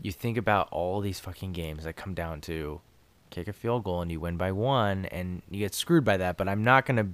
[0.00, 2.80] you think about all these fucking games that come down to
[3.28, 6.38] kick a field goal and you win by one and you get screwed by that.
[6.38, 7.08] But I'm not gonna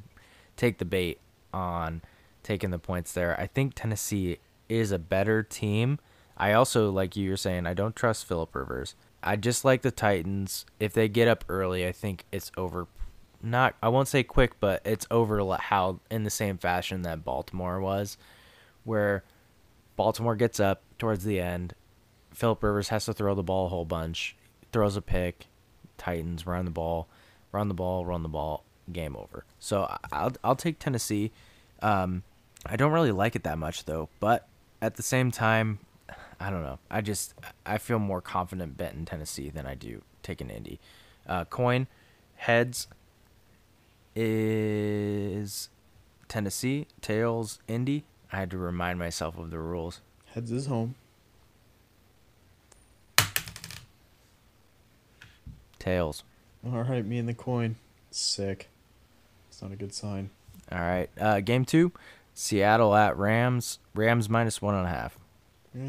[0.56, 1.18] take the bait
[1.52, 2.02] on
[2.42, 3.38] taking the points there.
[3.38, 4.38] I think Tennessee
[4.68, 5.98] is a better team.
[6.36, 8.94] I also, like you were saying, I don't trust Philip Rivers.
[9.22, 10.64] I just like the Titans.
[10.78, 12.86] If they get up early, I think it's over.
[13.42, 17.80] Not, I won't say quick, but it's over how in the same fashion that Baltimore
[17.80, 18.16] was,
[18.84, 19.24] where
[19.96, 21.74] Baltimore gets up towards the end.
[22.32, 24.36] Philip Rivers has to throw the ball a whole bunch,
[24.72, 25.46] throws a pick.
[25.96, 27.08] Titans run the ball,
[27.50, 28.64] run the ball, run the ball.
[28.92, 29.44] Game over.
[29.58, 31.30] So I- I'll I'll take Tennessee.
[31.82, 32.22] Um,
[32.66, 34.46] I don't really like it that much though, but
[34.82, 35.78] at the same time,
[36.40, 36.78] I don't know.
[36.90, 37.34] I just
[37.66, 40.80] I feel more confident betting Tennessee than I do taking Indy.
[41.26, 41.86] Uh, coin
[42.36, 42.86] heads
[44.16, 45.68] is
[46.28, 48.04] Tennessee, tails Indy.
[48.32, 50.00] I had to remind myself of the rules.
[50.34, 50.94] Heads is home.
[55.78, 56.24] Tails.
[56.66, 57.76] All right, me and the coin.
[58.10, 58.68] Sick.
[59.58, 60.30] It's not a good sign.
[60.70, 61.10] All right.
[61.20, 61.90] Uh, game two,
[62.32, 63.80] Seattle at Rams.
[63.92, 65.18] Rams minus one and a half.
[65.74, 65.80] Uh,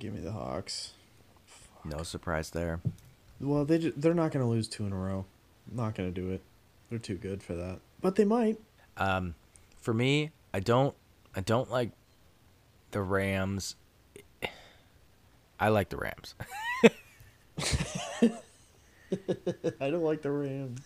[0.00, 0.94] give me the Hawks.
[1.84, 2.80] No surprise there.
[3.40, 5.26] Well, they ju- they're not gonna lose two in a row.
[5.70, 6.40] Not gonna do it.
[6.90, 7.78] They're too good for that.
[8.00, 8.58] But they might.
[8.96, 9.36] Um,
[9.80, 10.96] for me, I don't,
[11.36, 11.92] I don't like
[12.90, 13.76] the Rams.
[15.60, 16.34] I like the Rams.
[19.80, 20.80] I don't like the Rams.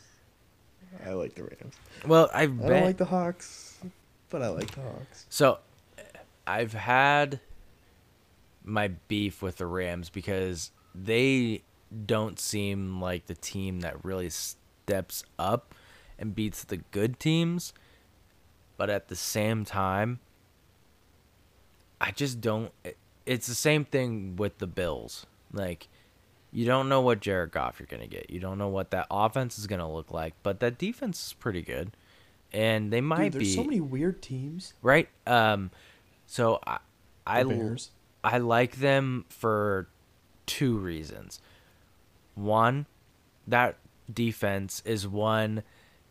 [1.06, 1.74] I like the Rams.
[2.06, 3.78] well, I've I been don't like the Hawks,
[4.28, 5.26] but I like the Hawks.
[5.28, 5.58] so.
[6.46, 7.38] I've had
[8.64, 11.62] my beef with the Rams because they
[12.06, 15.74] don't seem like the team that really steps up
[16.18, 17.72] and beats the good teams.
[18.76, 20.18] But at the same time,
[22.00, 22.72] I just don't.
[23.26, 25.26] It's the same thing with the Bills.
[25.52, 25.88] Like,
[26.52, 28.30] you don't know what Jared Goff you're going to get.
[28.30, 30.34] You don't know what that offense is going to look like.
[30.42, 31.92] But that defense is pretty good.
[32.52, 33.54] And they might Dude, there's be.
[33.54, 34.74] so many weird teams.
[34.82, 35.08] right?
[35.26, 35.70] Um,
[36.26, 36.78] so I,
[37.26, 37.90] I, The l- Bears.
[38.24, 39.88] I like them for
[40.46, 41.40] two reasons.
[42.34, 42.86] One,
[43.46, 43.76] that
[44.12, 45.62] defense is one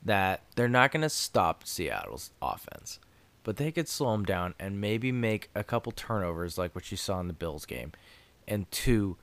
[0.03, 2.99] that they're not going to stop Seattle's offense,
[3.44, 6.95] but they could slow them down and maybe make a couple turnovers like what you
[6.98, 7.91] saw in the Bills game.
[8.48, 9.18] And two,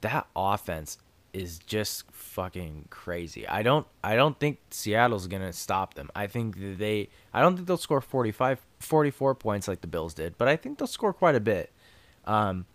[0.00, 0.98] that offense
[1.32, 3.46] is just fucking crazy.
[3.46, 6.10] I don't I don't think Seattle's going to stop them.
[6.14, 10.36] I think they I don't think they'll score 45 44 points like the Bills did,
[10.38, 11.70] but I think they'll score quite a bit.
[12.24, 12.66] Um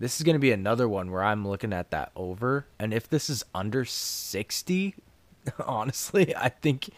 [0.00, 3.08] this is going to be another one where I'm looking at that over and if
[3.08, 4.94] this is under 60,
[5.66, 6.90] honestly, I think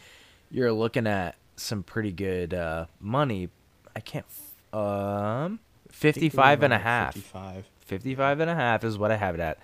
[0.51, 3.49] you're looking at some pretty good uh money.
[3.97, 4.27] I can't
[4.73, 5.59] um
[5.89, 7.15] I think they're 55 and a half.
[7.15, 7.65] 55.
[7.91, 9.59] 55 and a half is what I have it at.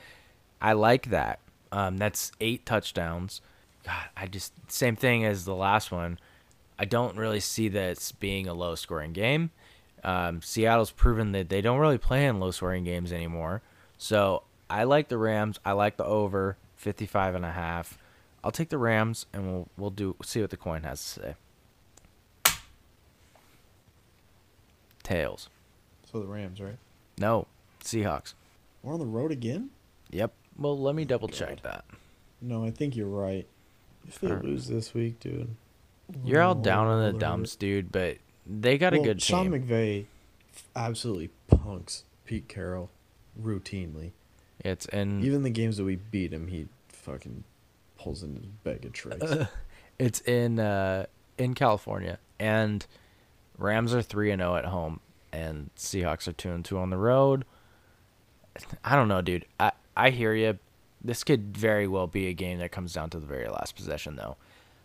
[0.60, 1.38] I like that.
[1.70, 3.40] Um, that's eight touchdowns.
[3.84, 6.18] God, I just same thing as the last one.
[6.76, 9.52] I don't really see this being a low scoring game.
[10.02, 13.62] Um, Seattle's proven that they don't really play in low scoring games anymore.
[13.96, 15.60] So I like the Rams.
[15.64, 17.96] I like the over 55 and a half.
[18.42, 21.34] I'll take the Rams and we'll we'll do see what the coin has to say.
[25.04, 25.48] Tails.
[26.10, 26.78] So the Rams, right?
[27.18, 27.46] No,
[27.86, 28.34] Seahawks.
[28.82, 29.70] We're on the road again?
[30.10, 30.32] Yep.
[30.58, 31.84] Well, let me double check that.
[32.40, 33.46] No, I think you're right.
[34.06, 34.44] If they Alright.
[34.44, 35.54] lose this week, dude.
[36.24, 39.52] You're all down in the dumps, dude, but they got a good Sean team.
[39.66, 40.04] McVay
[40.54, 42.90] f- absolutely punks Pete Carroll
[43.40, 44.12] routinely.
[44.60, 47.42] it's in Even the games that we beat him, he fucking
[47.98, 49.24] pulls in his bag of tricks.
[49.98, 51.06] it's in uh
[51.38, 52.86] in California and
[53.58, 55.00] Rams are 3 and 0 at home
[55.32, 57.44] and Seahawks are 2 and 2 on the road.
[58.84, 59.46] I don't know, dude.
[59.58, 60.58] I I hear you.
[61.02, 64.16] This could very well be a game that comes down to the very last possession
[64.16, 64.36] though.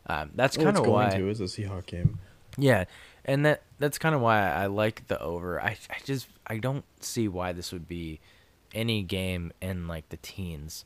[0.08, 2.20] Um, that's Well, kind of going why to is a Seahawk game.
[2.58, 2.86] Yeah,
[3.26, 5.62] and that that's kind of why I like the over.
[5.62, 8.20] I I just I don't see why this would be
[8.74, 10.86] any game in like the teens.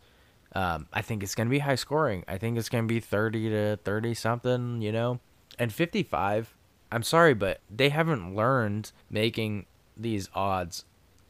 [0.53, 2.23] Um, I think it's gonna be high scoring.
[2.27, 5.19] I think it's gonna be thirty to thirty something, you know,
[5.59, 6.53] and fifty five.
[6.91, 9.65] I'm sorry, but they haven't learned making
[9.97, 10.85] these odds.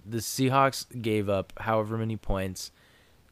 [0.05, 2.71] The Seahawks gave up however many points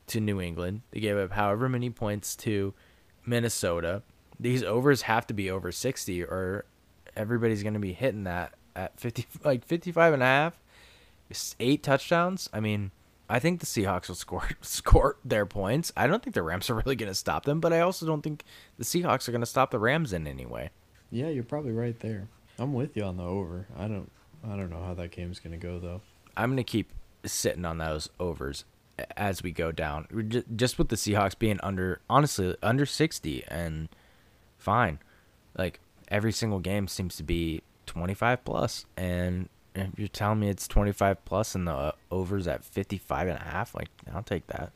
[0.07, 0.81] to New England.
[0.91, 2.73] They gave up however many points to
[3.25, 4.01] Minnesota.
[4.39, 6.65] These overs have to be over 60 or
[7.15, 10.59] everybody's going to be hitting that at 50 like 55 and a half.
[11.59, 12.49] Eight touchdowns.
[12.53, 12.91] I mean,
[13.27, 15.91] I think the Seahawks will score score their points.
[15.97, 18.21] I don't think the Rams are really going to stop them, but I also don't
[18.21, 18.43] think
[18.77, 20.69] the Seahawks are going to stop the Rams in any way.
[21.09, 22.27] Yeah, you're probably right there.
[22.59, 23.67] I'm with you on the over.
[23.77, 24.11] I don't
[24.43, 26.01] I don't know how that game's gonna go though.
[26.35, 26.91] I'm going to keep
[27.25, 28.65] sitting on those overs
[29.17, 30.43] as we go down.
[30.55, 33.89] Just with the Seahawks being under, honestly, under 60 and
[34.57, 34.99] fine.
[35.57, 35.79] Like
[36.09, 41.25] every single game seems to be 25 plus, and if you're telling me it's 25
[41.25, 44.71] plus and the uh, overs at 55 and a half, like I'll take that.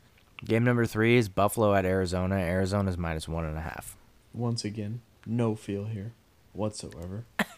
[0.45, 2.35] Game number three is Buffalo at Arizona.
[2.35, 3.97] Arizona's minus one and a half.
[4.33, 6.13] Once again, no feel here
[6.53, 7.25] whatsoever.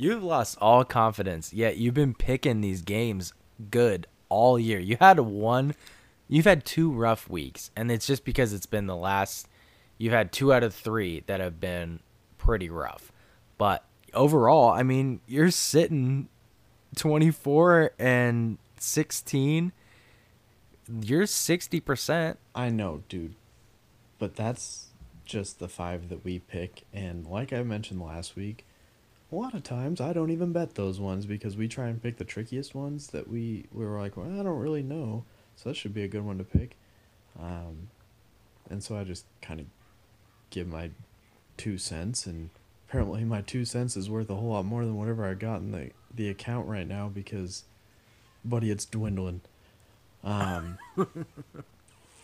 [0.00, 3.34] You've lost all confidence, yet you've been picking these games
[3.70, 4.78] good all year.
[4.78, 5.74] You had one,
[6.26, 9.46] you've had two rough weeks, and it's just because it's been the last.
[9.98, 12.00] You've had two out of three that have been
[12.38, 13.12] pretty rough,
[13.58, 16.30] but overall, I mean, you're sitting
[16.96, 19.70] twenty four and sixteen.
[20.88, 22.38] You're sixty percent.
[22.54, 23.34] I know, dude.
[24.18, 24.86] But that's
[25.26, 28.64] just the five that we pick and like I mentioned last week,
[29.30, 32.16] a lot of times I don't even bet those ones because we try and pick
[32.16, 35.24] the trickiest ones that we we were like, well, I don't really know,
[35.56, 36.76] so that should be a good one to pick.
[37.38, 37.88] Um,
[38.68, 39.66] and so I just kind of
[40.50, 40.90] give my
[41.56, 42.50] two cents, and
[42.88, 45.70] apparently my two cents is worth a whole lot more than whatever I got in
[45.72, 47.64] the the account right now because,
[48.44, 49.42] buddy, it's dwindling.
[50.24, 50.78] Um,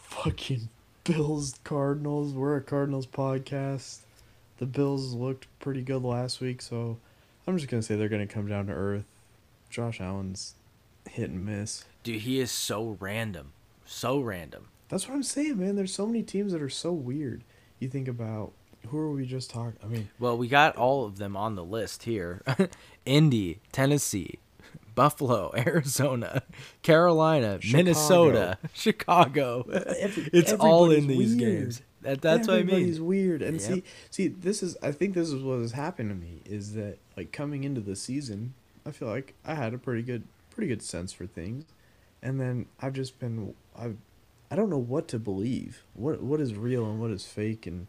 [0.09, 0.69] fucking
[1.05, 2.33] Bills Cardinals.
[2.33, 4.01] We're a Cardinals podcast.
[4.59, 6.99] The Bills looked pretty good last week, so
[7.47, 9.05] I'm just gonna say they're gonna come down to earth.
[9.71, 10.55] Josh Allen's
[11.09, 11.85] hit and miss.
[12.03, 13.53] Dude, he is so random.
[13.85, 14.69] So random.
[14.89, 15.77] That's what I'm saying, man.
[15.77, 17.43] There's so many teams that are so weird.
[17.81, 18.53] You think about
[18.89, 19.79] who are we just talking?
[19.83, 22.43] I mean, Well, we got all of them on the list here.
[23.05, 24.39] Indy, Tennessee,
[24.95, 26.43] Buffalo, Arizona,
[26.83, 27.77] Carolina, Chicago.
[27.77, 29.63] Minnesota, Chicago.
[29.99, 31.59] Every- it's all in these weird.
[31.61, 31.83] games.
[32.07, 32.71] That, that's what I mean.
[32.71, 33.71] Everybody's weird, and Yep.
[33.71, 34.77] see, see, this is.
[34.83, 37.97] I think this is what has happened to me is that like coming into the
[37.97, 38.55] season,
[38.87, 41.65] I feel like I had a pretty good, pretty good sense for things,
[42.23, 43.97] and then I've just been, I've,
[44.51, 45.83] I don't know what to believe.
[45.95, 47.89] What what is real and what is fake, and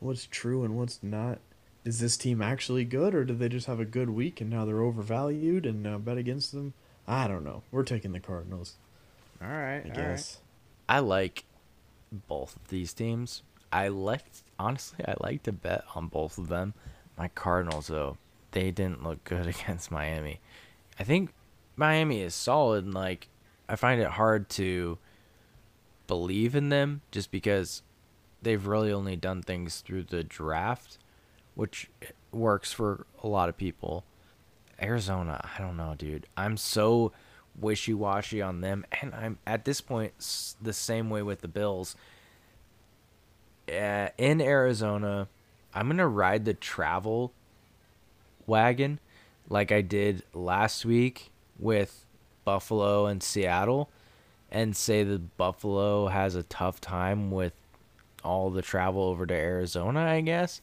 [0.00, 1.38] what's true and what's not.
[1.84, 4.64] Is this team actually good, or did they just have a good week and now
[4.64, 6.72] they're overvalued and now bet against them?
[7.06, 7.62] I don't know.
[7.70, 8.74] We're taking the Cardinals,
[9.42, 9.82] All right.
[9.84, 10.38] I guess.
[10.88, 11.44] I like
[12.28, 13.42] both of these teams.
[13.72, 14.24] I like
[14.58, 16.74] honestly, I like to bet on both of them.
[17.18, 18.16] My Cardinals though,
[18.52, 20.40] they didn't look good against Miami.
[20.98, 21.32] I think
[21.76, 23.28] Miami is solid and like
[23.68, 24.98] I find it hard to
[26.06, 27.82] believe in them just because
[28.42, 30.98] they've really only done things through the draft,
[31.54, 31.90] which
[32.30, 34.04] works for a lot of people.
[34.80, 36.26] Arizona, I don't know, dude.
[36.36, 37.12] I'm so
[37.60, 40.12] wishy-washy on them and I'm at this point
[40.60, 41.96] the same way with the Bills.
[43.68, 45.28] Uh, in Arizona,
[45.72, 47.32] I'm going to ride the travel
[48.46, 49.00] wagon
[49.48, 52.04] like I did last week with
[52.44, 53.90] Buffalo and Seattle
[54.50, 57.52] and say that Buffalo has a tough time with
[58.22, 60.60] all the travel over to Arizona, I guess.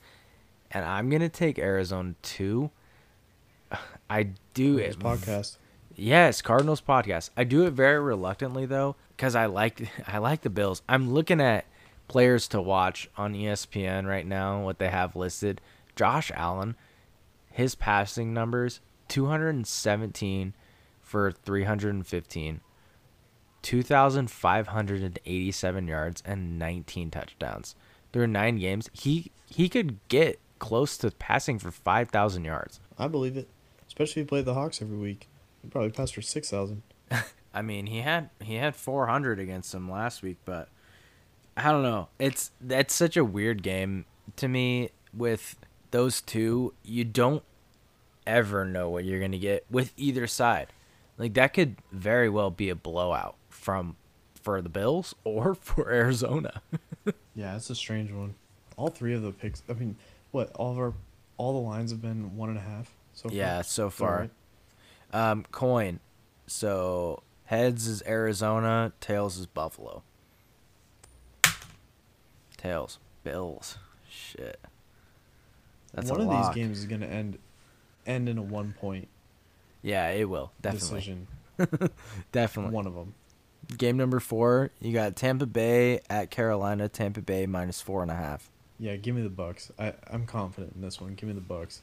[0.71, 2.71] And I'm going to take Arizona too.
[4.09, 5.57] I do This it podcast.
[6.01, 7.29] Yes, Cardinals podcast.
[7.37, 10.81] I do it very reluctantly though, because I like I like the Bills.
[10.89, 11.65] I'm looking at
[12.07, 14.63] players to watch on ESPN right now.
[14.63, 15.61] What they have listed:
[15.95, 16.75] Josh Allen,
[17.51, 18.79] his passing numbers:
[19.09, 20.55] 217
[21.03, 22.61] for 315,
[23.61, 27.75] 2,587 yards, and 19 touchdowns
[28.11, 28.89] through nine games.
[28.91, 32.79] He he could get close to passing for 5,000 yards.
[32.97, 33.49] I believe it.
[33.85, 35.27] Especially if you play the Hawks every week.
[35.63, 36.81] You probably passed for six thousand.
[37.53, 40.69] I mean, he had he had 400 against them last week, but
[41.57, 42.07] I don't know.
[42.19, 44.05] It's that's such a weird game
[44.37, 45.57] to me with
[45.91, 46.73] those two.
[46.83, 47.43] You don't
[48.25, 50.67] ever know what you're going to get with either side.
[51.17, 53.97] Like that could very well be a blowout from
[54.41, 56.61] for the Bills or for Arizona.
[57.33, 58.35] Yeah, it's a strange one.
[58.75, 59.63] All three of the picks.
[59.69, 59.95] I mean,
[60.31, 60.93] what all of our
[61.37, 63.37] all the lines have been one and a half so far.
[63.37, 64.19] yeah, so far.
[64.19, 64.29] right?
[65.13, 65.99] Um coin.
[66.47, 70.03] So heads is Arizona, tails is Buffalo.
[72.57, 73.77] Tails, Bills.
[74.09, 74.59] Shit.
[75.93, 76.53] That's one of lock.
[76.53, 77.37] these games is gonna end
[78.05, 79.07] end in a one point
[79.81, 81.27] Yeah, it will definitely, decision.
[82.31, 82.73] definitely.
[82.73, 83.13] One of them.
[83.77, 86.89] Game number four, you got Tampa Bay at Carolina.
[86.89, 88.49] Tampa Bay minus four and a half.
[88.79, 89.71] Yeah, give me the Bucks.
[89.79, 91.13] I I'm confident in this one.
[91.15, 91.81] Give me the Bucks.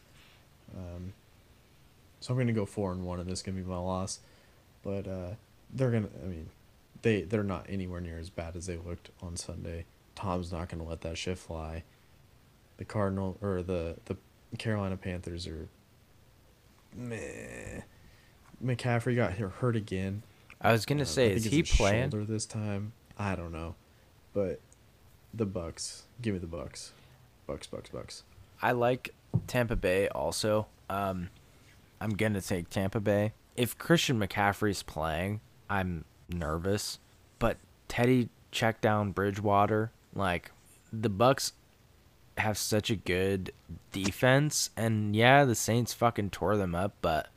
[0.77, 1.13] Um,
[2.21, 4.21] so I'm gonna go four and one, and this is gonna be my loss.
[4.83, 5.31] But uh,
[5.73, 6.09] they're gonna.
[6.23, 6.49] I mean,
[7.03, 9.85] they they're not anywhere near as bad as they looked on Sunday.
[10.15, 11.85] Tom's not gonna let that shit fly.
[12.79, 14.17] The Cardinal or the the
[14.59, 15.69] Carolina Panthers are.
[16.95, 17.83] Meh.
[18.65, 20.23] McCaffrey got hurt again.
[20.61, 22.11] I was gonna Uh, say, is he playing?
[22.11, 22.93] shoulder this time?
[23.17, 23.75] I don't know,
[24.33, 24.61] but
[25.33, 26.05] the Bucks.
[26.21, 26.93] Give me the Bucks.
[27.47, 28.25] Bucks, Bucks, Bucks.
[28.61, 29.15] I like
[29.47, 30.67] Tampa Bay also.
[30.91, 31.31] Um,
[32.01, 33.33] I'm gonna take Tampa Bay.
[33.57, 36.99] If Christian McCaffrey's playing, I'm nervous.
[37.39, 37.57] But
[37.89, 39.91] Teddy check down Bridgewater.
[40.15, 40.51] Like
[40.93, 41.53] the Bucks
[42.39, 43.53] have such a good
[43.93, 46.95] defense, and yeah, the Saints fucking tore them up.
[47.03, 47.29] But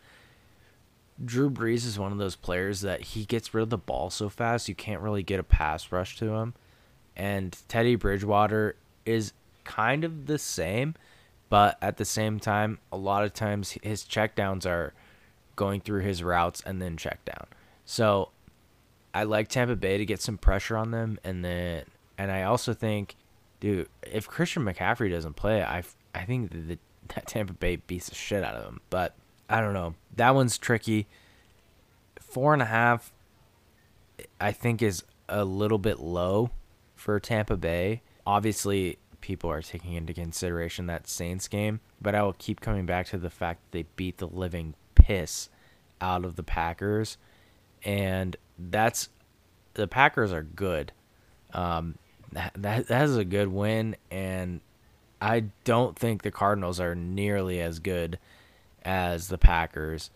[1.23, 4.29] Drew Brees is one of those players that he gets rid of the ball so
[4.29, 6.53] fast you can't really get a pass rush to him.
[7.15, 8.75] And Teddy Bridgewater
[9.05, 9.33] is
[9.63, 10.95] kind of the same,
[11.51, 14.93] but at the same time, a lot of times his checkdowns are
[15.57, 17.45] going through his routes and then check down.
[17.83, 18.29] So
[19.13, 21.83] I like Tampa Bay to get some pressure on them, and then
[22.17, 23.17] and I also think,
[23.59, 25.83] dude, if Christian McCaffrey doesn't play, I
[26.15, 26.79] I think the
[27.09, 28.79] Tampa Bay beats the shit out of them.
[28.89, 29.13] But
[29.49, 29.95] I don't know.
[30.15, 31.09] That one's tricky.
[32.21, 33.11] Four and a half,
[34.39, 36.51] I think, is a little bit low
[36.95, 38.03] for Tampa Bay.
[38.25, 43.07] Obviously, people are taking into consideration that Saints game, but I will keep coming back
[43.07, 45.49] to the fact that they beat the living piss
[46.01, 47.17] out of the Packers,
[47.83, 49.09] and that's
[49.73, 50.91] the Packers are good.
[51.53, 51.97] Um,
[52.31, 54.61] that, that that is a good win, and
[55.21, 58.19] I don't think the Cardinals are nearly as good
[58.83, 60.09] as the Packers.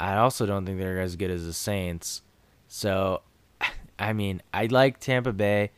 [0.00, 2.22] I also don't think they're as good as the Saints.
[2.68, 3.22] So,
[3.98, 5.70] I mean, I like Tampa Bay.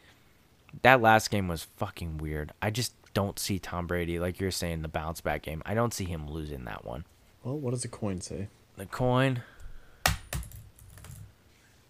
[0.83, 2.53] That last game was fucking weird.
[2.63, 5.63] I just don't see Tom Brady, like you're saying, the bounce back game.
[5.67, 7.05] I don't see him losing that one.
[7.43, 8.49] Well, what does the coin say?
[8.77, 9.43] The coin.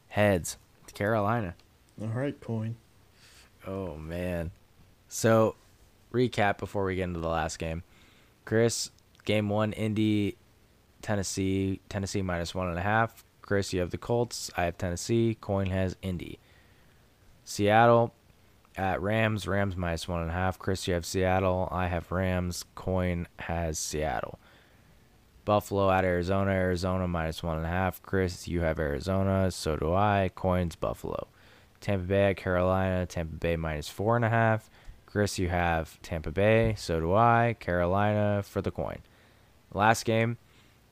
[0.08, 0.56] Heads.
[0.94, 1.54] Carolina.
[2.00, 2.76] All right, coin.
[3.66, 4.50] Oh, man.
[5.08, 5.56] So,
[6.12, 7.82] recap before we get into the last game.
[8.44, 8.90] Chris,
[9.24, 10.36] game one, Indy,
[11.02, 13.24] Tennessee, Tennessee minus one and a half.
[13.42, 14.50] Chris, you have the Colts.
[14.56, 15.36] I have Tennessee.
[15.40, 16.38] Coin has Indy.
[17.44, 18.14] Seattle
[18.76, 19.46] at Rams.
[19.46, 20.58] Rams minus one and a half.
[20.58, 21.68] Chris, you have Seattle.
[21.70, 22.64] I have Rams.
[22.74, 24.38] Coin has Seattle.
[25.44, 26.50] Buffalo at Arizona.
[26.52, 28.02] Arizona minus one and a half.
[28.02, 29.50] Chris, you have Arizona.
[29.50, 30.30] So do I.
[30.34, 31.28] Coins Buffalo.
[31.80, 33.06] Tampa Bay at Carolina.
[33.06, 34.70] Tampa Bay minus four and a half.
[35.06, 36.74] Chris, you have Tampa Bay.
[36.76, 37.56] So do I.
[37.58, 38.98] Carolina for the coin.
[39.72, 40.38] Last game,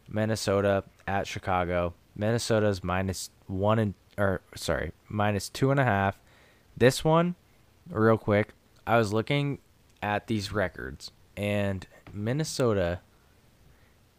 [0.09, 1.95] Minnesota at Chicago.
[2.17, 6.19] Minnesota's minus one and or sorry, minus two and a half.
[6.77, 7.37] This one,
[7.91, 8.55] real quick,
[8.87, 9.59] I was looking
[10.03, 13.01] at these records, and Minnesota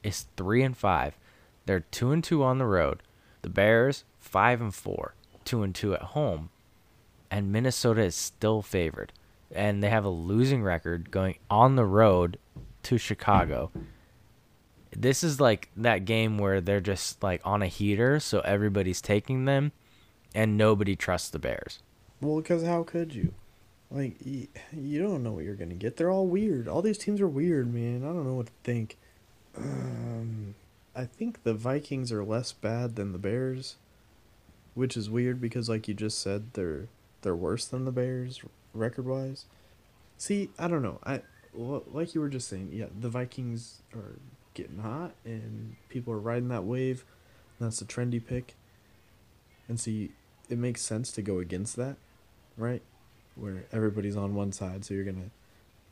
[0.04, 1.18] is three and five.
[1.66, 3.04] They're two and two on the road.
[3.42, 5.16] The Bears five and four,
[5.46, 6.50] two and two at home,
[7.32, 9.14] and Minnesota is still favored,
[9.52, 12.38] and they have a losing record going on the road
[12.84, 13.72] to Chicago.
[14.96, 19.46] This is like that game where they're just like on a heater, so everybody's taking
[19.46, 19.72] them,
[20.34, 21.82] and nobody trusts the Bears.
[22.22, 23.34] Well, because how could you?
[23.92, 25.98] Like, you, you don't know what you're to get.
[25.98, 26.68] They're all weird.
[26.68, 28.04] All these teams are weird, man.
[28.04, 28.98] I don't know what to think.
[29.58, 30.54] Um,
[30.96, 33.78] I think the Vikings are less bad than the Bears,
[34.76, 36.88] which is weird because, like you just said, they're
[37.22, 38.42] they're worse than the Bears
[38.74, 39.46] record wise.
[40.18, 41.00] See, I don't know.
[41.04, 41.22] I
[41.54, 42.70] like you were just saying.
[42.72, 44.20] Yeah, the Vikings are
[44.54, 47.06] getting hot, and people are riding that wave.
[47.60, 48.56] That's a trendy pick.
[49.68, 50.12] And see,
[50.50, 51.98] it makes sense to go against that,
[52.58, 52.82] right?
[53.40, 55.30] Where everybody's on one side, so you're gonna,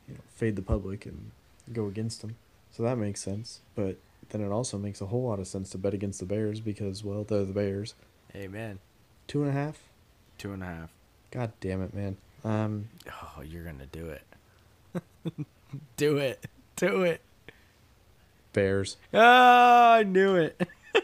[0.06, 1.30] you know, fade the public and
[1.72, 2.36] go against them.
[2.72, 3.60] So that makes sense.
[3.74, 3.96] But
[4.30, 7.02] then it also makes a whole lot of sense to bet against the Bears because,
[7.02, 7.94] well, they're the Bears.
[8.34, 8.78] Amen.
[9.26, 9.78] Two and a half.
[10.36, 10.90] Two and a half.
[11.30, 12.16] God damn it, man.
[12.44, 14.22] Um, Oh, you're gonna do it.
[15.96, 16.46] do it.
[16.76, 17.20] Do it.
[18.52, 18.96] Bears.
[19.12, 20.60] Oh, I knew it.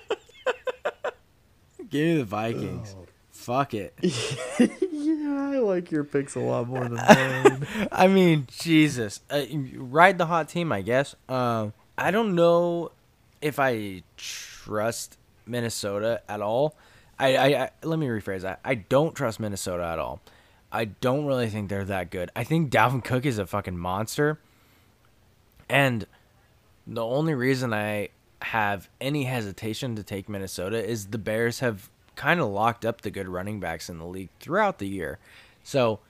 [1.91, 2.95] Give me the Vikings.
[2.99, 3.04] Oh.
[3.45, 3.93] Fuck it.
[4.03, 7.67] yeah, I like your picks a lot more than mine.
[7.93, 9.21] I mean, Jesus.
[9.29, 9.43] Uh,
[9.75, 11.15] ride the hot team, I guess.
[11.29, 12.93] Um, I don't know
[13.43, 16.75] if I trust Minnesota at all.
[17.19, 18.61] I, I, I let me rephrase that.
[18.65, 20.23] I don't trust Minnesota at all.
[20.73, 22.31] I don't really think they're that good.
[22.35, 24.39] I think Dalvin Cook is a fucking monster.
[25.69, 26.07] And
[26.87, 28.09] the only reason I
[28.41, 33.11] have any hesitation to take Minnesota is the Bears have kind of locked up the
[33.11, 35.19] good running backs in the league throughout the year.
[35.63, 36.01] So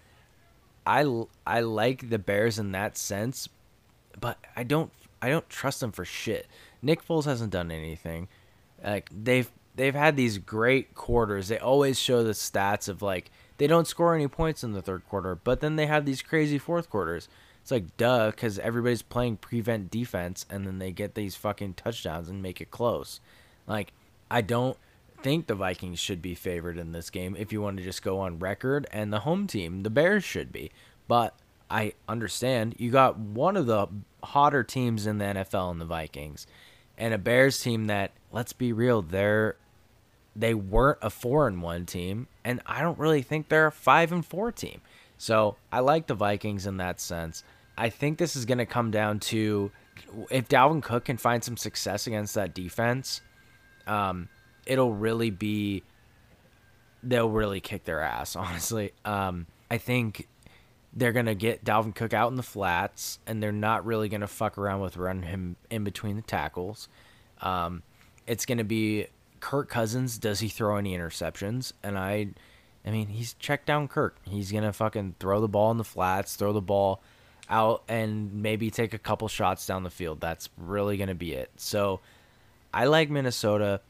[0.86, 3.48] I I like the Bears in that sense,
[4.20, 4.90] but I don't
[5.22, 6.47] I don't trust them for shit.
[6.82, 8.28] Nick Foles hasn't done anything.
[8.82, 11.48] Like they've they've had these great quarters.
[11.48, 15.09] They always show the stats of like they don't score any points in the third
[15.09, 17.28] quarter, but then they have these crazy fourth quarters.
[17.62, 22.28] It's like duh, because everybody's playing prevent defense, and then they get these fucking touchdowns
[22.28, 23.20] and make it close.
[23.66, 23.93] Like
[24.31, 24.76] I don't
[25.24, 28.20] think the Vikings should be favored in this game if you want to just go
[28.20, 30.70] on record, and the home team, the Bears, should be.
[31.09, 31.34] But
[31.70, 33.88] I understand you got one of the
[34.22, 36.46] hotter teams in the NFL in the Vikings,
[36.98, 39.56] and a Bears team that, let's be real, they're
[40.36, 44.12] they weren't a four and one team, and I don't really think they're a five
[44.12, 44.82] and four team.
[45.16, 47.44] So I like the Vikings in that sense.
[47.78, 49.70] I think this is going to come down to
[50.30, 53.20] if Dalvin Cook can find some success against that defense,
[53.86, 54.28] um,
[54.66, 55.82] it'll really be
[57.03, 58.36] they'll really kick their ass.
[58.36, 60.28] Honestly, um, I think
[60.93, 64.59] they're gonna get Dalvin Cook out in the flats, and they're not really gonna fuck
[64.59, 66.89] around with running him in between the tackles.
[67.41, 67.82] Um,
[68.27, 69.07] it's gonna be
[69.41, 70.19] Kirk Cousins.
[70.19, 71.73] Does he throw any interceptions?
[71.82, 72.28] And I,
[72.86, 74.16] I mean, he's checked down Kirk.
[74.23, 77.03] He's gonna fucking throw the ball in the flats, throw the ball
[77.49, 80.20] out and maybe take a couple shots down the field.
[80.20, 81.51] That's really going to be it.
[81.57, 82.01] So
[82.73, 83.81] I like Minnesota.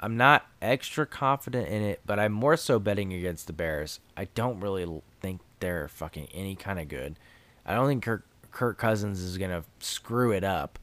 [0.00, 4.00] I'm not extra confident in it, but I'm more so betting against the Bears.
[4.16, 7.18] I don't really think they're fucking any kind of good.
[7.66, 10.78] I don't think Kirk, Kirk Cousins is to screw it up.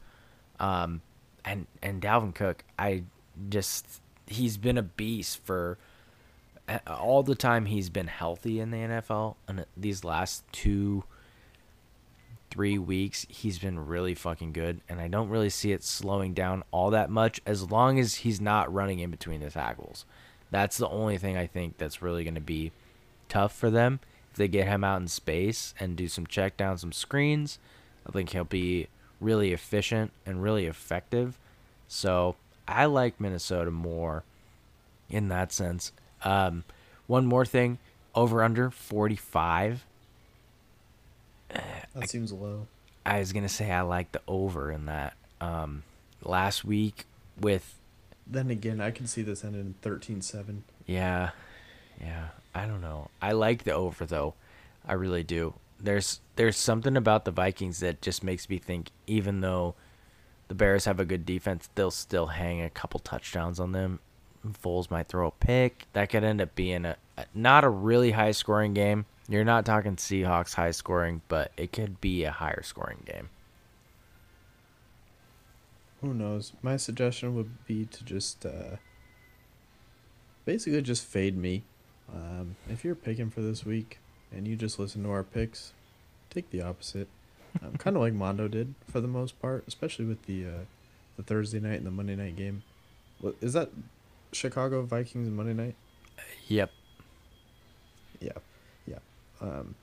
[0.59, 1.01] Um,
[1.43, 3.03] and and Dalvin Cook, I
[3.49, 5.77] just he's been a beast for
[6.85, 11.05] all the time he's been healthy in the NFL and these last two
[12.49, 16.63] three weeks he's been really fucking good and I don't really see it slowing down
[16.71, 20.05] all that much as long as he's not running in between the tackles.
[20.49, 22.71] That's the only thing I think that's really going to be
[23.27, 23.99] tough for them.
[24.31, 27.59] If they get him out in space and do some check down some screens,
[28.07, 28.87] I think he'll be
[29.19, 31.37] really efficient and really effective.
[31.87, 32.35] So,
[32.67, 34.23] I like Minnesota more
[35.09, 35.91] in that sense.
[36.23, 36.65] Um,
[37.07, 37.77] one more thing,
[38.13, 39.85] over under 45.
[41.49, 42.67] That seems low.
[43.05, 45.15] I was gonna say I like the over in that.
[45.39, 45.83] Um,
[46.23, 47.05] last week
[47.39, 47.75] with.
[48.25, 50.61] Then again, I can see this ending 13-7.
[50.85, 51.29] Yeah,
[52.01, 52.27] yeah.
[52.53, 53.09] I don't know.
[53.21, 54.33] I like the over though.
[54.85, 55.53] I really do.
[55.79, 59.75] There's there's something about the Vikings that just makes me think even though
[60.47, 63.99] the Bears have a good defense, they'll still hang a couple touchdowns on them.
[64.63, 65.85] Foles might throw a pick.
[65.93, 69.05] That could end up being a, a not a really high scoring game.
[69.29, 73.29] You're not talking Seahawks high scoring, but it could be a higher scoring game.
[76.01, 76.53] Who knows?
[76.61, 78.77] My suggestion would be to just uh,
[80.45, 81.63] basically just fade me.
[82.13, 83.99] Um, if you're picking for this week
[84.31, 85.73] and you just listen to our picks,
[86.29, 87.09] take the opposite.
[87.61, 90.65] Um, kind of like Mondo did for the most part, especially with the uh,
[91.17, 92.63] the Thursday night and the Monday night game.
[93.19, 93.69] What is that?
[94.31, 95.75] Chicago Vikings Monday night.
[96.47, 96.71] Yep.
[98.19, 98.31] Yeah,
[99.41, 99.75] um,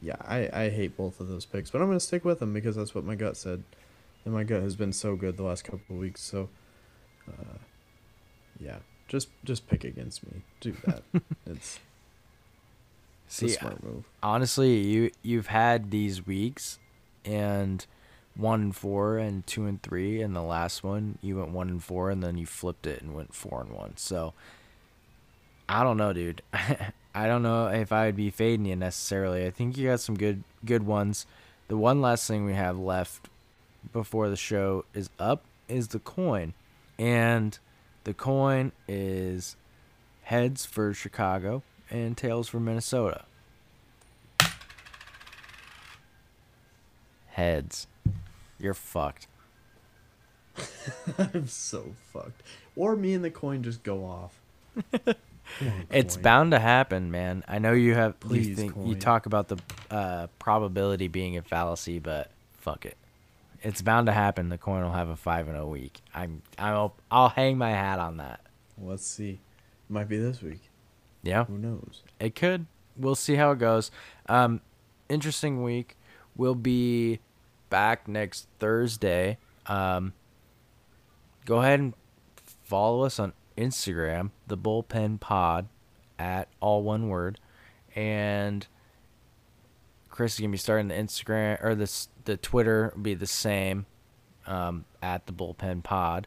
[0.00, 0.16] yeah.
[0.20, 2.94] I I hate both of those picks, but I'm gonna stick with them because that's
[2.94, 3.62] what my gut said,
[4.24, 6.20] and my gut has been so good the last couple of weeks.
[6.22, 6.48] So,
[7.28, 7.58] uh,
[8.60, 8.78] yeah,
[9.08, 10.42] just just pick against me.
[10.60, 11.02] Do that.
[11.46, 11.80] it's
[13.28, 14.04] See, a smart move.
[14.22, 16.78] honestly, you you've had these weeks,
[17.24, 17.84] and
[18.36, 21.82] one and four and two and three, and the last one you went one and
[21.82, 23.96] four, and then you flipped it and went four and one.
[23.96, 24.34] So
[25.68, 26.42] I don't know, dude.
[27.14, 29.46] I don't know if I would be fading you necessarily.
[29.46, 31.26] I think you got some good good ones.
[31.68, 33.28] The one last thing we have left
[33.92, 36.54] before the show is up is the coin,
[36.98, 37.58] and
[38.04, 39.56] the coin is
[40.22, 43.24] heads for Chicago and tails for Minnesota.
[47.28, 47.86] Heads.
[48.58, 49.26] You're fucked.
[51.18, 52.42] I'm so fucked.
[52.74, 54.40] Or me and the coin just go off.
[55.90, 56.22] It's coin.
[56.22, 57.44] bound to happen, man.
[57.48, 59.58] I know you have you Please, think you talk about the
[59.90, 62.96] uh, probability being a fallacy, but fuck it.
[63.62, 64.48] It's bound to happen.
[64.48, 66.00] The coin will have a five and a week.
[66.14, 68.40] I'm I'll I'll hang my hat on that.
[68.80, 69.40] Let's see.
[69.88, 70.60] Might be this week.
[71.22, 71.44] Yeah.
[71.44, 72.02] Who knows?
[72.20, 72.66] It could.
[72.96, 73.90] We'll see how it goes.
[74.28, 74.60] Um,
[75.08, 75.96] interesting week.
[76.36, 77.20] We'll be
[77.70, 79.38] back next Thursday.
[79.66, 80.12] Um,
[81.44, 81.94] go ahead and
[82.64, 85.68] follow us on Instagram, the Bullpen Pod,
[86.18, 87.38] at all one word,
[87.94, 88.66] and
[90.08, 93.86] Chris is gonna be starting the Instagram or this the Twitter will be the same,
[94.46, 96.26] um, at the Bullpen Pod,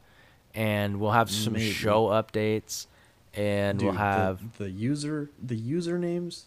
[0.53, 1.72] and we'll have some Maybe.
[1.72, 2.88] show updates,
[3.34, 4.57] and we'll have.
[4.57, 6.43] the, the user the usernames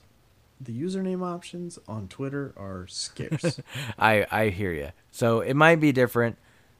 [0.61, 3.61] the username options on Twitter are scarce.
[3.99, 4.91] I I hear you.
[5.11, 6.39] So it might be different,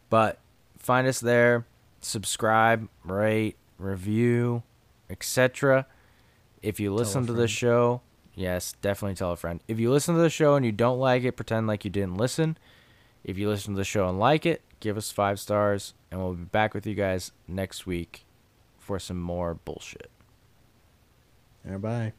[0.09, 0.39] but
[0.79, 1.67] find us there,
[2.01, 4.63] subscribe, rate, review,
[5.11, 5.87] etc.
[6.63, 8.03] If you listen to the show,
[8.35, 9.61] yes, definitely tell a friend.
[9.67, 12.17] If you listen to the show and you don't like it, pretend like you didn't
[12.17, 12.57] listen.
[13.25, 16.35] If you listen to the show and like it, give us 5 stars and we'll
[16.35, 18.25] be back with you guys next week
[18.79, 20.11] for some more bullshit.
[21.65, 22.13] Bye bye.